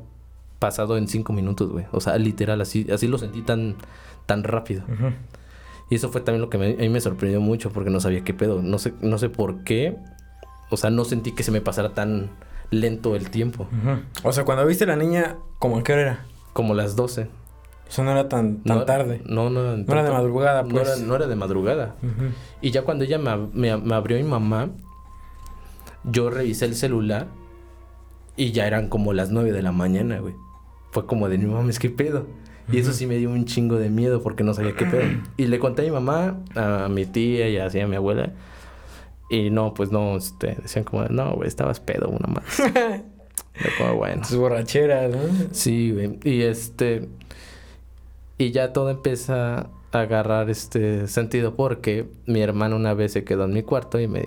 pasado 0.58 0.96
en 0.96 1.08
cinco 1.08 1.32
minutos, 1.32 1.70
güey. 1.70 1.86
O 1.92 2.00
sea, 2.00 2.18
literal, 2.18 2.60
así, 2.60 2.86
así 2.92 3.06
lo 3.06 3.18
sentí 3.18 3.42
tan, 3.42 3.76
tan 4.26 4.44
rápido. 4.44 4.82
Y 5.90 5.94
eso 5.94 6.08
fue 6.10 6.20
también 6.20 6.42
lo 6.42 6.50
que 6.50 6.56
a 6.56 6.60
mí 6.60 6.88
me 6.88 7.00
sorprendió 7.00 7.40
mucho 7.40 7.70
porque 7.70 7.90
no 7.90 8.00
sabía 8.00 8.24
qué 8.24 8.34
pedo. 8.34 8.62
No 8.62 8.78
sé, 8.78 8.92
no 9.00 9.18
sé 9.18 9.28
por 9.28 9.62
qué. 9.64 9.96
O 10.70 10.76
sea, 10.76 10.90
no 10.90 11.04
sentí 11.04 11.32
que 11.32 11.42
se 11.42 11.50
me 11.50 11.60
pasara 11.60 11.94
tan 11.94 12.30
lento 12.70 13.16
el 13.16 13.30
tiempo. 13.30 13.68
O 14.22 14.32
sea, 14.32 14.44
cuando 14.44 14.66
viste 14.66 14.84
a 14.84 14.88
la 14.88 14.96
niña, 14.96 15.36
¿cómo 15.58 15.82
qué 15.82 15.92
hora 15.92 16.02
era? 16.02 16.24
Como 16.52 16.74
las 16.74 16.96
12. 16.96 17.28
Eso 17.88 18.04
no 18.04 18.10
era 18.10 18.28
tan, 18.28 18.62
tan 18.64 18.84
tarde. 18.84 19.22
No, 19.24 19.48
no, 19.48 19.76
no 19.76 19.92
era 19.92 20.02
de 20.02 20.10
madrugada, 20.10 20.62
pues. 20.62 20.74
No 20.74 20.80
era, 20.80 20.96
no 20.96 21.16
era 21.16 21.26
de 21.26 21.36
madrugada. 21.36 21.96
Y 22.60 22.70
ya 22.70 22.82
cuando 22.82 23.04
ella 23.04 23.18
me, 23.18 23.70
abrió 23.94 24.18
mi 24.18 24.24
mamá, 24.24 24.70
yo 26.04 26.28
revisé 26.28 26.66
el 26.66 26.74
celular 26.74 27.28
y 28.36 28.52
ya 28.52 28.66
eran 28.66 28.88
como 28.88 29.14
las 29.14 29.30
9 29.30 29.52
de 29.52 29.62
la 29.62 29.72
mañana, 29.72 30.18
güey. 30.18 30.34
Fue 30.90 31.06
como 31.06 31.28
de, 31.28 31.38
no 31.38 31.52
mames, 31.52 31.78
¿qué 31.78 31.88
pedo? 31.88 32.26
Y 32.70 32.78
eso 32.78 32.92
sí 32.92 33.06
me 33.06 33.16
dio 33.16 33.30
un 33.30 33.46
chingo 33.46 33.76
de 33.76 33.88
miedo 33.88 34.22
porque 34.22 34.44
no 34.44 34.52
sabía 34.52 34.74
qué 34.74 34.84
pedo. 34.84 35.04
Y 35.38 35.46
le 35.46 35.58
conté 35.58 35.82
a 35.82 35.84
mi 35.86 35.90
mamá, 35.90 36.40
a 36.54 36.88
mi 36.90 37.06
tía 37.06 37.48
y 37.48 37.56
así 37.56 37.80
a 37.80 37.86
mi 37.86 37.96
abuela. 37.96 38.32
Y 39.30 39.50
no, 39.50 39.74
pues 39.74 39.92
no, 39.92 40.16
este, 40.16 40.56
decían 40.62 40.84
como, 40.84 41.04
no, 41.04 41.34
güey, 41.34 41.48
estabas 41.48 41.80
pedo 41.80 42.08
una 42.08 42.26
más. 42.32 42.44
como, 43.78 43.94
bueno. 43.94 44.22
Tus 44.22 44.36
borracheras, 44.36 45.10
¿no? 45.10 45.18
Sí, 45.52 45.92
güey. 45.92 46.18
Y 46.24 46.42
este, 46.42 47.08
y 48.38 48.52
ya 48.52 48.72
todo 48.72 48.90
empieza 48.90 49.58
a 49.58 50.00
agarrar 50.00 50.48
este 50.48 51.08
sentido 51.08 51.54
porque 51.54 52.06
mi 52.26 52.40
hermano 52.40 52.76
una 52.76 52.94
vez 52.94 53.12
se 53.12 53.24
quedó 53.24 53.44
en 53.44 53.52
mi 53.52 53.62
cuarto 53.62 53.98
y 54.00 54.06
me 54.06 54.22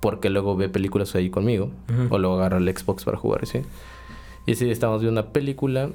porque 0.00 0.28
luego 0.28 0.56
ve 0.56 0.68
películas 0.68 1.14
ahí 1.14 1.30
conmigo 1.30 1.70
o 2.10 2.18
luego 2.18 2.36
agarra 2.36 2.58
el 2.58 2.76
Xbox 2.76 3.04
para 3.04 3.16
jugar 3.16 3.46
¿sí? 3.46 3.62
y 4.44 4.54
sí 4.54 4.70
estábamos 4.70 5.00
viendo 5.00 5.20
una 5.20 5.32
película 5.32 5.88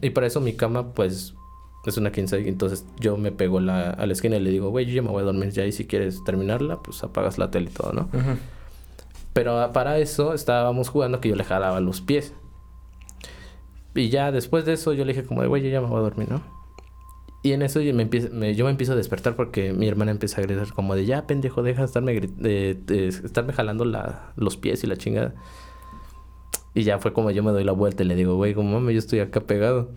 y 0.00 0.10
para 0.10 0.26
eso 0.26 0.40
mi 0.40 0.54
cama 0.54 0.94
pues 0.94 1.34
es 1.90 1.98
una 1.98 2.10
15 2.12 2.48
entonces 2.48 2.86
yo 2.98 3.16
me 3.16 3.32
pego 3.32 3.60
la, 3.60 3.90
a 3.90 4.06
la 4.06 4.12
esquina 4.12 4.36
y 4.36 4.40
le 4.40 4.50
digo 4.50 4.70
güey 4.70 4.86
yo 4.86 4.94
ya 4.94 5.02
me 5.02 5.10
voy 5.10 5.22
a 5.22 5.24
dormir 5.24 5.50
ya 5.50 5.66
y 5.66 5.72
si 5.72 5.86
quieres 5.86 6.24
terminarla 6.24 6.82
pues 6.82 7.02
apagas 7.04 7.38
la 7.38 7.50
tele 7.50 7.70
y 7.70 7.74
todo 7.74 7.92
no 7.92 8.08
pero 9.32 9.72
para 9.72 9.98
eso 9.98 10.34
estábamos 10.34 10.88
jugando 10.88 11.20
que 11.20 11.28
yo 11.28 11.36
le 11.36 11.44
jalaba 11.44 11.80
los 11.80 12.00
pies 12.00 12.32
y 13.94 14.08
ya 14.08 14.30
después 14.30 14.64
de 14.64 14.74
eso 14.74 14.92
yo 14.92 15.04
le 15.04 15.12
dije 15.12 15.26
como 15.26 15.46
güey, 15.46 15.62
yo 15.62 15.68
ya 15.68 15.80
me 15.80 15.88
voy 15.88 15.98
a 15.98 16.02
dormir, 16.02 16.30
¿no? 16.30 16.42
Y 17.42 17.52
en 17.52 17.62
eso 17.62 17.80
yo 17.80 17.94
me, 17.94 18.02
empiezo, 18.02 18.28
yo 18.28 18.64
me 18.66 18.70
empiezo 18.70 18.92
a 18.92 18.96
despertar 18.96 19.34
porque 19.34 19.72
mi 19.72 19.88
hermana 19.88 20.10
empieza 20.10 20.40
a 20.40 20.44
gritar 20.44 20.74
como 20.74 20.94
de, 20.94 21.06
ya, 21.06 21.26
pendejo, 21.26 21.62
deja 21.62 21.80
de 21.80 21.86
estarme, 21.86 22.20
de, 22.20 23.08
estarme 23.08 23.54
jalando 23.54 23.86
la, 23.86 24.32
los 24.36 24.58
pies 24.58 24.84
y 24.84 24.86
la 24.86 24.96
chingada. 24.96 25.34
Y 26.74 26.82
ya 26.82 26.98
fue 26.98 27.14
como 27.14 27.30
yo 27.30 27.42
me 27.42 27.50
doy 27.50 27.64
la 27.64 27.72
vuelta 27.72 28.02
y 28.02 28.06
le 28.06 28.14
digo, 28.14 28.36
güey, 28.36 28.52
como 28.52 28.78
mami, 28.78 28.92
yo 28.92 28.98
estoy 28.98 29.20
acá 29.20 29.40
pegado. 29.40 29.88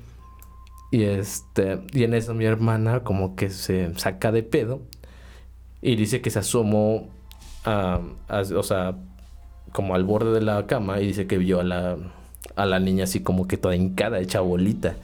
Y 0.93 1.05
este, 1.05 1.79
y 1.91 2.03
en 2.03 2.13
eso 2.13 2.35
mi 2.35 2.45
hermana 2.45 2.99
como 2.99 3.35
que 3.35 3.49
se 3.49 3.91
saca 3.95 4.31
de 4.31 4.43
pedo 4.43 4.83
y 5.81 5.95
dice 5.95 6.21
que 6.21 6.29
se 6.29 6.37
asomó 6.37 7.09
a, 7.65 7.99
o 8.29 8.61
sea, 8.61 8.93
como 9.71 9.95
al 9.95 10.03
borde 10.03 10.31
de 10.33 10.41
la 10.41 10.67
cama 10.67 11.01
y 11.01 11.07
dice 11.07 11.25
que 11.25 11.39
vio 11.39 11.61
a 11.61 11.63
la, 11.63 11.97
a 12.55 12.67
la 12.67 12.79
niña 12.79 13.05
así 13.05 13.21
como 13.21 13.47
que 13.47 13.57
toda 13.57 13.75
hincada, 13.75 14.19
hecha 14.19 14.41
bolita. 14.41 14.95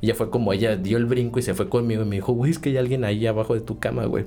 Y 0.00 0.06
ya 0.06 0.14
fue 0.14 0.30
como 0.30 0.52
ella 0.52 0.76
dio 0.76 0.96
el 0.96 1.06
brinco 1.06 1.40
y 1.40 1.42
se 1.42 1.54
fue 1.54 1.68
conmigo 1.68 2.02
y 2.02 2.06
me 2.06 2.14
dijo, 2.14 2.32
güey, 2.34 2.52
es 2.52 2.60
que 2.60 2.68
hay 2.68 2.76
alguien 2.76 3.04
ahí 3.04 3.26
abajo 3.26 3.54
de 3.54 3.62
tu 3.62 3.80
cama, 3.80 4.04
güey. 4.04 4.26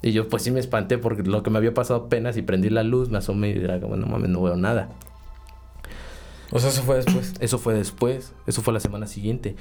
Y 0.00 0.12
yo 0.12 0.26
pues 0.30 0.42
sí 0.42 0.50
me 0.50 0.60
espanté 0.60 0.96
porque 0.96 1.22
lo 1.22 1.42
que 1.42 1.50
me 1.50 1.58
había 1.58 1.74
pasado 1.74 2.06
apenas 2.06 2.38
y 2.38 2.42
prendí 2.42 2.70
la 2.70 2.82
luz, 2.82 3.10
me 3.10 3.18
asomé 3.18 3.50
y 3.50 3.58
era 3.58 3.78
como, 3.78 3.96
no 3.96 4.06
mames, 4.06 4.30
no 4.30 4.40
veo 4.40 4.56
nada. 4.56 4.88
O 6.50 6.58
sea, 6.60 6.70
eso 6.70 6.82
fue 6.82 6.96
después. 6.96 7.34
Eso 7.40 7.58
fue 7.58 7.74
después, 7.74 8.32
eso 8.46 8.62
fue 8.62 8.72
la 8.72 8.80
semana 8.80 9.06
siguiente. 9.06 9.56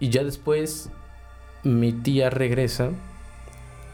Y 0.00 0.10
ya 0.10 0.24
después 0.24 0.90
mi 1.64 1.92
tía 1.92 2.30
regresa 2.30 2.90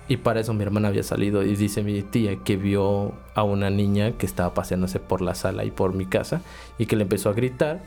y 0.09 0.19
para 0.19 0.41
eso 0.41 0.53
mi 0.53 0.63
hermana 0.63 0.89
había 0.89 1.03
salido 1.03 1.43
y 1.43 1.57
dice 1.57 1.83
mi 1.83 2.03
tía 2.03 2.37
que 2.45 2.57
vio 2.59 3.15
a 3.35 3.43
una 3.43 3.71
niña 3.71 4.13
que 4.19 4.27
estaba 4.27 4.53
paseándose 4.53 5.01
por 5.01 5.23
la 5.23 5.35
sala 5.35 5.65
y 5.65 5.71
por 5.71 5.95
mi 5.95 6.05
casa 6.07 6.43
y 6.79 6.87
que 6.87 6.97
le 6.97 7.03
empezó 7.05 7.31
a 7.31 7.33
gritar. 7.33 7.83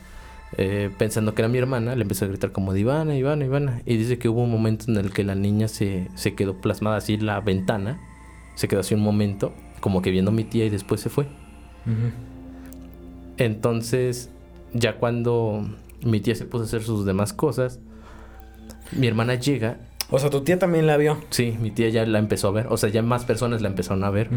eh, 0.57 0.89
pensando 0.97 1.35
que 1.35 1.41
era 1.41 1.49
mi 1.49 1.57
hermana, 1.57 1.95
le 1.95 2.01
empezó 2.03 2.25
a 2.25 2.27
gritar 2.29 2.51
como 2.51 2.73
de 2.73 2.79
Ivana, 2.79 3.15
Ivana, 3.15 3.45
Ivana. 3.45 3.81
Y 3.85 3.97
dice 3.97 4.17
que 4.17 4.29
hubo 4.29 4.43
un 4.43 4.51
momento 4.51 4.85
en 4.89 4.97
el 4.97 5.11
que 5.13 5.23
la 5.23 5.35
niña 5.35 5.67
se, 5.67 6.09
se 6.15 6.35
quedó 6.35 6.55
plasmada 6.61 6.97
así 6.97 7.15
en 7.15 7.25
la 7.25 7.39
ventana. 7.41 7.99
Se 8.55 8.67
quedó 8.67 8.79
así 8.79 8.95
un 8.95 9.01
momento, 9.01 9.53
como 9.81 10.01
que 10.01 10.09
viendo 10.11 10.31
a 10.31 10.33
mi 10.33 10.43
tía 10.45 10.65
y 10.65 10.69
después 10.69 11.01
se 11.01 11.09
fue. 11.09 11.27
Entonces, 13.37 14.29
ya 14.73 14.97
cuando 14.97 15.67
mi 16.03 16.19
tía 16.21 16.35
se 16.35 16.45
puso 16.45 16.63
a 16.63 16.67
hacer 16.67 16.83
sus 16.83 17.05
demás 17.05 17.33
cosas, 17.33 17.79
mi 18.91 19.07
hermana 19.07 19.35
llega. 19.35 19.77
O 20.09 20.19
sea, 20.19 20.29
tu 20.29 20.41
tía 20.41 20.57
también 20.57 20.87
la 20.87 20.97
vio. 20.97 21.17
Sí, 21.29 21.57
mi 21.59 21.71
tía 21.71 21.89
ya 21.89 22.05
la 22.05 22.19
empezó 22.19 22.47
a 22.47 22.51
ver. 22.51 22.67
O 22.69 22.77
sea, 22.77 22.89
ya 22.89 23.01
más 23.01 23.25
personas 23.25 23.61
la 23.61 23.67
empezaron 23.67 24.03
a 24.03 24.09
ver. 24.09 24.29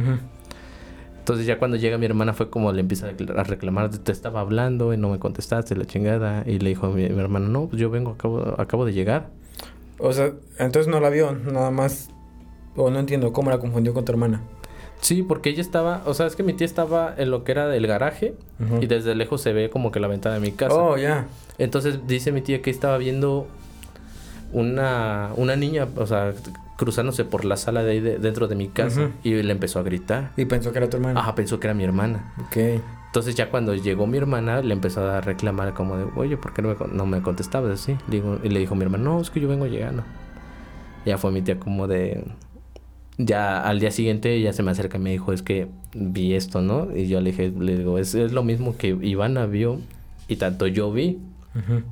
Entonces, 1.18 1.46
ya 1.46 1.58
cuando 1.58 1.76
llega 1.76 1.96
mi 1.96 2.06
hermana, 2.06 2.32
fue 2.32 2.50
como 2.50 2.72
le 2.72 2.80
empieza 2.80 3.08
a 3.08 3.44
reclamar: 3.44 3.90
Te 3.90 4.10
estaba 4.10 4.40
hablando 4.40 4.92
y 4.92 4.96
no 4.96 5.10
me 5.10 5.18
contestaste, 5.18 5.76
la 5.76 5.84
chingada. 5.84 6.42
Y 6.46 6.58
le 6.58 6.70
dijo 6.70 6.86
a 6.86 6.90
mi, 6.90 7.08
mi 7.08 7.20
hermana: 7.20 7.46
No, 7.46 7.66
pues 7.68 7.80
yo 7.80 7.90
vengo, 7.90 8.12
acabo, 8.12 8.54
acabo 8.58 8.84
de 8.84 8.92
llegar. 8.92 9.28
O 9.98 10.12
sea, 10.12 10.32
entonces 10.58 10.88
no 10.88 10.98
la 10.98 11.10
vio, 11.10 11.32
nada 11.32 11.70
más. 11.70 12.08
O 12.74 12.90
no 12.90 12.98
entiendo 12.98 13.32
cómo 13.32 13.50
la 13.50 13.58
confundió 13.58 13.94
con 13.94 14.04
tu 14.04 14.12
hermana. 14.12 14.40
Sí, 15.00 15.22
porque 15.22 15.50
ella 15.50 15.60
estaba. 15.60 16.02
O 16.06 16.14
sea, 16.14 16.26
es 16.26 16.36
que 16.36 16.42
mi 16.42 16.52
tía 16.52 16.64
estaba 16.64 17.14
en 17.16 17.30
lo 17.30 17.44
que 17.44 17.52
era 17.52 17.74
el 17.74 17.86
garaje. 17.86 18.34
Y 18.80 18.86
desde 18.86 19.14
lejos 19.14 19.40
se 19.40 19.52
ve 19.52 19.70
como 19.70 19.92
que 19.92 20.00
la 20.00 20.08
ventana 20.08 20.34
de 20.34 20.40
mi 20.40 20.52
casa. 20.52 20.74
Oh, 20.74 20.96
ya. 20.96 21.26
Entonces 21.58 22.06
dice 22.06 22.32
mi 22.32 22.40
tía 22.40 22.60
que 22.60 22.70
estaba 22.70 22.98
viendo 22.98 23.46
una, 24.52 25.30
una 25.36 25.56
niña, 25.56 25.86
o 25.96 26.06
sea, 26.06 26.32
cruzándose 26.76 27.24
por 27.24 27.44
la 27.44 27.56
sala 27.56 27.82
de 27.82 27.92
ahí 27.92 28.00
de- 28.00 28.18
dentro 28.18 28.48
de 28.48 28.54
mi 28.56 28.68
casa 28.68 29.10
y 29.22 29.34
le 29.42 29.52
empezó 29.52 29.78
a 29.78 29.82
gritar. 29.82 30.32
Y 30.36 30.44
pensó 30.46 30.72
que 30.72 30.78
era 30.78 30.88
tu 30.90 30.96
hermana. 30.96 31.20
Ajá, 31.20 31.34
pensó 31.34 31.60
que 31.60 31.66
era 31.66 31.74
mi 31.74 31.84
hermana. 31.84 32.32
Ok. 32.46 32.56
Entonces 33.06 33.34
ya 33.34 33.50
cuando 33.50 33.74
llegó 33.74 34.06
mi 34.06 34.18
hermana 34.18 34.62
le 34.62 34.72
empezó 34.72 35.08
a 35.10 35.20
reclamar 35.20 35.74
como 35.74 35.96
de, 35.96 36.06
oye, 36.16 36.36
¿por 36.36 36.52
qué 36.54 36.62
no 36.62 36.68
me, 36.68 36.76
no 36.92 37.06
me 37.06 37.20
contestabas 37.22 37.72
así? 37.72 37.96
Le 38.08 38.16
digo- 38.20 38.38
y 38.42 38.48
le 38.48 38.60
dijo 38.60 38.74
mi 38.76 38.82
hermana, 38.84 39.02
no, 39.04 39.20
es 39.20 39.30
que 39.30 39.40
yo 39.40 39.48
vengo 39.48 39.66
llegando. 39.66 40.04
Ya 41.04 41.18
fue 41.18 41.32
mi 41.32 41.42
tía 41.42 41.58
como 41.58 41.86
de... 41.88 42.24
Ya 43.18 43.60
al 43.62 43.80
día 43.80 43.90
siguiente 43.90 44.32
ella 44.34 44.52
se 44.54 44.62
me 44.62 44.70
acerca 44.70 44.96
y 44.96 45.00
me 45.00 45.10
dijo, 45.10 45.32
es 45.34 45.42
que 45.42 45.68
vi 45.94 46.34
esto, 46.34 46.62
¿no? 46.62 46.88
Y 46.96 47.06
yo 47.08 47.20
le 47.20 47.32
dije, 47.32 47.52
le 47.58 47.76
digo, 47.76 47.98
es, 47.98 48.14
es 48.14 48.32
lo 48.32 48.42
mismo 48.42 48.76
que 48.78 48.96
Ivana 49.02 49.44
vio 49.44 49.78
y 50.26 50.36
tanto 50.36 50.66
yo 50.66 50.90
vi. 50.90 51.18
Ujú. 51.54 51.82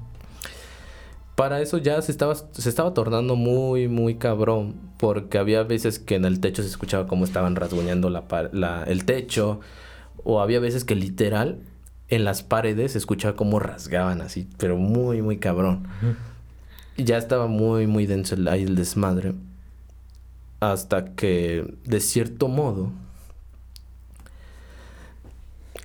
Para 1.38 1.60
eso 1.60 1.78
ya 1.78 2.02
se 2.02 2.10
estaba, 2.10 2.34
se 2.34 2.68
estaba 2.68 2.92
tornando 2.94 3.36
muy, 3.36 3.86
muy 3.86 4.16
cabrón. 4.16 4.74
Porque 4.98 5.38
había 5.38 5.62
veces 5.62 6.00
que 6.00 6.16
en 6.16 6.24
el 6.24 6.40
techo 6.40 6.62
se 6.62 6.68
escuchaba 6.68 7.06
como 7.06 7.24
estaban 7.24 7.54
rasguñando 7.54 8.10
la, 8.10 8.26
par- 8.26 8.50
la- 8.52 8.82
el 8.82 9.04
techo. 9.04 9.60
O 10.24 10.40
había 10.40 10.58
veces 10.58 10.82
que 10.84 10.96
literal 10.96 11.60
en 12.08 12.24
las 12.24 12.42
paredes 12.42 12.90
se 12.92 12.98
escuchaba 12.98 13.36
como 13.36 13.60
rasgaban 13.60 14.20
así. 14.20 14.48
Pero 14.58 14.76
muy, 14.78 15.22
muy 15.22 15.36
cabrón. 15.38 15.86
Y 16.96 17.04
ya 17.04 17.16
estaba 17.18 17.46
muy, 17.46 17.86
muy 17.86 18.06
denso 18.06 18.34
el, 18.34 18.48
ahí 18.48 18.64
el 18.64 18.74
desmadre. 18.74 19.34
Hasta 20.58 21.14
que, 21.14 21.72
de 21.84 22.00
cierto 22.00 22.48
modo, 22.48 22.90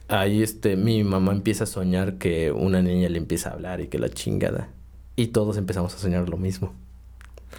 ahí 0.07 0.41
este, 0.41 0.75
mi 0.75 1.03
mamá 1.03 1.31
empieza 1.31 1.65
a 1.65 1.67
soñar 1.67 2.15
que 2.17 2.51
una 2.51 2.81
niña 2.81 3.07
le 3.09 3.19
empieza 3.19 3.49
a 3.49 3.53
hablar 3.53 3.81
y 3.81 3.87
que 3.87 3.99
la 3.99 4.09
chingada. 4.09 4.69
Y 5.15 5.27
todos 5.27 5.57
empezamos 5.57 5.93
a 5.93 5.97
soñar 5.97 6.27
lo 6.29 6.37
mismo. 6.37 6.73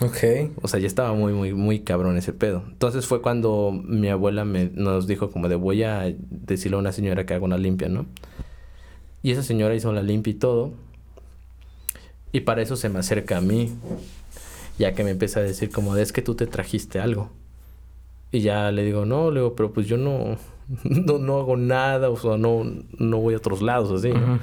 Ok. 0.00 0.50
O 0.62 0.68
sea, 0.68 0.80
ya 0.80 0.86
estaba 0.86 1.12
muy, 1.14 1.32
muy, 1.32 1.54
muy 1.54 1.80
cabrón 1.80 2.16
ese 2.16 2.32
pedo. 2.32 2.64
Entonces 2.68 3.06
fue 3.06 3.22
cuando 3.22 3.70
mi 3.72 4.08
abuela 4.08 4.44
me, 4.44 4.70
nos 4.74 5.06
dijo 5.06 5.30
como 5.30 5.48
de 5.48 5.54
voy 5.54 5.84
a 5.84 6.12
decirle 6.18 6.76
a 6.76 6.80
una 6.80 6.92
señora 6.92 7.26
que 7.26 7.34
haga 7.34 7.44
una 7.44 7.58
limpia, 7.58 7.88
¿no? 7.88 8.06
Y 9.22 9.30
esa 9.30 9.42
señora 9.42 9.74
hizo 9.74 9.92
la 9.92 10.02
limpia 10.02 10.32
y 10.32 10.34
todo. 10.34 10.72
Y 12.32 12.40
para 12.40 12.62
eso 12.62 12.76
se 12.76 12.88
me 12.88 12.98
acerca 12.98 13.38
a 13.38 13.40
mí. 13.40 13.72
Ya 14.78 14.94
que 14.94 15.04
me 15.04 15.10
empieza 15.10 15.38
a 15.38 15.44
decir 15.44 15.70
como 15.70 15.94
de 15.94 16.02
es 16.02 16.12
que 16.12 16.22
tú 16.22 16.34
te 16.34 16.48
trajiste 16.48 16.98
algo. 16.98 17.30
Y 18.32 18.40
ya 18.40 18.72
le 18.72 18.82
digo, 18.82 19.06
no, 19.06 19.30
le 19.30 19.40
digo, 19.40 19.54
pero 19.54 19.72
pues 19.72 19.86
yo 19.86 19.96
no, 19.96 20.36
no, 20.82 21.18
no 21.18 21.38
hago 21.38 21.56
nada, 21.56 22.10
o 22.10 22.16
sea, 22.16 22.36
no, 22.36 22.64
no 22.98 23.18
voy 23.18 23.34
a 23.34 23.36
otros 23.36 23.62
lados, 23.62 23.92
así, 23.92 24.12
¿no? 24.12 24.40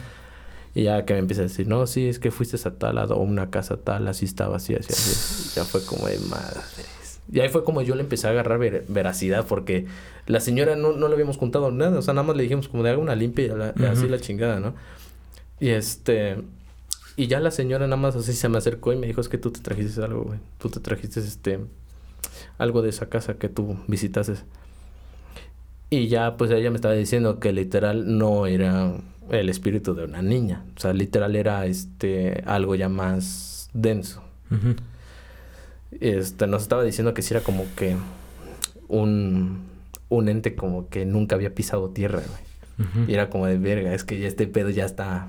Y 0.73 0.83
ya 0.83 1.03
que 1.05 1.13
me 1.13 1.19
empieza 1.19 1.41
a 1.41 1.45
decir, 1.45 1.67
no, 1.67 1.85
sí, 1.85 2.07
es 2.07 2.17
que 2.19 2.31
fuiste 2.31 2.57
a 2.67 2.71
tal 2.71 2.95
lado, 2.95 3.15
o 3.17 3.21
una 3.21 3.49
casa 3.49 3.77
tal, 3.77 4.07
así 4.07 4.25
estaba, 4.25 4.55
así, 4.57 4.73
así, 4.75 4.93
así. 4.93 5.51
Ya 5.59 5.65
fue 5.65 5.83
como 5.83 6.07
de 6.07 6.17
madres. 6.19 6.63
Y 7.31 7.39
ahí 7.41 7.49
fue 7.49 7.63
como 7.63 7.81
yo 7.81 7.95
le 7.95 8.01
empecé 8.01 8.27
a 8.27 8.31
agarrar 8.31 8.57
ver- 8.59 8.85
veracidad, 8.87 9.45
porque 9.45 9.85
la 10.27 10.39
señora 10.39 10.75
no, 10.75 10.93
no 10.93 11.07
le 11.07 11.13
habíamos 11.13 11.37
contado 11.37 11.71
nada, 11.71 11.99
o 11.99 12.01
sea, 12.01 12.13
nada 12.13 12.25
más 12.27 12.35
le 12.37 12.43
dijimos 12.43 12.67
como 12.67 12.83
de 12.83 12.89
haga 12.91 12.99
una 12.99 13.15
limpia 13.15 13.45
y 13.45 13.47
la- 13.49 13.73
así 13.91 14.07
la 14.07 14.19
chingada, 14.19 14.59
¿no? 14.59 14.73
Y 15.59 15.69
este, 15.69 16.37
y 17.17 17.27
ya 17.27 17.39
la 17.39 17.51
señora 17.51 17.85
nada 17.87 17.97
más 18.01 18.15
así 18.15 18.33
se 18.33 18.49
me 18.49 18.57
acercó 18.57 18.91
y 18.93 18.95
me 18.97 19.07
dijo, 19.07 19.21
es 19.21 19.29
que 19.29 19.37
tú 19.37 19.51
te 19.51 19.59
trajiste 19.61 20.01
algo, 20.03 20.23
güey, 20.23 20.39
tú 20.57 20.69
te 20.69 20.79
trajiste 20.79 21.19
este, 21.19 21.59
algo 22.57 22.81
de 22.81 22.89
esa 22.89 23.07
casa 23.09 23.33
que 23.35 23.47
tú 23.49 23.77
visitaste. 23.87 24.35
Y 25.89 26.07
ya 26.07 26.37
pues 26.37 26.51
ella 26.51 26.69
me 26.69 26.77
estaba 26.77 26.93
diciendo 26.93 27.39
que 27.39 27.51
literal 27.51 28.17
no 28.17 28.45
era 28.47 28.93
el 29.31 29.49
espíritu 29.49 29.95
de 29.95 30.03
una 30.03 30.21
niña. 30.21 30.65
O 30.75 30.79
sea, 30.79 30.93
literal 30.93 31.35
era 31.35 31.65
este 31.65 32.43
algo 32.45 32.75
ya 32.75 32.89
más 32.89 33.69
denso. 33.73 34.21
Ujú. 34.51 34.75
Este, 35.99 36.47
nos 36.47 36.61
estaba 36.61 36.83
diciendo 36.83 37.13
que 37.13 37.21
sí 37.21 37.33
era 37.33 37.43
como 37.43 37.65
que 37.75 37.95
un, 38.87 39.61
un 40.09 40.29
ente 40.29 40.55
como 40.55 40.89
que 40.89 41.05
nunca 41.05 41.35
había 41.35 41.55
pisado 41.55 41.89
tierra, 41.89 42.19
güey. 42.19 42.51
Y 43.07 43.13
era 43.13 43.29
como 43.29 43.45
de 43.45 43.59
verga, 43.59 43.93
es 43.93 44.03
que 44.03 44.19
ya 44.19 44.27
este 44.27 44.47
pedo 44.47 44.71
ya 44.71 44.85
está, 44.85 45.27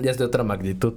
ya 0.00 0.10
es 0.10 0.16
de 0.16 0.24
otra 0.24 0.44
magnitud. 0.44 0.94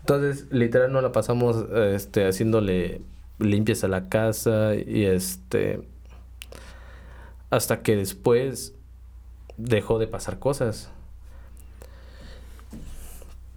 Entonces, 0.00 0.46
literal, 0.50 0.92
no 0.92 1.00
la 1.00 1.10
pasamos 1.10 1.64
este, 1.72 2.26
haciéndole 2.26 3.00
limpias 3.38 3.82
a 3.82 3.88
la 3.88 4.10
casa 4.10 4.74
y 4.74 5.04
este. 5.04 5.80
Hasta 7.48 7.80
que 7.80 7.96
después 7.96 8.74
dejó 9.56 9.98
de 9.98 10.06
pasar 10.06 10.38
cosas. 10.38 10.90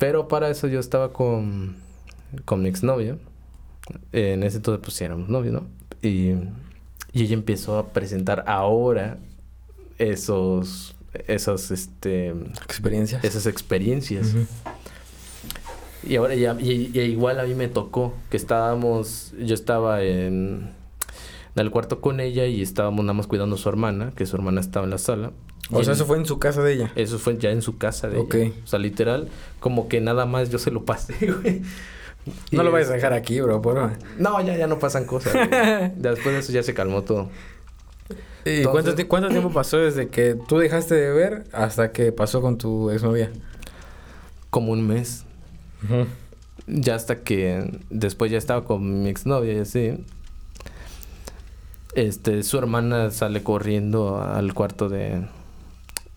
Pero 0.02 0.28
para 0.28 0.50
eso 0.50 0.68
yo 0.68 0.80
estaba 0.80 1.14
con, 1.14 1.76
con 2.46 2.64
mi 2.64 2.70
exnovio. 2.70 3.20
En 4.12 4.42
ese 4.42 4.58
entonces, 4.58 4.82
pues 4.84 4.96
sí 4.96 5.04
éramos 5.04 5.30
novios, 5.30 5.54
¿no? 5.54 5.68
Y, 6.02 6.32
y 7.14 7.22
ella 7.22 7.36
empezó 7.36 7.78
a 7.78 7.90
presentar 7.90 8.44
ahora 8.48 9.20
esos. 10.00 10.96
Esos, 11.28 11.70
este. 11.70 12.30
Experiencias. 12.30 13.24
Esas 13.24 13.46
experiencias. 13.46 14.34
Y 16.02 16.16
ahora 16.16 16.34
ya, 16.34 16.58
y, 16.60 16.90
y 16.92 17.00
igual 17.02 17.40
a 17.40 17.44
mí 17.44 17.54
me 17.54 17.68
tocó 17.68 18.16
que 18.32 18.38
estábamos, 18.38 19.36
yo 19.38 19.54
estaba 19.54 20.02
en, 20.02 20.72
en 21.56 21.62
el 21.62 21.70
cuarto 21.70 22.02
con 22.02 22.20
ella 22.20 22.48
y 22.48 22.64
estábamos 22.64 23.06
nada 23.06 23.14
más 23.14 23.28
cuidando 23.28 23.56
a 23.56 23.60
su 23.60 23.70
hermana, 23.70 24.14
que 24.16 24.26
su 24.26 24.36
hermana 24.36 24.62
estaba 24.62 24.84
en 24.84 24.90
la 24.90 24.98
sala. 24.98 25.32
O 25.72 25.84
sea, 25.84 25.94
eso 25.94 26.06
fue 26.06 26.18
en 26.18 26.26
su 26.26 26.38
casa 26.40 26.62
de 26.62 26.74
ella. 26.74 26.92
eso 26.96 27.18
fue 27.20 27.38
ya 27.38 27.52
en 27.52 27.62
su 27.62 27.78
casa 27.78 28.08
de 28.10 28.18
Ok. 28.18 28.36
ella. 28.36 28.52
O 28.64 28.68
sea, 28.68 28.80
literal, 28.80 29.30
como 29.60 29.88
que 29.88 30.02
nada 30.02 30.26
más 30.26 30.50
yo 30.50 30.58
se 30.60 30.72
lo 30.72 30.84
pasé, 30.86 31.14
güey. 31.42 31.62
No 32.52 32.62
Y 32.62 32.66
lo 32.66 32.72
vayas 32.72 32.90
a 32.90 32.94
dejar 32.94 33.14
aquí, 33.14 33.42
bro, 33.42 33.62
porfa. 33.62 33.94
No, 34.20 34.40
ya, 34.46 34.56
ya 34.56 34.68
no 34.68 34.78
pasan 34.80 35.06
cosas. 35.06 35.34
güey. 35.34 35.50
Después 35.96 36.34
de 36.36 36.40
eso 36.40 36.52
ya 36.52 36.62
se 36.64 36.74
calmó 36.74 37.02
todo. 37.02 37.30
¿Y 38.46 38.50
Entonces- 38.50 38.68
cuánto, 38.72 38.96
ti- 38.96 39.04
cuánto 39.06 39.30
tiempo 39.30 39.52
pasó 39.52 39.78
desde 39.78 40.08
que 40.10 40.36
tú 40.48 40.58
dejaste 40.58 40.96
de 40.96 41.12
ver 41.12 41.44
hasta 41.54 41.92
que 41.92 42.12
pasó 42.12 42.42
con 42.42 42.58
tu 42.58 42.90
exnovia? 42.92 43.32
Como 44.50 44.72
un 44.72 44.86
mes. 44.88 45.26
Ya 46.68 46.96
hasta 46.96 47.22
que 47.22 47.80
después 47.90 48.32
ya 48.32 48.38
estaba 48.38 48.66
con 48.66 49.04
mi 49.04 49.10
exnovia 49.10 49.54
y 49.54 49.60
así. 49.60 50.04
Este, 51.96 52.44
su 52.44 52.58
hermana 52.58 53.12
sale 53.12 53.44
corriendo 53.44 54.22
al 54.22 54.54
cuarto 54.54 54.88
de, 54.90 55.26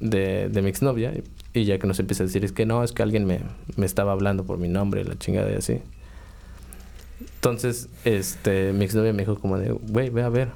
de, 0.05 0.49
de 0.49 0.63
mi 0.63 0.69
exnovia. 0.69 1.13
Y, 1.13 1.25
y 1.61 1.65
ya 1.65 1.79
que 1.79 1.87
nos 1.87 1.99
empieza 1.99 2.23
a 2.23 2.27
decir, 2.27 2.45
es 2.45 2.53
que 2.53 2.67
no, 2.67 2.85
es 2.85 2.93
que 2.93 3.03
alguien 3.03 3.25
me, 3.25 3.41
me 3.77 3.87
estaba 3.87 4.13
hablando 4.13 4.45
por 4.45 4.59
mi 4.59 4.69
nombre, 4.69 5.05
la 5.05 5.19
chingada 5.19 5.51
y 5.51 5.55
así. 5.55 5.81
Entonces, 7.37 7.89
este, 8.05 8.73
mi 8.73 8.85
exnovia 8.85 9.13
me 9.13 9.23
dijo 9.23 9.39
como 9.39 9.59
de, 9.59 9.73
güey, 9.73 10.11
ve 10.11 10.23
a 10.23 10.29
ver. 10.29 10.49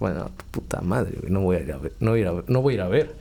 Bueno, 0.00 0.30
puta 0.50 0.80
madre, 0.80 1.16
güey, 1.20 1.32
no 1.32 1.40
voy 1.40 1.56
a 1.56 1.60
ir 1.60 1.72
a 1.72 1.78
ver, 1.78 1.92
no 2.00 2.10
voy 2.10 2.18
a 2.18 2.22
ir 2.22 2.28
a 2.28 2.32
ver, 2.32 2.44
no 2.48 2.62
voy 2.62 2.72
a 2.72 2.76
ir 2.76 2.80
a 2.80 2.88
ver. 2.88 3.14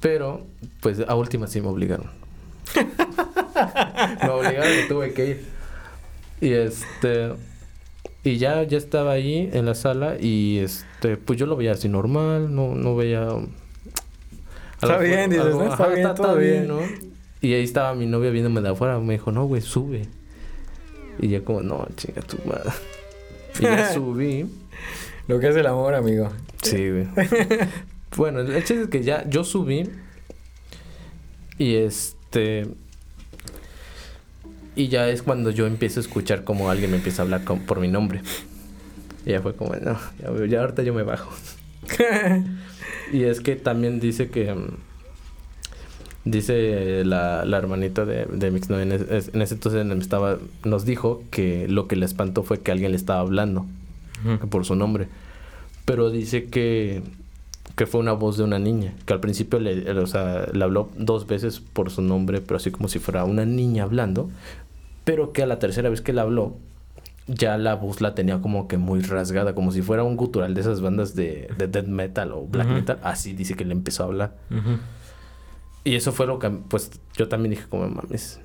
Pero, 0.00 0.46
pues 0.80 1.00
a 1.06 1.14
última 1.14 1.46
sí 1.46 1.60
me 1.60 1.68
obligaron. 1.68 2.06
me 4.22 4.28
obligaron 4.28 4.72
y 4.84 4.88
tuve 4.88 5.12
que 5.12 5.26
ir. 5.26 5.44
Y 6.40 6.52
este. 6.52 7.32
Y 8.24 8.38
ya, 8.38 8.62
ya 8.64 8.76
estaba 8.76 9.12
ahí 9.12 9.48
en 9.52 9.66
la 9.66 9.74
sala 9.74 10.16
y 10.20 10.58
este, 10.58 11.16
pues 11.16 11.38
yo 11.38 11.46
lo 11.46 11.56
veía 11.56 11.72
así 11.72 11.88
normal, 11.88 12.54
no, 12.54 12.74
no 12.74 12.96
veía. 12.96 13.28
Está 14.80 14.98
bien, 14.98 15.30
dices, 15.30 15.54
¿no? 15.54 15.70
Está 15.70 15.88
bien, 15.88 16.14
todo 16.14 16.36
bien. 16.36 16.68
¿no? 16.68 16.80
Y 17.40 17.54
ahí 17.54 17.64
estaba 17.64 17.94
mi 17.94 18.06
novia 18.06 18.30
viéndome 18.30 18.60
de 18.60 18.70
afuera, 18.70 18.98
me 18.98 19.14
dijo, 19.14 19.32
no, 19.32 19.46
güey, 19.46 19.62
sube. 19.62 20.08
Y 21.18 21.28
yo 21.28 21.44
como, 21.44 21.62
no, 21.62 21.86
chinga 21.96 22.22
tu 22.22 22.36
madre. 22.46 22.70
Y 23.58 23.62
ya 23.62 23.92
subí. 23.94 24.46
Lo 25.28 25.40
que 25.40 25.48
es 25.48 25.56
el 25.56 25.66
amor, 25.66 25.94
amigo. 25.94 26.30
Sí, 26.62 26.90
güey. 26.90 27.08
bueno, 28.16 28.40
el 28.40 28.54
hecho 28.54 28.74
es 28.74 28.88
que 28.88 29.02
ya 29.02 29.28
yo 29.28 29.44
subí. 29.44 29.88
Y 31.58 31.76
este. 31.76 32.66
Y 34.74 34.88
ya 34.88 35.08
es 35.08 35.22
cuando 35.22 35.50
yo 35.50 35.66
empiezo 35.66 36.00
a 36.00 36.02
escuchar 36.02 36.44
como 36.44 36.70
alguien 36.70 36.90
me 36.90 36.98
empieza 36.98 37.22
a 37.22 37.24
hablar 37.24 37.42
por 37.42 37.80
mi 37.80 37.88
nombre. 37.88 38.20
Y 39.24 39.30
ya 39.30 39.40
fue 39.40 39.56
como, 39.56 39.74
no, 39.74 39.98
ya, 40.18 40.46
ya 40.46 40.60
ahorita 40.60 40.82
yo 40.82 40.92
me 40.92 41.02
bajo. 41.02 41.32
y 43.12 43.24
es 43.24 43.40
que 43.40 43.56
también 43.56 44.00
dice 44.00 44.30
que. 44.30 44.54
Mm, 44.54 44.76
dice 46.26 47.04
la, 47.04 47.44
la 47.44 47.56
hermanita 47.56 48.04
de, 48.04 48.26
de 48.26 48.50
mi 48.50 48.60
en, 48.68 48.92
en, 48.92 49.42
ese 49.42 49.54
entonces 49.54 49.86
estaba, 50.00 50.38
nos 50.64 50.84
dijo 50.84 51.22
que 51.30 51.68
lo 51.68 51.86
que 51.86 51.94
le 51.94 52.04
espantó 52.04 52.42
fue 52.42 52.60
que 52.60 52.72
alguien 52.72 52.90
le 52.90 52.96
estaba 52.96 53.20
hablando 53.20 53.64
por 54.50 54.64
su 54.64 54.74
nombre. 54.74 55.08
Pero 55.84 56.10
dice 56.10 56.46
que, 56.46 57.02
que 57.76 57.86
fue 57.86 58.00
una 58.00 58.12
voz 58.12 58.36
de 58.36 58.42
una 58.42 58.58
niña, 58.58 58.92
que 59.06 59.12
al 59.12 59.20
principio 59.20 59.60
le, 59.60 59.88
o 59.92 60.06
sea, 60.08 60.48
le 60.52 60.64
habló 60.64 60.90
dos 60.98 61.28
veces 61.28 61.60
por 61.60 61.90
su 61.90 62.02
nombre, 62.02 62.40
pero 62.40 62.56
así 62.56 62.72
como 62.72 62.88
si 62.88 62.98
fuera 62.98 63.24
una 63.24 63.44
niña 63.44 63.84
hablando, 63.84 64.28
pero 65.04 65.32
que 65.32 65.44
a 65.44 65.46
la 65.46 65.60
tercera 65.60 65.88
vez 65.90 66.00
que 66.00 66.12
le 66.12 66.20
habló, 66.20 66.56
ya 67.26 67.58
la 67.58 67.74
voz 67.74 68.00
la 68.00 68.14
tenía 68.14 68.40
como 68.40 68.68
que 68.68 68.78
muy 68.78 69.00
rasgada, 69.00 69.54
como 69.54 69.72
si 69.72 69.82
fuera 69.82 70.04
un 70.04 70.16
gutural 70.16 70.54
de 70.54 70.60
esas 70.60 70.80
bandas 70.80 71.14
de, 71.16 71.48
de 71.58 71.66
death 71.66 71.86
metal 71.86 72.32
o 72.32 72.46
black 72.46 72.68
metal, 72.68 73.00
así 73.02 73.32
dice 73.32 73.54
que 73.54 73.64
le 73.64 73.72
empezó 73.72 74.04
a 74.04 74.06
hablar. 74.06 74.36
Y 75.84 75.94
eso 75.94 76.12
fue 76.12 76.26
lo 76.26 76.38
que, 76.38 76.50
pues, 76.50 76.90
yo 77.16 77.28
también 77.28 77.50
dije 77.50 77.64
como, 77.68 77.88
mames, 77.88 78.40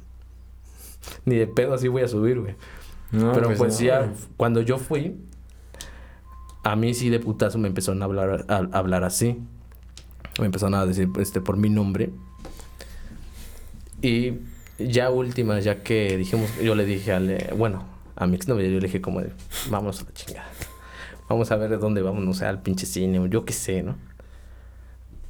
ni 1.26 1.36
de 1.36 1.48
pedo 1.48 1.74
así 1.74 1.88
voy 1.88 2.04
a 2.04 2.08
subir, 2.08 2.40
güey. 2.40 2.56
pero 3.12 3.48
pues, 3.48 3.58
pues 3.58 3.80
ya, 3.80 4.12
cuando 4.38 4.62
yo 4.62 4.78
fui, 4.78 5.18
a 6.64 6.76
mí 6.76 6.94
sí 6.94 7.10
de 7.10 7.20
putazo 7.20 7.58
me 7.58 7.68
empezaron 7.68 8.02
a 8.02 8.06
hablar, 8.06 8.46
a, 8.48 8.58
hablar 8.78 9.04
así. 9.04 9.40
Me 10.40 10.46
empezaron 10.46 10.76
a 10.76 10.86
decir 10.86 11.10
este, 11.20 11.42
por 11.42 11.58
mi 11.58 11.70
nombre. 11.70 12.12
Y 14.02 14.34
ya 14.80 15.10
última, 15.10 15.60
ya 15.60 15.84
que 15.84 16.18
dijimos, 16.18 16.50
yo 16.64 16.76
le 16.76 16.86
dije 16.86 17.12
al, 17.12 17.30
eh, 17.30 17.54
bueno, 17.56 17.91
a 18.16 18.28
mi 18.28 18.36
exnovia, 18.36 18.68
yo 18.68 18.80
le 18.80 18.88
dije 18.88 19.02
como 19.02 19.22
de, 19.22 19.32
vamos 19.70 20.02
a 20.02 20.06
la 20.06 20.14
chingada. 20.14 20.50
Vamos 21.30 21.52
a 21.52 21.56
ver 21.56 21.70
de 21.70 21.78
dónde 21.78 22.02
vamos, 22.02 22.24
no 22.24 22.34
sé, 22.34 22.46
al 22.46 22.62
pinche 22.62 22.86
cine, 22.86 23.26
yo 23.30 23.46
qué 23.46 23.54
sé, 23.54 23.84
¿no? 23.84 23.96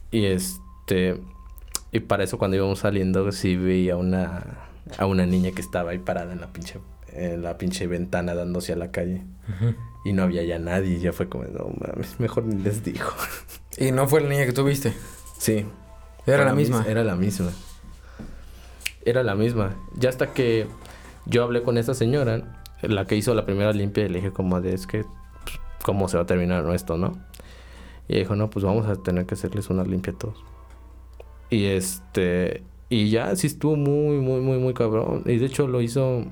Y 0.10 0.26
este, 0.26 1.22
y 1.92 2.00
para 2.00 2.24
eso 2.24 2.38
cuando 2.38 2.58
íbamos 2.58 2.80
saliendo, 2.80 3.32
sí 3.32 3.56
veía 3.56 3.98
una, 3.98 4.44
a 4.98 5.06
una 5.06 5.26
niña 5.26 5.52
que 5.52 5.62
estaba 5.62 5.92
ahí 5.92 6.00
parada 6.00 6.34
en 6.34 6.42
la 6.42 6.48
pinche, 6.48 6.80
en 7.14 7.44
la 7.44 7.58
pinche 7.58 7.88
ventana 7.88 8.34
dándose 8.34 8.74
a 8.74 8.76
la 8.78 8.92
calle. 8.92 9.24
Y 10.06 10.14
no 10.14 10.24
había 10.24 10.44
ya 10.44 10.58
nadie. 10.58 10.98
Y 10.98 11.00
ya 11.00 11.14
fue 11.14 11.28
como, 11.28 11.44
no 11.44 11.74
mames, 11.80 12.20
mejor 12.20 12.46
ni 12.46 12.62
les 12.62 12.84
dijo. 12.84 13.14
¿Y 13.78 13.92
no 13.92 14.08
fue 14.08 14.22
la 14.22 14.30
niña 14.30 14.46
que 14.46 14.54
tú 14.54 14.64
viste? 14.64 14.94
Sí. 15.38 15.66
Era 16.26 16.46
la, 16.46 16.54
misma. 16.54 16.86
Era 16.88 17.04
la 17.04 17.16
misma. 17.16 17.52
Era 19.04 19.24
la 19.24 19.36
misma. 19.36 19.76
Ya 19.96 20.10
hasta 20.10 20.34
que 20.34 20.68
yo 21.26 21.44
hablé 21.44 21.64
con 21.64 21.78
esa 21.78 21.94
señora, 21.94 22.61
la 22.82 23.06
que 23.06 23.16
hizo 23.16 23.34
la 23.34 23.46
primera 23.46 23.74
limpia, 23.74 24.06
y 24.06 24.10
le 24.10 24.20
dije 24.20 24.32
como 24.32 24.62
de, 24.62 24.74
es 24.74 24.88
que, 24.88 25.04
pues, 25.44 25.60
¿cómo 25.84 26.08
se 26.08 26.18
va 26.18 26.24
a 26.24 26.26
terminar 26.26 26.68
esto, 26.74 26.98
no? 26.98 27.14
Y 28.08 28.20
dijo, 28.20 28.36
no, 28.36 28.50
pues 28.50 28.66
vamos 28.66 28.88
a 28.88 28.96
tener 28.96 29.26
que 29.26 29.36
hacerles 29.36 29.70
una 29.70 29.84
limpia 29.84 30.14
a 30.14 30.18
todos. 30.18 30.44
Y 31.50 31.66
este, 31.66 32.64
y 32.90 33.10
ya 33.10 33.36
sí 33.36 33.48
estuvo 33.48 33.76
muy, 33.76 34.18
muy, 34.18 34.42
muy, 34.42 34.58
muy 34.58 34.74
cabrón. 34.74 35.24
Y 35.26 35.38
de 35.38 35.46
hecho 35.46 35.68
lo 35.68 35.82
hizo 35.82 36.26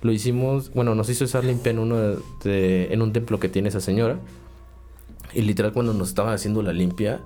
lo 0.00 0.12
hicimos, 0.12 0.72
bueno, 0.72 0.94
nos 0.94 1.08
hizo 1.08 1.24
esa 1.24 1.42
limpia 1.42 1.70
en 1.70 1.80
uno 1.80 2.16
en 2.44 3.02
un 3.02 3.12
templo 3.12 3.40
que 3.40 3.48
tiene 3.48 3.68
esa 3.68 3.80
señora. 3.80 4.18
Y 5.34 5.42
literal 5.42 5.72
cuando 5.72 5.92
nos 5.92 6.08
estaba 6.08 6.32
haciendo 6.32 6.62
la 6.62 6.72
limpia, 6.72 7.20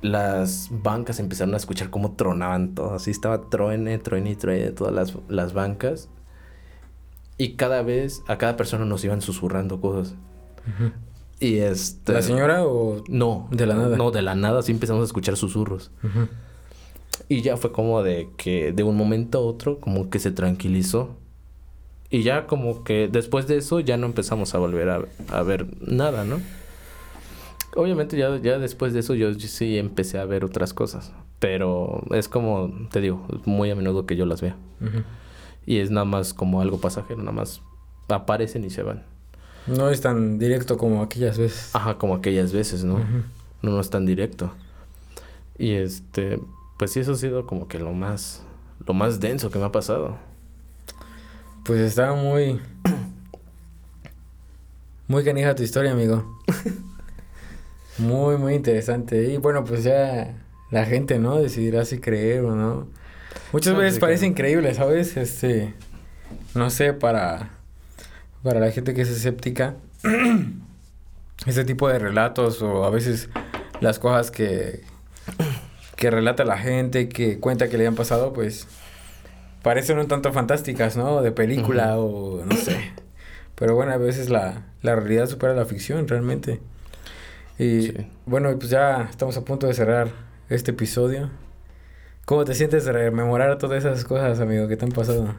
las 0.00 0.70
bancas 0.70 1.20
empezaron 1.20 1.54
a 1.54 1.58
escuchar 1.58 1.90
cómo 1.90 2.12
tronaban 2.12 2.74
todo. 2.74 2.94
Así 2.94 3.10
estaba 3.10 3.50
truene, 3.50 3.98
truene 3.98 4.30
y 4.30 4.34
truene 4.36 4.70
todas 4.70 4.94
las, 4.94 5.16
las 5.28 5.52
bancas. 5.52 6.08
Y 7.38 7.52
cada 7.52 7.82
vez 7.82 8.22
a 8.26 8.36
cada 8.36 8.56
persona 8.56 8.84
nos 8.84 9.04
iban 9.04 9.22
susurrando 9.22 9.80
cosas. 9.80 10.16
Y 11.40 11.58
este... 11.58 12.12
¿La 12.12 12.22
señora 12.22 12.66
o...? 12.66 13.04
No. 13.08 13.48
¿De 13.52 13.64
la 13.64 13.74
nada? 13.74 13.96
No, 13.96 14.10
de 14.10 14.22
la 14.22 14.34
nada 14.34 14.60
sí 14.62 14.72
empezamos 14.72 15.02
a 15.02 15.04
escuchar 15.04 15.36
susurros. 15.36 15.92
Y 17.28 17.42
ya 17.42 17.56
fue 17.56 17.70
como 17.72 18.02
de 18.02 18.28
que 18.36 18.72
de 18.72 18.82
un 18.82 18.96
momento 18.96 19.38
a 19.38 19.42
otro 19.42 19.78
como 19.78 20.10
que 20.10 20.18
se 20.18 20.32
tranquilizó. 20.32 21.16
Y 22.10 22.22
ya 22.22 22.46
como 22.46 22.84
que 22.84 23.08
después 23.10 23.46
de 23.46 23.58
eso 23.58 23.80
ya 23.80 23.96
no 23.96 24.06
empezamos 24.06 24.54
a 24.54 24.58
volver 24.58 24.88
a, 24.88 25.42
ver 25.42 25.66
nada, 25.80 26.24
¿no? 26.24 26.40
Obviamente 27.76 28.16
ya, 28.16 28.36
ya 28.38 28.58
después 28.58 28.94
de 28.94 29.00
eso 29.00 29.14
yo, 29.14 29.32
sí 29.34 29.78
empecé 29.78 30.18
a 30.18 30.24
ver 30.24 30.44
otras 30.44 30.72
cosas. 30.72 31.12
Pero 31.38 32.02
es 32.10 32.28
como, 32.28 32.72
te 32.90 33.00
digo, 33.00 33.26
muy 33.44 33.70
a 33.70 33.76
menudo 33.76 34.06
que 34.06 34.16
yo 34.16 34.26
las 34.26 34.40
veo. 34.40 34.54
Y 35.68 35.80
es 35.80 35.90
nada 35.90 36.06
más 36.06 36.32
como 36.32 36.62
algo 36.62 36.80
pasajero, 36.80 37.18
nada 37.18 37.32
más 37.32 37.60
aparecen 38.08 38.64
y 38.64 38.70
se 38.70 38.82
van. 38.82 39.02
No 39.66 39.90
es 39.90 40.00
tan 40.00 40.38
directo 40.38 40.78
como 40.78 41.02
aquellas 41.02 41.36
veces. 41.36 41.68
Ajá, 41.74 41.98
como 41.98 42.14
aquellas 42.14 42.54
veces, 42.54 42.84
¿no? 42.84 43.00
No, 43.60 43.72
no 43.72 43.78
es 43.78 43.90
tan 43.90 44.06
directo. 44.06 44.50
Y 45.58 45.72
este, 45.72 46.40
pues 46.78 46.92
sí, 46.92 47.00
eso 47.00 47.12
ha 47.12 47.16
sido 47.16 47.46
como 47.46 47.68
que 47.68 47.78
lo 47.78 47.92
más, 47.92 48.42
lo 48.86 48.94
más 48.94 49.20
denso 49.20 49.50
que 49.50 49.58
me 49.58 49.66
ha 49.66 49.70
pasado. 49.70 50.16
Pues 51.66 51.82
estaba 51.82 52.16
muy. 52.16 52.58
Muy 55.06 55.22
canija 55.22 55.54
tu 55.54 55.64
historia, 55.64 55.92
amigo. 55.92 56.38
muy, 57.98 58.38
muy 58.38 58.54
interesante. 58.54 59.34
Y 59.34 59.36
bueno, 59.36 59.64
pues 59.64 59.84
ya 59.84 60.34
la 60.70 60.86
gente, 60.86 61.18
¿no? 61.18 61.36
Decidirá 61.36 61.84
si 61.84 61.98
creer 61.98 62.42
o 62.46 62.56
no. 62.56 62.86
Muchas 63.52 63.76
veces 63.76 63.98
parece 63.98 64.26
increíble, 64.26 64.74
¿sabes? 64.74 65.16
Este. 65.16 65.74
No 66.54 66.70
sé, 66.70 66.92
para. 66.92 67.50
Para 68.42 68.60
la 68.60 68.70
gente 68.70 68.94
que 68.94 69.02
es 69.02 69.08
escéptica. 69.08 69.76
este 71.46 71.64
tipo 71.64 71.88
de 71.88 71.98
relatos 71.98 72.62
o 72.62 72.84
a 72.84 72.90
veces 72.90 73.28
las 73.80 73.98
cosas 73.98 74.30
que. 74.30 74.82
que 75.96 76.10
relata 76.10 76.44
la 76.44 76.58
gente, 76.58 77.08
que 77.08 77.38
cuenta 77.40 77.68
que 77.68 77.78
le 77.78 77.86
han 77.86 77.94
pasado, 77.94 78.32
pues 78.32 78.66
parecen 79.62 79.98
un 79.98 80.08
tanto 80.08 80.32
fantásticas, 80.32 80.96
¿no? 80.96 81.22
De 81.22 81.32
película 81.32 81.98
o 81.98 82.44
no 82.44 82.56
sé. 82.56 82.92
Pero 83.54 83.74
bueno, 83.74 83.92
a 83.92 83.96
veces 83.96 84.30
la, 84.30 84.66
la 84.82 84.94
realidad 84.94 85.26
supera 85.26 85.54
la 85.54 85.64
ficción, 85.64 86.06
realmente. 86.06 86.60
Y 87.58 87.92
bueno, 88.24 88.56
pues 88.56 88.70
ya 88.70 89.08
estamos 89.10 89.36
a 89.36 89.44
punto 89.44 89.66
de 89.66 89.74
cerrar 89.74 90.08
este 90.48 90.70
episodio. 90.70 91.30
¿Cómo 92.28 92.44
te 92.44 92.54
sientes 92.54 92.84
de 92.84 92.92
rememorar 92.92 93.56
todas 93.56 93.82
esas 93.82 94.04
cosas, 94.04 94.38
amigo, 94.38 94.68
que 94.68 94.76
te 94.76 94.84
han 94.84 94.92
pasado? 94.92 95.34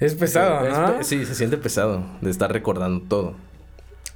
Es 0.00 0.16
pesado, 0.16 0.68
¿no? 0.68 1.04
sí, 1.04 1.24
se 1.24 1.36
siente 1.36 1.58
pesado 1.58 2.02
de 2.20 2.28
estar 2.28 2.52
recordando 2.52 3.06
todo. 3.06 3.34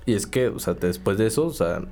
Y 0.04 0.14
es 0.14 0.26
que, 0.26 0.48
o 0.48 0.58
sea, 0.58 0.74
después 0.74 1.16
de 1.16 1.28
eso, 1.28 1.46
o 1.46 1.52
sea, 1.52 1.82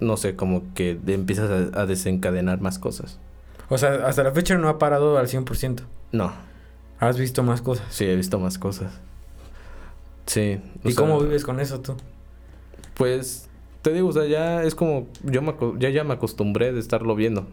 no 0.00 0.16
sé, 0.16 0.36
como 0.36 0.72
que 0.72 0.98
empiezas 1.06 1.50
a, 1.50 1.82
a 1.82 1.84
desencadenar 1.84 2.62
más 2.62 2.78
cosas. 2.78 3.18
O 3.68 3.76
sea, 3.76 4.06
hasta 4.06 4.22
la 4.22 4.32
fecha 4.32 4.56
no 4.56 4.70
ha 4.70 4.78
parado 4.78 5.18
al 5.18 5.26
100%. 5.26 5.82
No. 6.12 6.32
¿Has 6.98 7.18
visto 7.18 7.42
más 7.42 7.60
cosas? 7.60 7.84
Sí, 7.90 8.06
he 8.06 8.16
visto 8.16 8.38
más 8.38 8.56
cosas. 8.56 8.90
Sí. 10.24 10.62
¿Y 10.82 10.94
cómo 10.94 11.20
vives 11.20 11.44
con 11.44 11.60
eso 11.60 11.80
tú? 11.80 11.94
Pues, 12.94 13.50
te 13.82 13.92
digo, 13.92 14.08
o 14.08 14.12
sea, 14.12 14.24
ya 14.24 14.62
es 14.62 14.74
como, 14.74 15.08
yo 15.24 15.42
me, 15.42 15.54
ya, 15.78 15.90
ya 15.90 16.04
me 16.04 16.14
acostumbré 16.14 16.72
de 16.72 16.80
estarlo 16.80 17.14
viendo. 17.14 17.46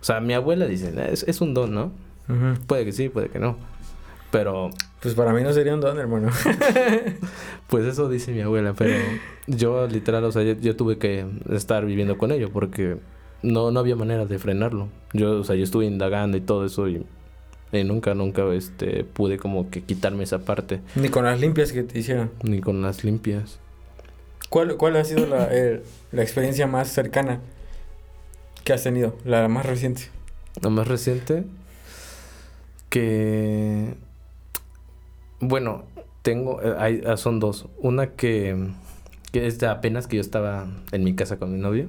O 0.00 0.04
sea, 0.04 0.20
mi 0.20 0.34
abuela 0.34 0.66
dice, 0.66 0.92
es, 1.12 1.24
es 1.24 1.40
un 1.40 1.54
don, 1.54 1.74
¿no? 1.74 1.92
Puede 2.66 2.84
que 2.84 2.92
sí, 2.92 3.08
puede 3.08 3.28
que 3.28 3.38
no. 3.38 3.56
Pero... 4.30 4.70
Pues 5.00 5.14
para 5.14 5.32
mí 5.32 5.42
no 5.42 5.52
sería 5.52 5.74
un 5.74 5.80
don, 5.80 5.98
hermano. 5.98 6.28
pues 7.66 7.84
eso 7.86 8.08
dice 8.08 8.32
mi 8.32 8.40
abuela, 8.40 8.74
pero 8.74 8.94
yo 9.46 9.86
literal, 9.86 10.24
o 10.24 10.32
sea, 10.32 10.42
yo, 10.42 10.76
tuve 10.76 10.98
que 10.98 11.26
estar 11.50 11.84
viviendo 11.84 12.18
con 12.18 12.30
ello 12.30 12.50
porque 12.50 12.98
no, 13.42 13.70
no 13.70 13.80
había 13.80 13.96
manera 13.96 14.26
de 14.26 14.38
frenarlo. 14.38 14.88
Yo, 15.12 15.40
o 15.40 15.44
sea, 15.44 15.56
yo 15.56 15.64
estuve 15.64 15.86
indagando 15.86 16.36
y 16.36 16.40
todo 16.40 16.64
eso 16.64 16.88
y 16.88 17.04
y 17.72 17.84
nunca, 17.84 18.14
nunca 18.14 18.52
este, 18.52 19.04
pude 19.04 19.38
como 19.38 19.70
que 19.70 19.82
quitarme 19.82 20.24
esa 20.24 20.40
parte. 20.40 20.80
Ni 20.96 21.08
con 21.08 21.24
las 21.24 21.40
limpias 21.40 21.72
que 21.72 21.84
te 21.84 22.00
hicieron. 22.00 22.30
Ni 22.42 22.60
con 22.60 22.82
las 22.82 23.04
limpias. 23.04 23.60
¿Cuál, 24.48 24.76
cuál 24.76 24.96
ha 24.96 25.04
sido 25.04 25.26
la, 25.26 25.48
la 26.10 26.22
experiencia 26.22 26.66
más 26.66 26.88
cercana 26.88 27.40
que 28.64 28.72
has 28.72 28.82
tenido? 28.82 29.16
La 29.24 29.48
más 29.48 29.66
reciente. 29.66 30.02
La 30.62 30.70
más 30.70 30.86
reciente. 30.88 31.44
que... 32.88 33.94
Bueno, 35.40 35.84
tengo... 36.22 36.60
eh, 36.62 36.74
Hay, 36.78 37.02
ah, 37.06 37.16
son 37.16 37.40
dos. 37.40 37.66
Una 37.78 38.08
que, 38.08 38.68
que 39.32 39.46
es 39.46 39.58
de 39.58 39.66
apenas 39.68 40.06
que 40.06 40.16
yo 40.16 40.20
estaba 40.22 40.66
en 40.92 41.04
mi 41.04 41.14
casa 41.14 41.38
con 41.38 41.52
mi 41.52 41.58
novio. 41.58 41.88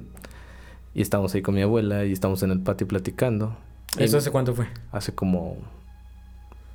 Y 0.94 1.02
estábamos 1.02 1.34
ahí 1.34 1.42
con 1.42 1.54
mi 1.54 1.62
abuela 1.62 2.04
y 2.04 2.12
estábamos 2.12 2.42
en 2.42 2.50
el 2.50 2.60
patio 2.60 2.86
platicando. 2.86 3.56
Y 3.98 4.04
¿Eso 4.04 4.18
hace 4.18 4.30
cuánto 4.30 4.54
fue? 4.54 4.66
hace 4.90 5.14
como 5.14 5.56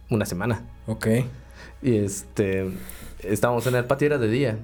una 0.10 0.26
semana. 0.26 0.62
Ok. 0.88 1.08
Y 1.82 1.98
este... 1.98 2.72
Estábamos 3.24 3.66
en 3.68 3.76
el 3.76 3.86
patio, 3.86 4.06
era 4.08 4.18
de 4.20 4.28
día. 4.30 4.60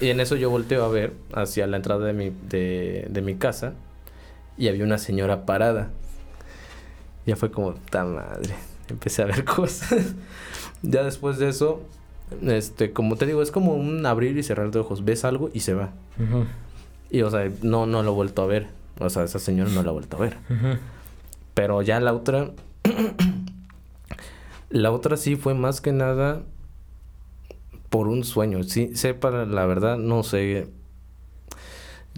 Y 0.00 0.08
en 0.08 0.20
eso 0.20 0.36
yo 0.36 0.50
volteo 0.50 0.84
a 0.84 0.88
ver 0.88 1.14
hacia 1.32 1.66
la 1.66 1.76
entrada 1.78 2.04
de 2.06 2.12
mi, 2.12 2.30
de, 2.48 3.06
de 3.10 3.22
mi 3.22 3.36
casa 3.36 3.72
y 4.58 4.68
había 4.68 4.84
una 4.84 4.98
señora 4.98 5.46
parada. 5.46 5.90
Ya 7.26 7.36
fue 7.36 7.50
como, 7.50 7.74
ta 7.74 8.04
madre. 8.04 8.54
Empecé 8.88 9.22
a 9.22 9.26
ver 9.26 9.44
cosas. 9.44 10.14
ya 10.82 11.02
después 11.02 11.38
de 11.38 11.48
eso, 11.48 11.82
este, 12.42 12.92
como 12.92 13.16
te 13.16 13.26
digo, 13.26 13.42
es 13.42 13.50
como 13.50 13.74
un 13.74 14.04
abrir 14.06 14.36
y 14.36 14.42
cerrar 14.42 14.70
de 14.70 14.78
ojos. 14.78 15.04
Ves 15.04 15.24
algo 15.24 15.50
y 15.52 15.60
se 15.60 15.74
va. 15.74 15.90
Y 17.10 17.22
o 17.22 17.30
sea, 17.30 17.50
no, 17.62 17.86
no 17.86 18.02
lo 18.02 18.12
he 18.12 18.14
vuelto 18.14 18.42
a 18.42 18.46
ver. 18.46 18.68
O 18.98 19.10
sea, 19.10 19.24
esa 19.24 19.38
señora 19.38 19.70
no 19.70 19.82
la 19.82 19.90
he 19.90 19.92
vuelto 19.92 20.16
a 20.16 20.20
ver. 20.20 20.36
Pero 21.54 21.82
ya 21.82 22.00
la 22.00 22.12
otra. 22.12 22.50
la 24.70 24.90
otra 24.92 25.16
sí 25.16 25.36
fue 25.36 25.54
más 25.54 25.80
que 25.80 25.92
nada 25.92 26.42
por 27.90 28.08
un 28.08 28.24
sueño. 28.24 28.62
Sí, 28.62 28.96
sé 28.96 29.14
para 29.14 29.46
la 29.46 29.66
verdad, 29.66 29.98
no 29.98 30.22
sé. 30.22 30.68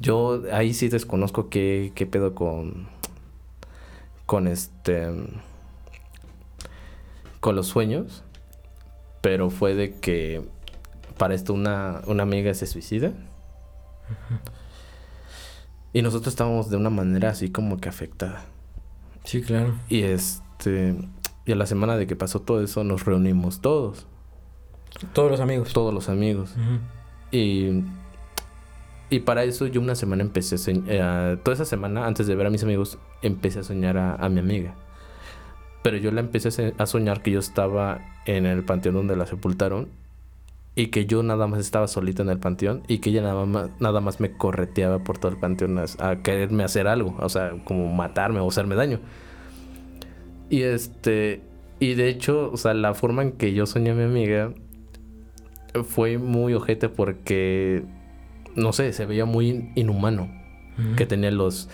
Yo 0.01 0.43
ahí 0.53 0.75
sí 0.75 0.89
desconozco 0.89 1.49
qué, 1.49 1.93
qué 1.95 2.07
pedo 2.07 2.35
con. 2.35 2.89
Con 4.27 4.47
este. 4.47 5.09
Con 7.41 7.57
los 7.57 7.67
sueños. 7.67 8.23
Pero 9.21 9.51
fue 9.51 9.75
de 9.75 9.99
que. 9.99 10.43
Para 11.17 11.35
esto 11.35 11.53
una, 11.53 12.03
una 12.07 12.23
amiga 12.23 12.55
se 12.55 12.67
suicida. 12.67 13.13
Y 15.93 16.03
nosotros 16.03 16.29
estábamos 16.29 16.71
de 16.71 16.77
una 16.77 16.91
manera 16.91 17.31
así 17.31 17.51
como 17.51 17.79
que 17.79 17.89
afectada. 17.89 18.45
Sí, 19.25 19.43
claro. 19.43 19.75
Y 19.89 20.03
este. 20.03 20.97
Y 21.45 21.53
a 21.53 21.57
la 21.57 21.67
semana 21.67 21.97
de 21.97 22.07
que 22.07 22.15
pasó 22.15 22.41
todo 22.41 22.63
eso, 22.63 22.85
nos 22.85 23.05
reunimos 23.05 23.61
todos. 23.61 24.07
Todos 25.13 25.31
los 25.31 25.41
amigos. 25.41 25.73
Todos 25.73 25.93
los 25.93 26.09
amigos. 26.09 26.55
Y. 27.33 27.83
Y 29.11 29.21
para 29.21 29.45
eso 29.45 29.67
yo 29.67 29.81
una 29.81 29.95
semana 29.95 30.23
empecé 30.23 30.57
a 30.57 30.59
soñar. 30.59 31.39
toda 31.39 31.55
esa 31.55 31.65
semana, 31.65 32.07
antes 32.07 32.27
de 32.27 32.35
ver 32.35 32.47
a 32.47 32.51
mis 32.51 32.63
amigos, 32.63 32.99
empecé 33.23 33.61
a 33.61 33.63
soñar 33.63 33.97
a, 33.97 34.29
mi 34.29 34.41
amiga. 34.41 34.75
Pero 35.83 35.97
yo 35.97 36.11
la 36.11 36.21
empecé 36.21 36.75
a 36.77 36.87
soñar 36.87 37.23
que 37.23 37.31
yo 37.31 37.39
estaba 37.39 38.01
en 38.27 38.45
el 38.45 38.65
panteón 38.65 38.95
donde 38.95 39.17
la 39.17 39.27
sepultaron. 39.27 39.89
Y 40.75 40.89
que 40.89 41.07
yo 41.07 41.23
nada 41.23 41.47
más 41.49 41.61
estaba 41.61 41.89
solito 41.89 42.23
en 42.23 42.29
el 42.29 42.39
panteón. 42.39 42.83
Y 42.87 42.99
que 42.99 43.11
ella 43.11 43.23
nada 43.23 43.47
más, 43.47 43.71
nada 43.81 44.01
más 44.01 44.21
me 44.21 44.33
correteaba 44.33 44.99
por 45.01 45.19
todo 45.19 45.33
el 45.33 45.39
panteón 45.39 45.79
a, 45.79 45.87
a 45.99 46.23
quererme 46.23 46.63
hacer 46.65 46.87
algo. 46.87 47.17
O 47.19 47.29
sea, 47.31 47.53
como 47.65 47.93
matarme 47.93 48.41
o 48.41 48.49
hacerme 48.49 48.75
daño. 48.75 49.01
Y 50.51 50.63
este. 50.63 51.41
Y 51.81 51.95
de 51.95 52.09
hecho, 52.09 52.51
o 52.53 52.57
sea, 52.57 52.75
la 52.75 52.95
forma 52.95 53.23
en 53.23 53.33
que 53.33 53.55
yo 53.55 53.65
soñé 53.67 53.91
a 53.91 53.95
mi 53.95 54.03
amiga 54.03 54.53
fue 55.85 56.19
muy 56.19 56.55
ojete 56.55 56.89
porque. 56.89 57.85
No 58.59 58.73
sé, 58.73 58.93
se 58.93 59.07
veía 59.07 59.25
muy 59.25 59.71
inhumano. 59.75 60.29
Que 60.97 61.07
tenía 61.07 61.31
los. 61.31 61.69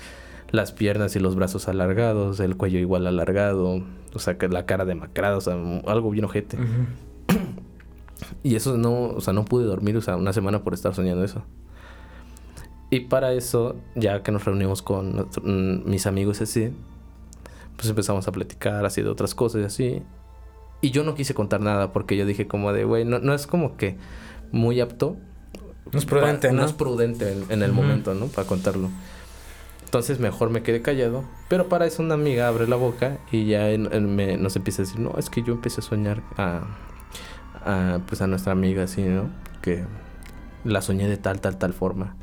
Las 0.51 0.71
piernas 0.73 1.17
y 1.17 1.21
los 1.21 1.35
brazos 1.35 1.67
alargados, 1.69 2.39
el 2.39 2.57
cuello 2.57 2.79
igual 2.79 3.07
alargado, 3.09 3.83
o 4.15 4.19
sea, 4.21 4.39
que 4.39 4.49
la 4.49 4.67
cara 4.67 4.85
demacrada, 4.85 5.37
o 5.37 5.41
sea, 5.41 5.55
algo 5.87 6.11
bien 6.11 6.25
ojete. 6.27 6.57
Y 8.43 8.55
eso 8.55 8.77
no, 8.77 9.07
o 9.09 9.21
sea, 9.21 9.33
no 9.35 9.45
pude 9.45 9.65
dormir, 9.65 9.97
o 9.97 10.01
sea, 10.01 10.17
una 10.17 10.33
semana 10.33 10.63
por 10.63 10.73
estar 10.75 10.95
soñando 10.95 11.25
eso. 11.25 11.43
Y 12.91 13.01
para 13.01 13.33
eso, 13.33 13.77
ya 13.97 14.23
que 14.23 14.31
nos 14.31 14.45
reunimos 14.45 14.83
con 14.83 15.17
nuestro- 15.17 15.43
mm, 15.45 15.89
mis 15.89 16.07
amigos 16.07 16.41
así, 16.41 16.71
pues 17.77 17.89
empezamos 17.89 18.29
a 18.29 18.33
platicar 18.33 18.85
así 18.87 19.03
de 19.03 19.09
otras 19.09 19.35
cosas 19.35 19.63
y 19.63 19.65
así. 19.65 20.03
Y 20.81 20.91
yo 20.91 21.03
no 21.03 21.15
quise 21.15 21.35
contar 21.35 21.61
nada 21.61 21.93
porque 21.93 22.17
yo 22.17 22.25
dije 22.27 22.47
como 22.47 22.73
de, 22.73 22.85
güey, 22.85 23.05
no, 23.05 23.19
no 23.19 23.35
es 23.35 23.47
como 23.47 23.77
que 23.77 23.97
muy 24.53 24.81
apto. 24.81 25.17
No 25.95 25.99
es 26.01 26.07
prudente, 26.07 26.49
pa- 26.49 26.55
¿no? 26.55 26.65
es 26.65 26.73
prudente 26.73 27.33
en, 27.33 27.45
en 27.51 27.63
el 27.63 27.73
momento, 27.73 28.15
¿no? 28.15 28.27
Para 28.27 28.47
contarlo. 28.47 28.91
Entonces 29.85 30.19
mejor 30.19 30.51
me 30.51 30.63
quedé 30.63 30.83
callado. 30.83 31.25
Pero 31.49 31.69
para 31.69 31.87
eso 31.87 32.03
una 32.03 32.15
amiga 32.15 32.49
abre 32.49 32.67
la 32.67 32.77
boca 32.77 33.19
y 33.31 33.47
ya 33.47 33.71
en- 33.71 33.93
en 33.93 34.15
me- 34.17 34.37
nos 34.37 34.57
empieza 34.57 34.83
a 34.83 34.85
decir, 34.87 35.01
no, 35.01 35.15
es 35.19 35.31
que 35.31 35.43
yo 35.43 35.53
empecé 35.55 35.81
a 35.81 35.85
soñar 35.85 36.23
a, 36.37 36.63
a, 37.65 37.99
pues 38.07 38.21
a 38.21 38.27
nuestra 38.27 38.53
amiga 38.53 38.85
así, 38.85 39.03
¿no? 39.03 39.31
Que 39.63 39.85
la 40.65 40.83
soñé 40.83 41.07
de 41.09 41.17
tal, 41.17 41.41
tal, 41.41 41.59
tal 41.59 41.73
forma. 41.73 42.17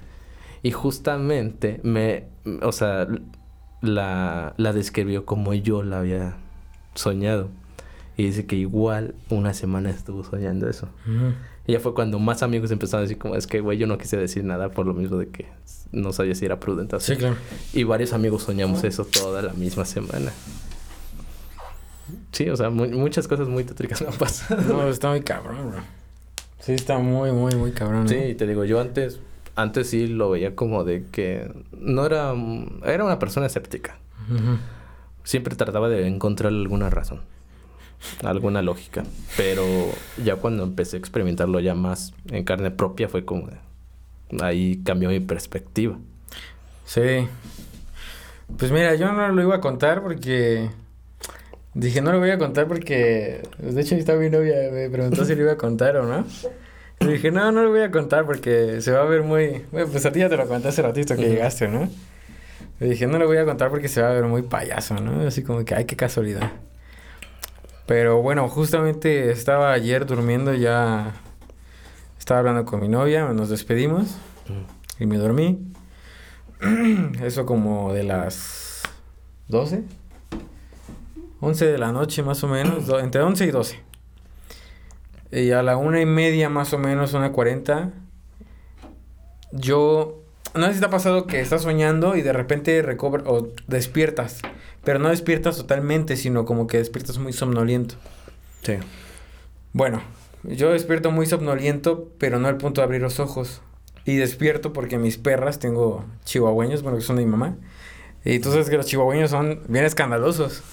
Y 0.63 0.71
justamente 0.71 1.79
me, 1.83 2.25
o 2.61 2.71
sea, 2.71 3.07
la, 3.81 4.53
la 4.57 4.73
describió 4.73 5.25
como 5.25 5.53
yo 5.53 5.81
la 5.83 5.99
había 5.99 6.35
soñado. 6.95 7.49
Y 8.17 8.25
dice 8.25 8.45
que 8.45 8.55
igual 8.57 9.15
una 9.29 9.53
semana 9.53 9.89
estuvo 9.89 10.23
soñando 10.23 10.69
eso. 10.69 10.89
Y 11.71 11.75
ya 11.75 11.79
fue 11.79 11.93
cuando 11.93 12.19
más 12.19 12.43
amigos 12.43 12.69
empezaron 12.71 12.99
a 12.99 13.03
decir 13.03 13.17
como, 13.17 13.35
es 13.37 13.47
que, 13.47 13.61
güey, 13.61 13.77
yo 13.77 13.87
no 13.87 13.97
quise 13.97 14.17
decir 14.17 14.43
nada 14.43 14.67
por 14.71 14.85
lo 14.85 14.93
mismo 14.93 15.15
de 15.17 15.29
que 15.29 15.45
no 15.93 16.11
sabía 16.11 16.35
si 16.35 16.43
era 16.43 16.59
prudente. 16.59 16.97
así". 16.97 17.13
Sí, 17.13 17.17
claro. 17.17 17.37
Y 17.71 17.83
varios 17.85 18.11
amigos 18.11 18.43
soñamos 18.43 18.83
eso 18.83 19.05
toda 19.05 19.41
la 19.41 19.53
misma 19.53 19.85
semana. 19.85 20.33
Sí, 22.33 22.49
o 22.49 22.57
sea, 22.57 22.69
mu- 22.69 22.89
muchas 22.89 23.25
cosas 23.29 23.47
muy 23.47 23.63
tétricas 23.63 24.01
me 24.01 24.07
han 24.09 24.15
pasado. 24.15 24.61
No, 24.63 24.87
está 24.89 25.09
muy 25.11 25.21
cabrón, 25.21 25.71
bro. 25.71 25.79
Sí, 26.59 26.73
está 26.73 26.97
muy, 26.97 27.31
muy, 27.31 27.55
muy 27.55 27.71
cabrón. 27.71 28.03
¿no? 28.03 28.09
Sí, 28.09 28.35
te 28.35 28.45
digo, 28.47 28.65
yo 28.65 28.81
antes, 28.81 29.19
antes 29.55 29.89
sí 29.89 30.07
lo 30.07 30.29
veía 30.29 30.55
como 30.55 30.83
de 30.83 31.05
que 31.09 31.49
no 31.79 32.05
era, 32.05 32.33
era 32.85 33.05
una 33.05 33.17
persona 33.17 33.45
escéptica. 33.45 33.97
Siempre 35.23 35.55
trataba 35.55 35.87
de 35.87 36.05
encontrar 36.07 36.51
alguna 36.51 36.89
razón, 36.89 37.21
alguna 38.23 38.61
lógica. 38.61 39.03
Pero 39.37 39.65
ya 40.23 40.35
cuando 40.35 40.63
empecé 40.63 40.97
a 40.97 40.99
experimentarlo 40.99 41.59
ya 41.59 41.75
más 41.75 42.13
en 42.29 42.43
carne 42.43 42.71
propia 42.71 43.07
fue 43.09 43.25
como 43.25 43.49
ahí 44.41 44.81
cambió 44.83 45.09
mi 45.09 45.19
perspectiva. 45.19 45.97
Sí. 46.85 47.27
Pues 48.57 48.71
mira, 48.71 48.95
yo 48.95 49.11
no 49.11 49.29
lo 49.29 49.41
iba 49.41 49.55
a 49.55 49.61
contar 49.61 50.01
porque... 50.01 50.69
Dije, 51.73 52.01
no 52.01 52.11
lo 52.11 52.19
voy 52.19 52.31
a 52.31 52.37
contar 52.37 52.67
porque... 52.67 53.43
pues, 53.61 53.75
De 53.75 53.81
hecho, 53.81 53.95
ahí 53.95 54.01
está 54.01 54.15
mi 54.15 54.29
novia, 54.29 54.55
me 54.73 54.89
preguntó 54.89 55.23
si 55.23 55.35
lo 55.35 55.43
iba 55.43 55.53
a 55.53 55.57
contar 55.57 55.95
o 55.97 56.05
no. 56.05 56.25
Y 56.99 57.05
dije, 57.05 57.31
no, 57.31 57.51
no 57.51 57.63
lo 57.63 57.69
voy 57.69 57.81
a 57.81 57.91
contar 57.91 58.25
porque 58.25 58.81
se 58.81 58.91
va 58.91 59.01
a 59.01 59.05
ver 59.05 59.23
muy... 59.23 59.63
Bueno, 59.71 59.87
pues 59.91 60.05
a 60.05 60.11
ti 60.11 60.19
ya 60.19 60.27
te 60.29 60.37
lo 60.37 60.47
conté 60.47 60.67
hace 60.67 60.81
ratito 60.81 61.15
que 61.15 61.21
Ujú. 61.21 61.31
llegaste, 61.31 61.67
¿no? 61.69 61.89
Y 62.81 62.85
dije, 62.85 63.07
no 63.07 63.17
lo 63.17 63.25
voy 63.27 63.37
a 63.37 63.45
contar 63.45 63.69
porque 63.69 63.87
se 63.87 64.01
va 64.01 64.09
a 64.09 64.13
ver 64.13 64.25
muy 64.25 64.41
payaso, 64.41 64.95
¿no? 64.95 65.25
Así 65.25 65.43
como 65.43 65.63
que, 65.63 65.73
ay, 65.75 65.85
qué 65.85 65.95
casualidad. 65.95 66.51
Pero 67.85 68.21
bueno, 68.21 68.47
justamente 68.49 69.31
estaba 69.31 69.73
ayer 69.73 70.05
durmiendo 70.05 70.53
ya... 70.53 71.13
Estaba 72.17 72.39
hablando 72.39 72.65
con 72.65 72.79
mi 72.79 72.87
novia, 72.87 73.25
nos 73.33 73.49
despedimos 73.49 74.15
y 74.99 75.05
me 75.05 75.17
dormí. 75.17 75.73
Eso 77.23 77.45
como 77.45 77.93
de 77.93 78.03
las 78.03 78.83
12. 79.47 79.83
11 81.39 81.65
de 81.65 81.77
la 81.79 81.91
noche 81.91 82.21
más 82.21 82.43
o 82.43 82.47
menos, 82.47 82.87
entre 83.01 83.21
11 83.21 83.45
y 83.45 83.51
12. 83.51 83.79
Y 85.31 85.51
a 85.51 85.63
la 85.63 85.77
una 85.77 85.99
y 85.99 86.05
media 86.05 86.49
más 86.49 86.73
o 86.73 86.77
menos, 86.77 87.13
una 87.13 87.31
40, 87.31 87.91
yo... 89.51 90.19
No 90.53 90.67
sé 90.67 90.73
si 90.73 90.79
te 90.81 90.85
ha 90.85 90.89
pasado 90.89 91.27
que 91.27 91.39
estás 91.39 91.61
soñando 91.61 92.17
y 92.17 92.21
de 92.21 92.33
repente 92.33 92.81
recobras 92.81 93.23
o 93.25 93.47
despiertas, 93.67 94.41
pero 94.83 94.99
no 94.99 95.09
despiertas 95.09 95.57
totalmente, 95.57 96.17
sino 96.17 96.45
como 96.45 96.67
que 96.67 96.77
despiertas 96.77 97.17
muy 97.17 97.33
somnoliento. 97.33 97.95
Sí. 98.63 98.73
Bueno, 99.73 100.01
yo 100.43 100.71
despierto 100.71 101.11
muy 101.11 101.25
somnoliento, 101.25 102.09
pero 102.17 102.39
no 102.39 102.47
al 102.47 102.57
punto 102.57 102.81
de 102.81 102.85
abrir 102.85 103.01
los 103.01 103.19
ojos. 103.19 103.61
Y 104.05 104.15
despierto 104.15 104.73
porque 104.73 104.97
mis 104.97 105.17
perras, 105.17 105.59
tengo 105.59 106.05
chihuahueños, 106.25 106.81
bueno, 106.81 106.97
que 106.97 107.03
son 107.03 107.17
de 107.17 107.25
mi 107.25 107.31
mamá. 107.31 107.55
Y 108.25 108.39
tú 108.39 108.51
sabes 108.51 108.69
que 108.69 108.77
los 108.77 108.87
chihuahueños 108.87 109.29
son 109.29 109.61
bien 109.67 109.85
escandalosos. 109.85 110.63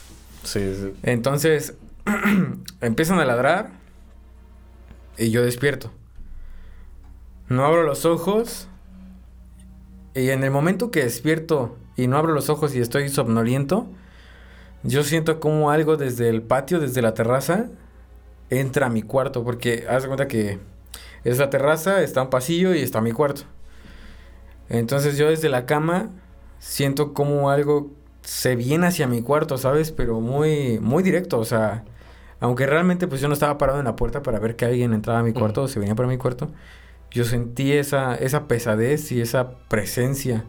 Sí, 0.44 0.74
sí. 0.74 0.94
Entonces, 1.02 1.74
empiezan 2.80 3.18
a 3.18 3.26
ladrar 3.26 3.70
y 5.18 5.30
yo 5.30 5.42
despierto. 5.42 5.90
No 7.48 7.64
abro 7.64 7.82
los 7.82 8.04
ojos. 8.06 8.68
Y 10.14 10.30
en 10.30 10.42
el 10.42 10.50
momento 10.50 10.90
que 10.90 11.04
despierto 11.04 11.76
y 11.98 12.06
no 12.06 12.16
abro 12.16 12.32
los 12.32 12.48
ojos 12.48 12.76
y 12.76 12.80
estoy 12.80 13.08
somnoliento, 13.08 13.88
yo 14.84 15.02
siento 15.02 15.40
como 15.40 15.72
algo 15.72 15.96
desde 15.96 16.28
el 16.28 16.42
patio, 16.42 16.78
desde 16.78 17.02
la 17.02 17.12
terraza, 17.12 17.66
entra 18.50 18.86
a 18.86 18.88
mi 18.88 19.02
cuarto. 19.02 19.42
Porque 19.42 19.84
haz 19.90 20.02
de 20.02 20.08
cuenta 20.08 20.28
que 20.28 20.60
es 21.24 21.38
la 21.38 21.50
terraza, 21.50 22.00
está 22.00 22.22
un 22.22 22.30
pasillo 22.30 22.72
y 22.72 22.82
está 22.82 23.00
mi 23.00 23.10
cuarto. 23.10 23.42
Entonces 24.68 25.18
yo 25.18 25.28
desde 25.28 25.48
la 25.48 25.66
cama 25.66 26.10
siento 26.60 27.14
como 27.14 27.50
algo 27.50 27.90
se 28.22 28.54
viene 28.54 28.86
hacia 28.86 29.08
mi 29.08 29.20
cuarto, 29.20 29.58
¿sabes? 29.58 29.90
Pero 29.90 30.20
muy, 30.20 30.78
muy 30.78 31.02
directo, 31.02 31.40
o 31.40 31.44
sea, 31.44 31.84
aunque 32.38 32.66
realmente 32.66 33.08
pues 33.08 33.20
yo 33.20 33.26
no 33.26 33.34
estaba 33.34 33.58
parado 33.58 33.80
en 33.80 33.86
la 33.86 33.96
puerta 33.96 34.22
para 34.22 34.38
ver 34.38 34.54
que 34.54 34.66
alguien 34.66 34.92
entraba 34.92 35.18
a 35.18 35.22
mi 35.24 35.32
cuarto 35.32 35.62
o 35.62 35.68
se 35.68 35.80
venía 35.80 35.96
para 35.96 36.08
mi 36.08 36.16
cuarto, 36.18 36.52
yo 37.10 37.24
sentí 37.24 37.72
esa, 37.72 38.14
esa 38.14 38.46
pesadez 38.46 39.10
y 39.10 39.20
esa 39.20 39.50
presencia. 39.68 40.44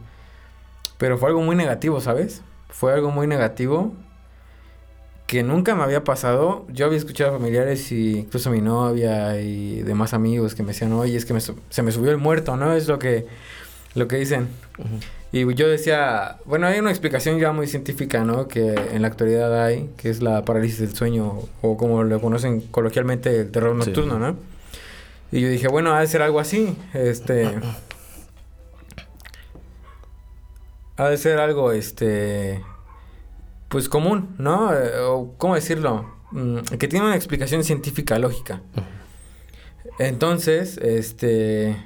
Pero 1.00 1.18
fue 1.18 1.30
algo 1.30 1.42
muy 1.42 1.56
negativo, 1.56 2.02
¿sabes? 2.02 2.44
Fue 2.70 2.94
algo 2.94 3.10
muy 3.10 3.26
negativo 3.26 3.94
que 5.26 5.44
nunca 5.44 5.74
me 5.74 5.84
había 5.84 6.04
pasado. 6.04 6.66
Yo 6.70 6.86
había 6.86 6.98
escuchado 6.98 7.30
a 7.30 7.34
familiares 7.34 7.92
y 7.92 8.18
incluso 8.18 8.50
a 8.50 8.52
mi 8.52 8.62
novia 8.62 9.40
y 9.40 9.82
demás 9.84 10.14
amigos 10.14 10.56
que 10.56 10.62
me 10.62 10.70
decían, 10.70 10.92
oye, 10.92 11.16
es 11.16 11.26
que 11.26 11.40
se 11.40 11.82
me 11.84 11.92
subió 11.94 12.12
el 12.12 12.18
muerto, 12.18 12.58
¿no? 12.58 12.74
Es 12.74 12.88
lo 12.90 13.00
que, 13.00 13.28
lo 13.96 14.10
que 14.10 14.18
dicen. 14.18 14.50
Y 15.32 15.54
yo 15.54 15.70
decía, 15.70 16.38
bueno, 16.44 16.68
hay 16.68 16.80
una 16.80 16.90
explicación 16.90 17.40
ya 17.40 17.54
muy 17.54 17.68
científica, 17.68 18.26
¿no? 18.26 18.50
Que 18.50 18.74
en 18.92 19.02
la 19.02 19.08
actualidad 19.08 19.64
hay, 19.64 19.90
que 19.96 20.10
es 20.10 20.22
la 20.22 20.44
parálisis 20.44 20.80
del 20.80 20.94
sueño, 20.94 21.44
o 21.62 21.78
como 21.78 22.04
lo 22.04 22.20
conocen 22.20 22.60
coloquialmente, 22.60 23.40
el 23.40 23.52
terror 23.52 23.74
nocturno, 23.74 24.20
¿no? 24.20 24.36
Y 25.32 25.40
yo 25.40 25.48
dije, 25.48 25.70
bueno, 25.70 25.94
ha 25.94 26.02
de 26.02 26.08
ser 26.08 26.24
algo 26.24 26.42
así, 26.42 26.76
este... 26.94 27.52
ha 31.00 31.10
de 31.10 31.18
ser 31.18 31.40
algo, 31.40 31.72
este 31.72 32.62
pues 33.70 33.88
común, 33.88 34.36
¿no? 34.38 34.74
Eh, 34.74 35.00
o, 35.00 35.34
¿Cómo 35.38 35.56
decirlo? 35.56 36.14
Mm, 36.32 36.60
que 36.78 36.88
tiene 36.90 37.06
una 37.06 37.16
explicación 37.16 37.64
científica 37.64 38.20
lógica. 38.20 38.62
Entonces, 39.98 40.78
este... 40.78 41.78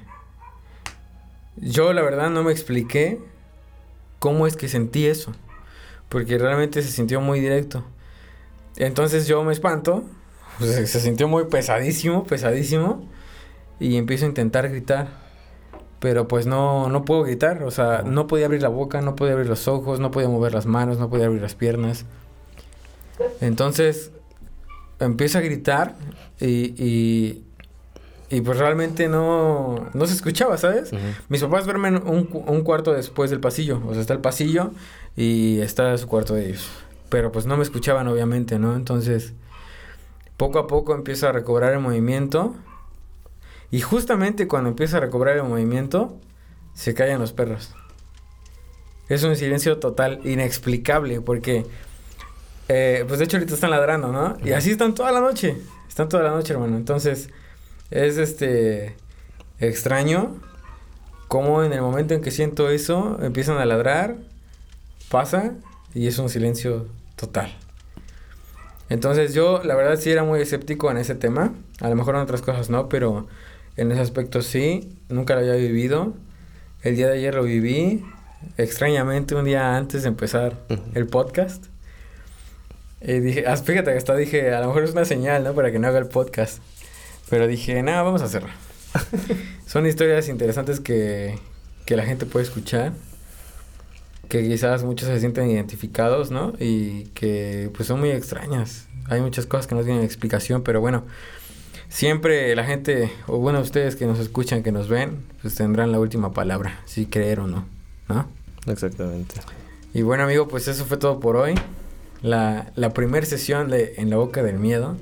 Yo 1.58 1.94
la 1.94 2.02
verdad 2.02 2.32
no 2.32 2.44
me 2.44 2.52
expliqué 2.52 3.20
cómo 4.18 4.48
es 4.48 4.56
que 4.56 4.68
sentí 4.68 5.06
eso. 5.06 5.34
Porque 6.10 6.40
realmente 6.40 6.82
se 6.82 6.90
sintió 6.90 7.22
muy 7.22 7.40
directo. 7.40 7.86
Entonces 8.78 9.28
yo 9.28 9.44
me 9.44 9.54
espanto. 9.54 10.04
se 10.60 10.88
sintió 10.88 11.28
muy 11.28 11.46
pesadísimo, 11.46 12.24
pesadísimo. 12.24 13.08
Y 13.80 13.98
empiezo 13.98 14.26
a 14.26 14.30
intentar 14.30 14.70
gritar 14.70 15.23
pero 16.04 16.28
pues 16.28 16.46
no, 16.46 16.90
no 16.90 17.06
puedo 17.06 17.24
gritar, 17.24 17.64
o 17.64 17.72
sea, 17.72 18.02
no 18.06 18.28
podía 18.28 18.48
abrir 18.48 18.62
la 18.62 18.68
boca, 18.68 19.00
no 19.00 19.16
podía 19.16 19.32
abrir 19.32 19.48
los 19.48 19.70
ojos, 19.70 20.02
no 20.02 20.12
podía 20.12 20.28
mover 20.28 20.54
las 20.54 20.66
manos, 20.66 21.00
no 21.00 21.10
podía 21.10 21.28
abrir 21.28 21.42
las 21.42 21.56
piernas. 21.56 22.04
Entonces, 23.40 24.12
empiezo 25.00 25.38
a 25.38 25.42
gritar 25.42 25.96
y, 26.42 26.76
y, 26.76 27.46
y 28.30 28.42
pues 28.42 28.58
realmente 28.58 29.08
no, 29.08 29.92
no 29.94 30.06
se 30.06 30.14
escuchaba, 30.14 30.58
¿sabes? 30.58 30.92
Mis 31.30 31.42
papás 31.42 31.64
duermen 31.64 31.96
un, 32.06 32.28
un 32.48 32.64
cuarto 32.64 32.92
después 32.92 33.30
del 33.30 33.40
pasillo, 33.40 33.82
o 33.88 33.94
sea, 33.94 34.02
está 34.02 34.12
el 34.12 34.20
pasillo 34.20 34.72
y 35.16 35.62
está 35.62 35.98
su 35.98 36.08
cuarto 36.10 36.34
de 36.34 36.50
ellos. 36.50 36.70
Pero 37.08 37.32
pues 37.32 37.46
no 37.46 37.56
me 37.56 37.64
escuchaban, 37.64 38.10
obviamente, 38.10 38.60
¿no? 38.60 38.76
Entonces, 38.76 39.32
poco 40.36 40.60
a 40.60 40.68
poco 40.68 40.96
empiezo 40.96 41.30
a 41.30 41.32
recobrar 41.32 41.72
el 41.72 41.80
movimiento 41.80 42.56
y 43.74 43.82
justamente 43.82 44.48
cuando 44.48 44.70
empieza 44.70 44.98
a 44.98 45.00
recobrar 45.00 45.36
el 45.36 45.42
movimiento, 45.42 46.16
se 46.76 46.94
callan 46.94 47.20
los 47.20 47.34
perros. 47.34 47.74
Es 49.10 49.24
un 49.24 49.36
silencio 49.36 49.80
total, 49.80 50.20
inexplicable, 50.26 51.22
porque, 51.22 51.66
eh, 52.70 53.04
pues 53.08 53.18
de 53.18 53.26
hecho 53.26 53.38
ahorita 53.38 53.56
están 53.56 53.72
ladrando, 53.72 54.12
¿no? 54.12 54.38
Y 54.46 54.52
así 54.52 54.70
están 54.70 54.94
toda 54.94 55.12
la 55.12 55.22
noche, 55.22 55.58
están 55.90 56.08
toda 56.08 56.22
la 56.22 56.30
noche, 56.30 56.54
hermano. 56.54 56.78
Entonces, 56.78 57.32
es 57.90 58.20
este 58.20 58.96
extraño 59.60 60.40
cómo 61.28 61.64
en 61.64 61.74
el 61.74 61.82
momento 61.82 62.14
en 62.14 62.22
que 62.22 62.30
siento 62.30 62.70
eso, 62.70 63.18
empiezan 63.24 63.58
a 63.58 63.66
ladrar, 63.66 64.18
pasa 65.10 65.56
y 65.96 66.06
es 66.06 66.20
un 66.20 66.30
silencio 66.30 66.86
total. 67.16 67.52
Entonces 68.90 69.34
yo, 69.34 69.64
la 69.64 69.74
verdad, 69.74 69.96
sí 69.96 70.12
era 70.12 70.24
muy 70.24 70.42
escéptico 70.42 70.92
en 70.92 70.98
ese 70.98 71.16
tema. 71.16 71.56
A 71.82 71.90
lo 71.90 71.96
mejor 71.96 72.14
en 72.14 72.22
otras 72.22 72.44
cosas 72.44 72.70
no, 72.70 72.88
pero 72.88 73.26
en 73.76 73.92
ese 73.92 74.02
aspecto 74.02 74.42
sí, 74.42 74.90
nunca 75.10 75.34
lo 75.34 75.42
había 75.42 75.56
vivido. 75.56 76.14
El 76.84 76.96
día 76.96 77.08
de 77.08 77.14
ayer 77.14 77.34
lo 77.34 77.44
viví, 77.44 78.04
extrañamente 78.58 79.36
un 79.36 79.46
día 79.46 79.76
antes 79.76 80.04
de 80.04 80.10
empezar 80.10 80.58
el 80.94 81.08
podcast. 81.08 81.66
Y 83.02 83.20
dije, 83.20 83.46
ah, 83.48 83.58
fíjate 83.58 83.92
que 83.92 83.98
hasta 83.98 84.16
dije, 84.16 84.54
a 84.54 84.62
lo 84.62 84.68
mejor 84.68 84.84
es 84.84 84.92
una 84.92 85.06
señal, 85.06 85.44
¿no? 85.44 85.54
Para 85.54 85.72
que 85.72 85.80
no 85.80 85.88
haga 85.88 86.00
el 86.00 86.08
podcast. 86.08 86.62
Pero 87.30 87.48
dije, 87.48 87.82
nada, 87.82 88.04
vamos 88.04 88.22
a 88.22 88.26
hacerlo. 88.26 88.50
Son 89.66 89.86
historias 89.88 90.30
interesantes 90.30 90.80
que, 90.80 91.40
que 91.86 91.96
la 91.96 92.06
gente 92.06 92.26
puede 92.26 92.46
escuchar. 92.46 92.94
Que 94.30 94.48
quizás 94.48 94.84
muchos 94.84 95.08
se 95.10 95.20
sienten 95.20 95.50
identificados, 95.50 96.32
¿no? 96.32 96.54
Y 96.60 97.06
que 97.14 97.70
pues 97.76 97.88
son 97.88 98.00
muy 98.00 98.10
extrañas. 98.10 98.88
Hay 99.10 99.22
muchas 99.22 99.46
cosas 99.46 99.68
que 99.68 99.76
no 99.76 99.84
tienen 99.84 100.02
explicación, 100.02 100.64
pero 100.64 100.80
bueno 100.80 101.04
siempre 101.94 102.56
la 102.56 102.66
gente, 102.66 103.12
o 103.28 103.38
bueno, 103.38 103.60
ustedes 103.60 103.96
que 103.96 104.08
nos 104.08 104.20
escuchan, 104.20 104.64
que 104.64 104.72
nos 104.72 104.90
ven, 104.90 105.24
pues 105.42 105.56
tendrán 105.56 105.92
la 105.92 106.00
última 106.00 106.34
palabra, 106.34 106.82
si 106.86 107.06
creer 107.06 107.40
o 107.40 107.48
no, 107.48 107.66
¿no? 108.10 108.28
Exactamente. 108.68 109.36
Y 109.94 110.02
bueno, 110.02 110.24
amigo, 110.24 110.48
pues 110.48 110.68
eso 110.68 110.86
fue 110.86 110.98
todo 110.98 111.20
por 111.20 111.36
hoy. 111.36 111.54
La, 112.24 112.72
la 112.76 112.94
primera 112.94 113.26
sesión 113.26 113.70
de 113.70 113.94
En 113.98 114.10
la 114.10 114.18
Boca 114.18 114.42
del 114.42 114.58
Miedo. 114.58 114.98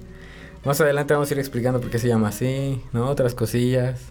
Más 0.65 0.81
adelante 0.81 1.13
vamos 1.13 1.29
a 1.31 1.33
ir 1.33 1.39
explicando 1.39 1.79
por 1.79 1.89
qué 1.89 1.97
se 1.97 2.07
llama 2.07 2.27
así, 2.27 2.81
¿no? 2.91 3.07
Otras 3.07 3.35
cosillas. 3.35 4.01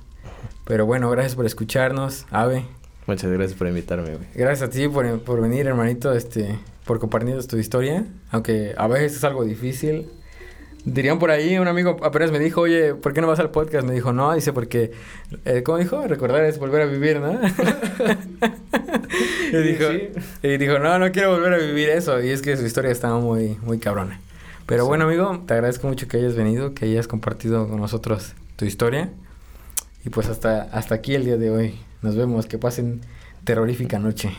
Pero 0.65 0.87
bueno, 0.87 1.11
gracias 1.11 1.35
por 1.35 1.45
escucharnos, 1.45 2.27
Ave. 2.31 2.65
Muchas 3.07 3.31
gracias 3.31 3.59
por 3.59 3.67
invitarme, 3.67 4.15
güey. 4.15 4.27
Gracias 4.35 4.69
a 4.69 4.73
ti 4.73 4.89
por, 4.89 5.21
por 5.21 5.41
venir, 5.41 5.67
hermanito, 5.67 6.13
este, 6.13 6.59
por 6.87 6.99
compartir 6.99 7.45
tu 7.47 7.59
historia. 7.59 8.07
Aunque 8.31 8.75
a 8.77 8.87
veces 8.87 9.17
es 9.19 9.25
algo 9.25 9.45
difícil 9.45 10.09
Dirían 10.85 11.19
por 11.19 11.31
ahí, 11.31 11.59
un 11.59 11.69
amigo 11.69 11.99
apenas 12.03 12.33
me 12.33 12.39
dijo, 12.39 12.63
oye, 12.63 12.95
¿por 12.95 13.13
qué 13.13 13.21
no 13.21 13.27
vas 13.27 13.39
al 13.39 13.51
podcast? 13.51 13.87
Me 13.87 13.93
dijo, 13.93 14.15
no, 14.15 14.33
dice, 14.35 14.53
porque, 14.53 14.93
eh, 15.45 15.63
¿cómo 15.63 15.77
dijo? 15.79 16.07
Recordar 16.07 16.45
es 16.45 16.59
volver 16.59 16.83
a 16.83 16.87
vivir, 16.87 17.21
¿no? 17.21 17.33
y, 19.53 19.57
dijo, 19.63 19.85
y 20.43 20.57
dijo, 20.57 20.79
no, 20.79 20.99
no 20.99 21.13
quiero 21.13 21.33
volver 21.33 21.53
a 21.53 21.59
vivir 21.59 21.91
eso. 21.91 22.23
Y 22.23 22.31
es 22.31 22.41
que 22.41 22.57
su 22.57 22.65
historia 22.65 22.91
estaba 22.91 23.19
muy, 23.19 23.59
muy 23.63 23.79
cabrona. 23.79 24.21
Pero 24.65 24.87
bueno, 24.87 25.05
amigo, 25.05 25.43
te 25.47 25.55
agradezco 25.55 25.87
mucho 25.87 26.09
que 26.09 26.17
hayas 26.17 26.35
venido, 26.35 26.73
que 26.75 26.87
hayas 26.87 27.07
compartido 27.09 27.69
con 27.69 27.81
nosotros 27.81 28.33
tu 28.57 28.65
historia. 28.65 29.11
Y 30.05 30.11
pues 30.11 30.29
hasta, 30.29 30.63
hasta 30.63 30.95
aquí 30.95 31.15
el 31.15 31.25
día 31.25 31.37
de 31.37 31.51
hoy. 31.51 31.79
Nos 32.01 32.17
vemos, 32.17 32.47
que 32.47 32.57
pasen 32.57 33.03
terrorífica 33.45 33.99
noche. 33.99 34.31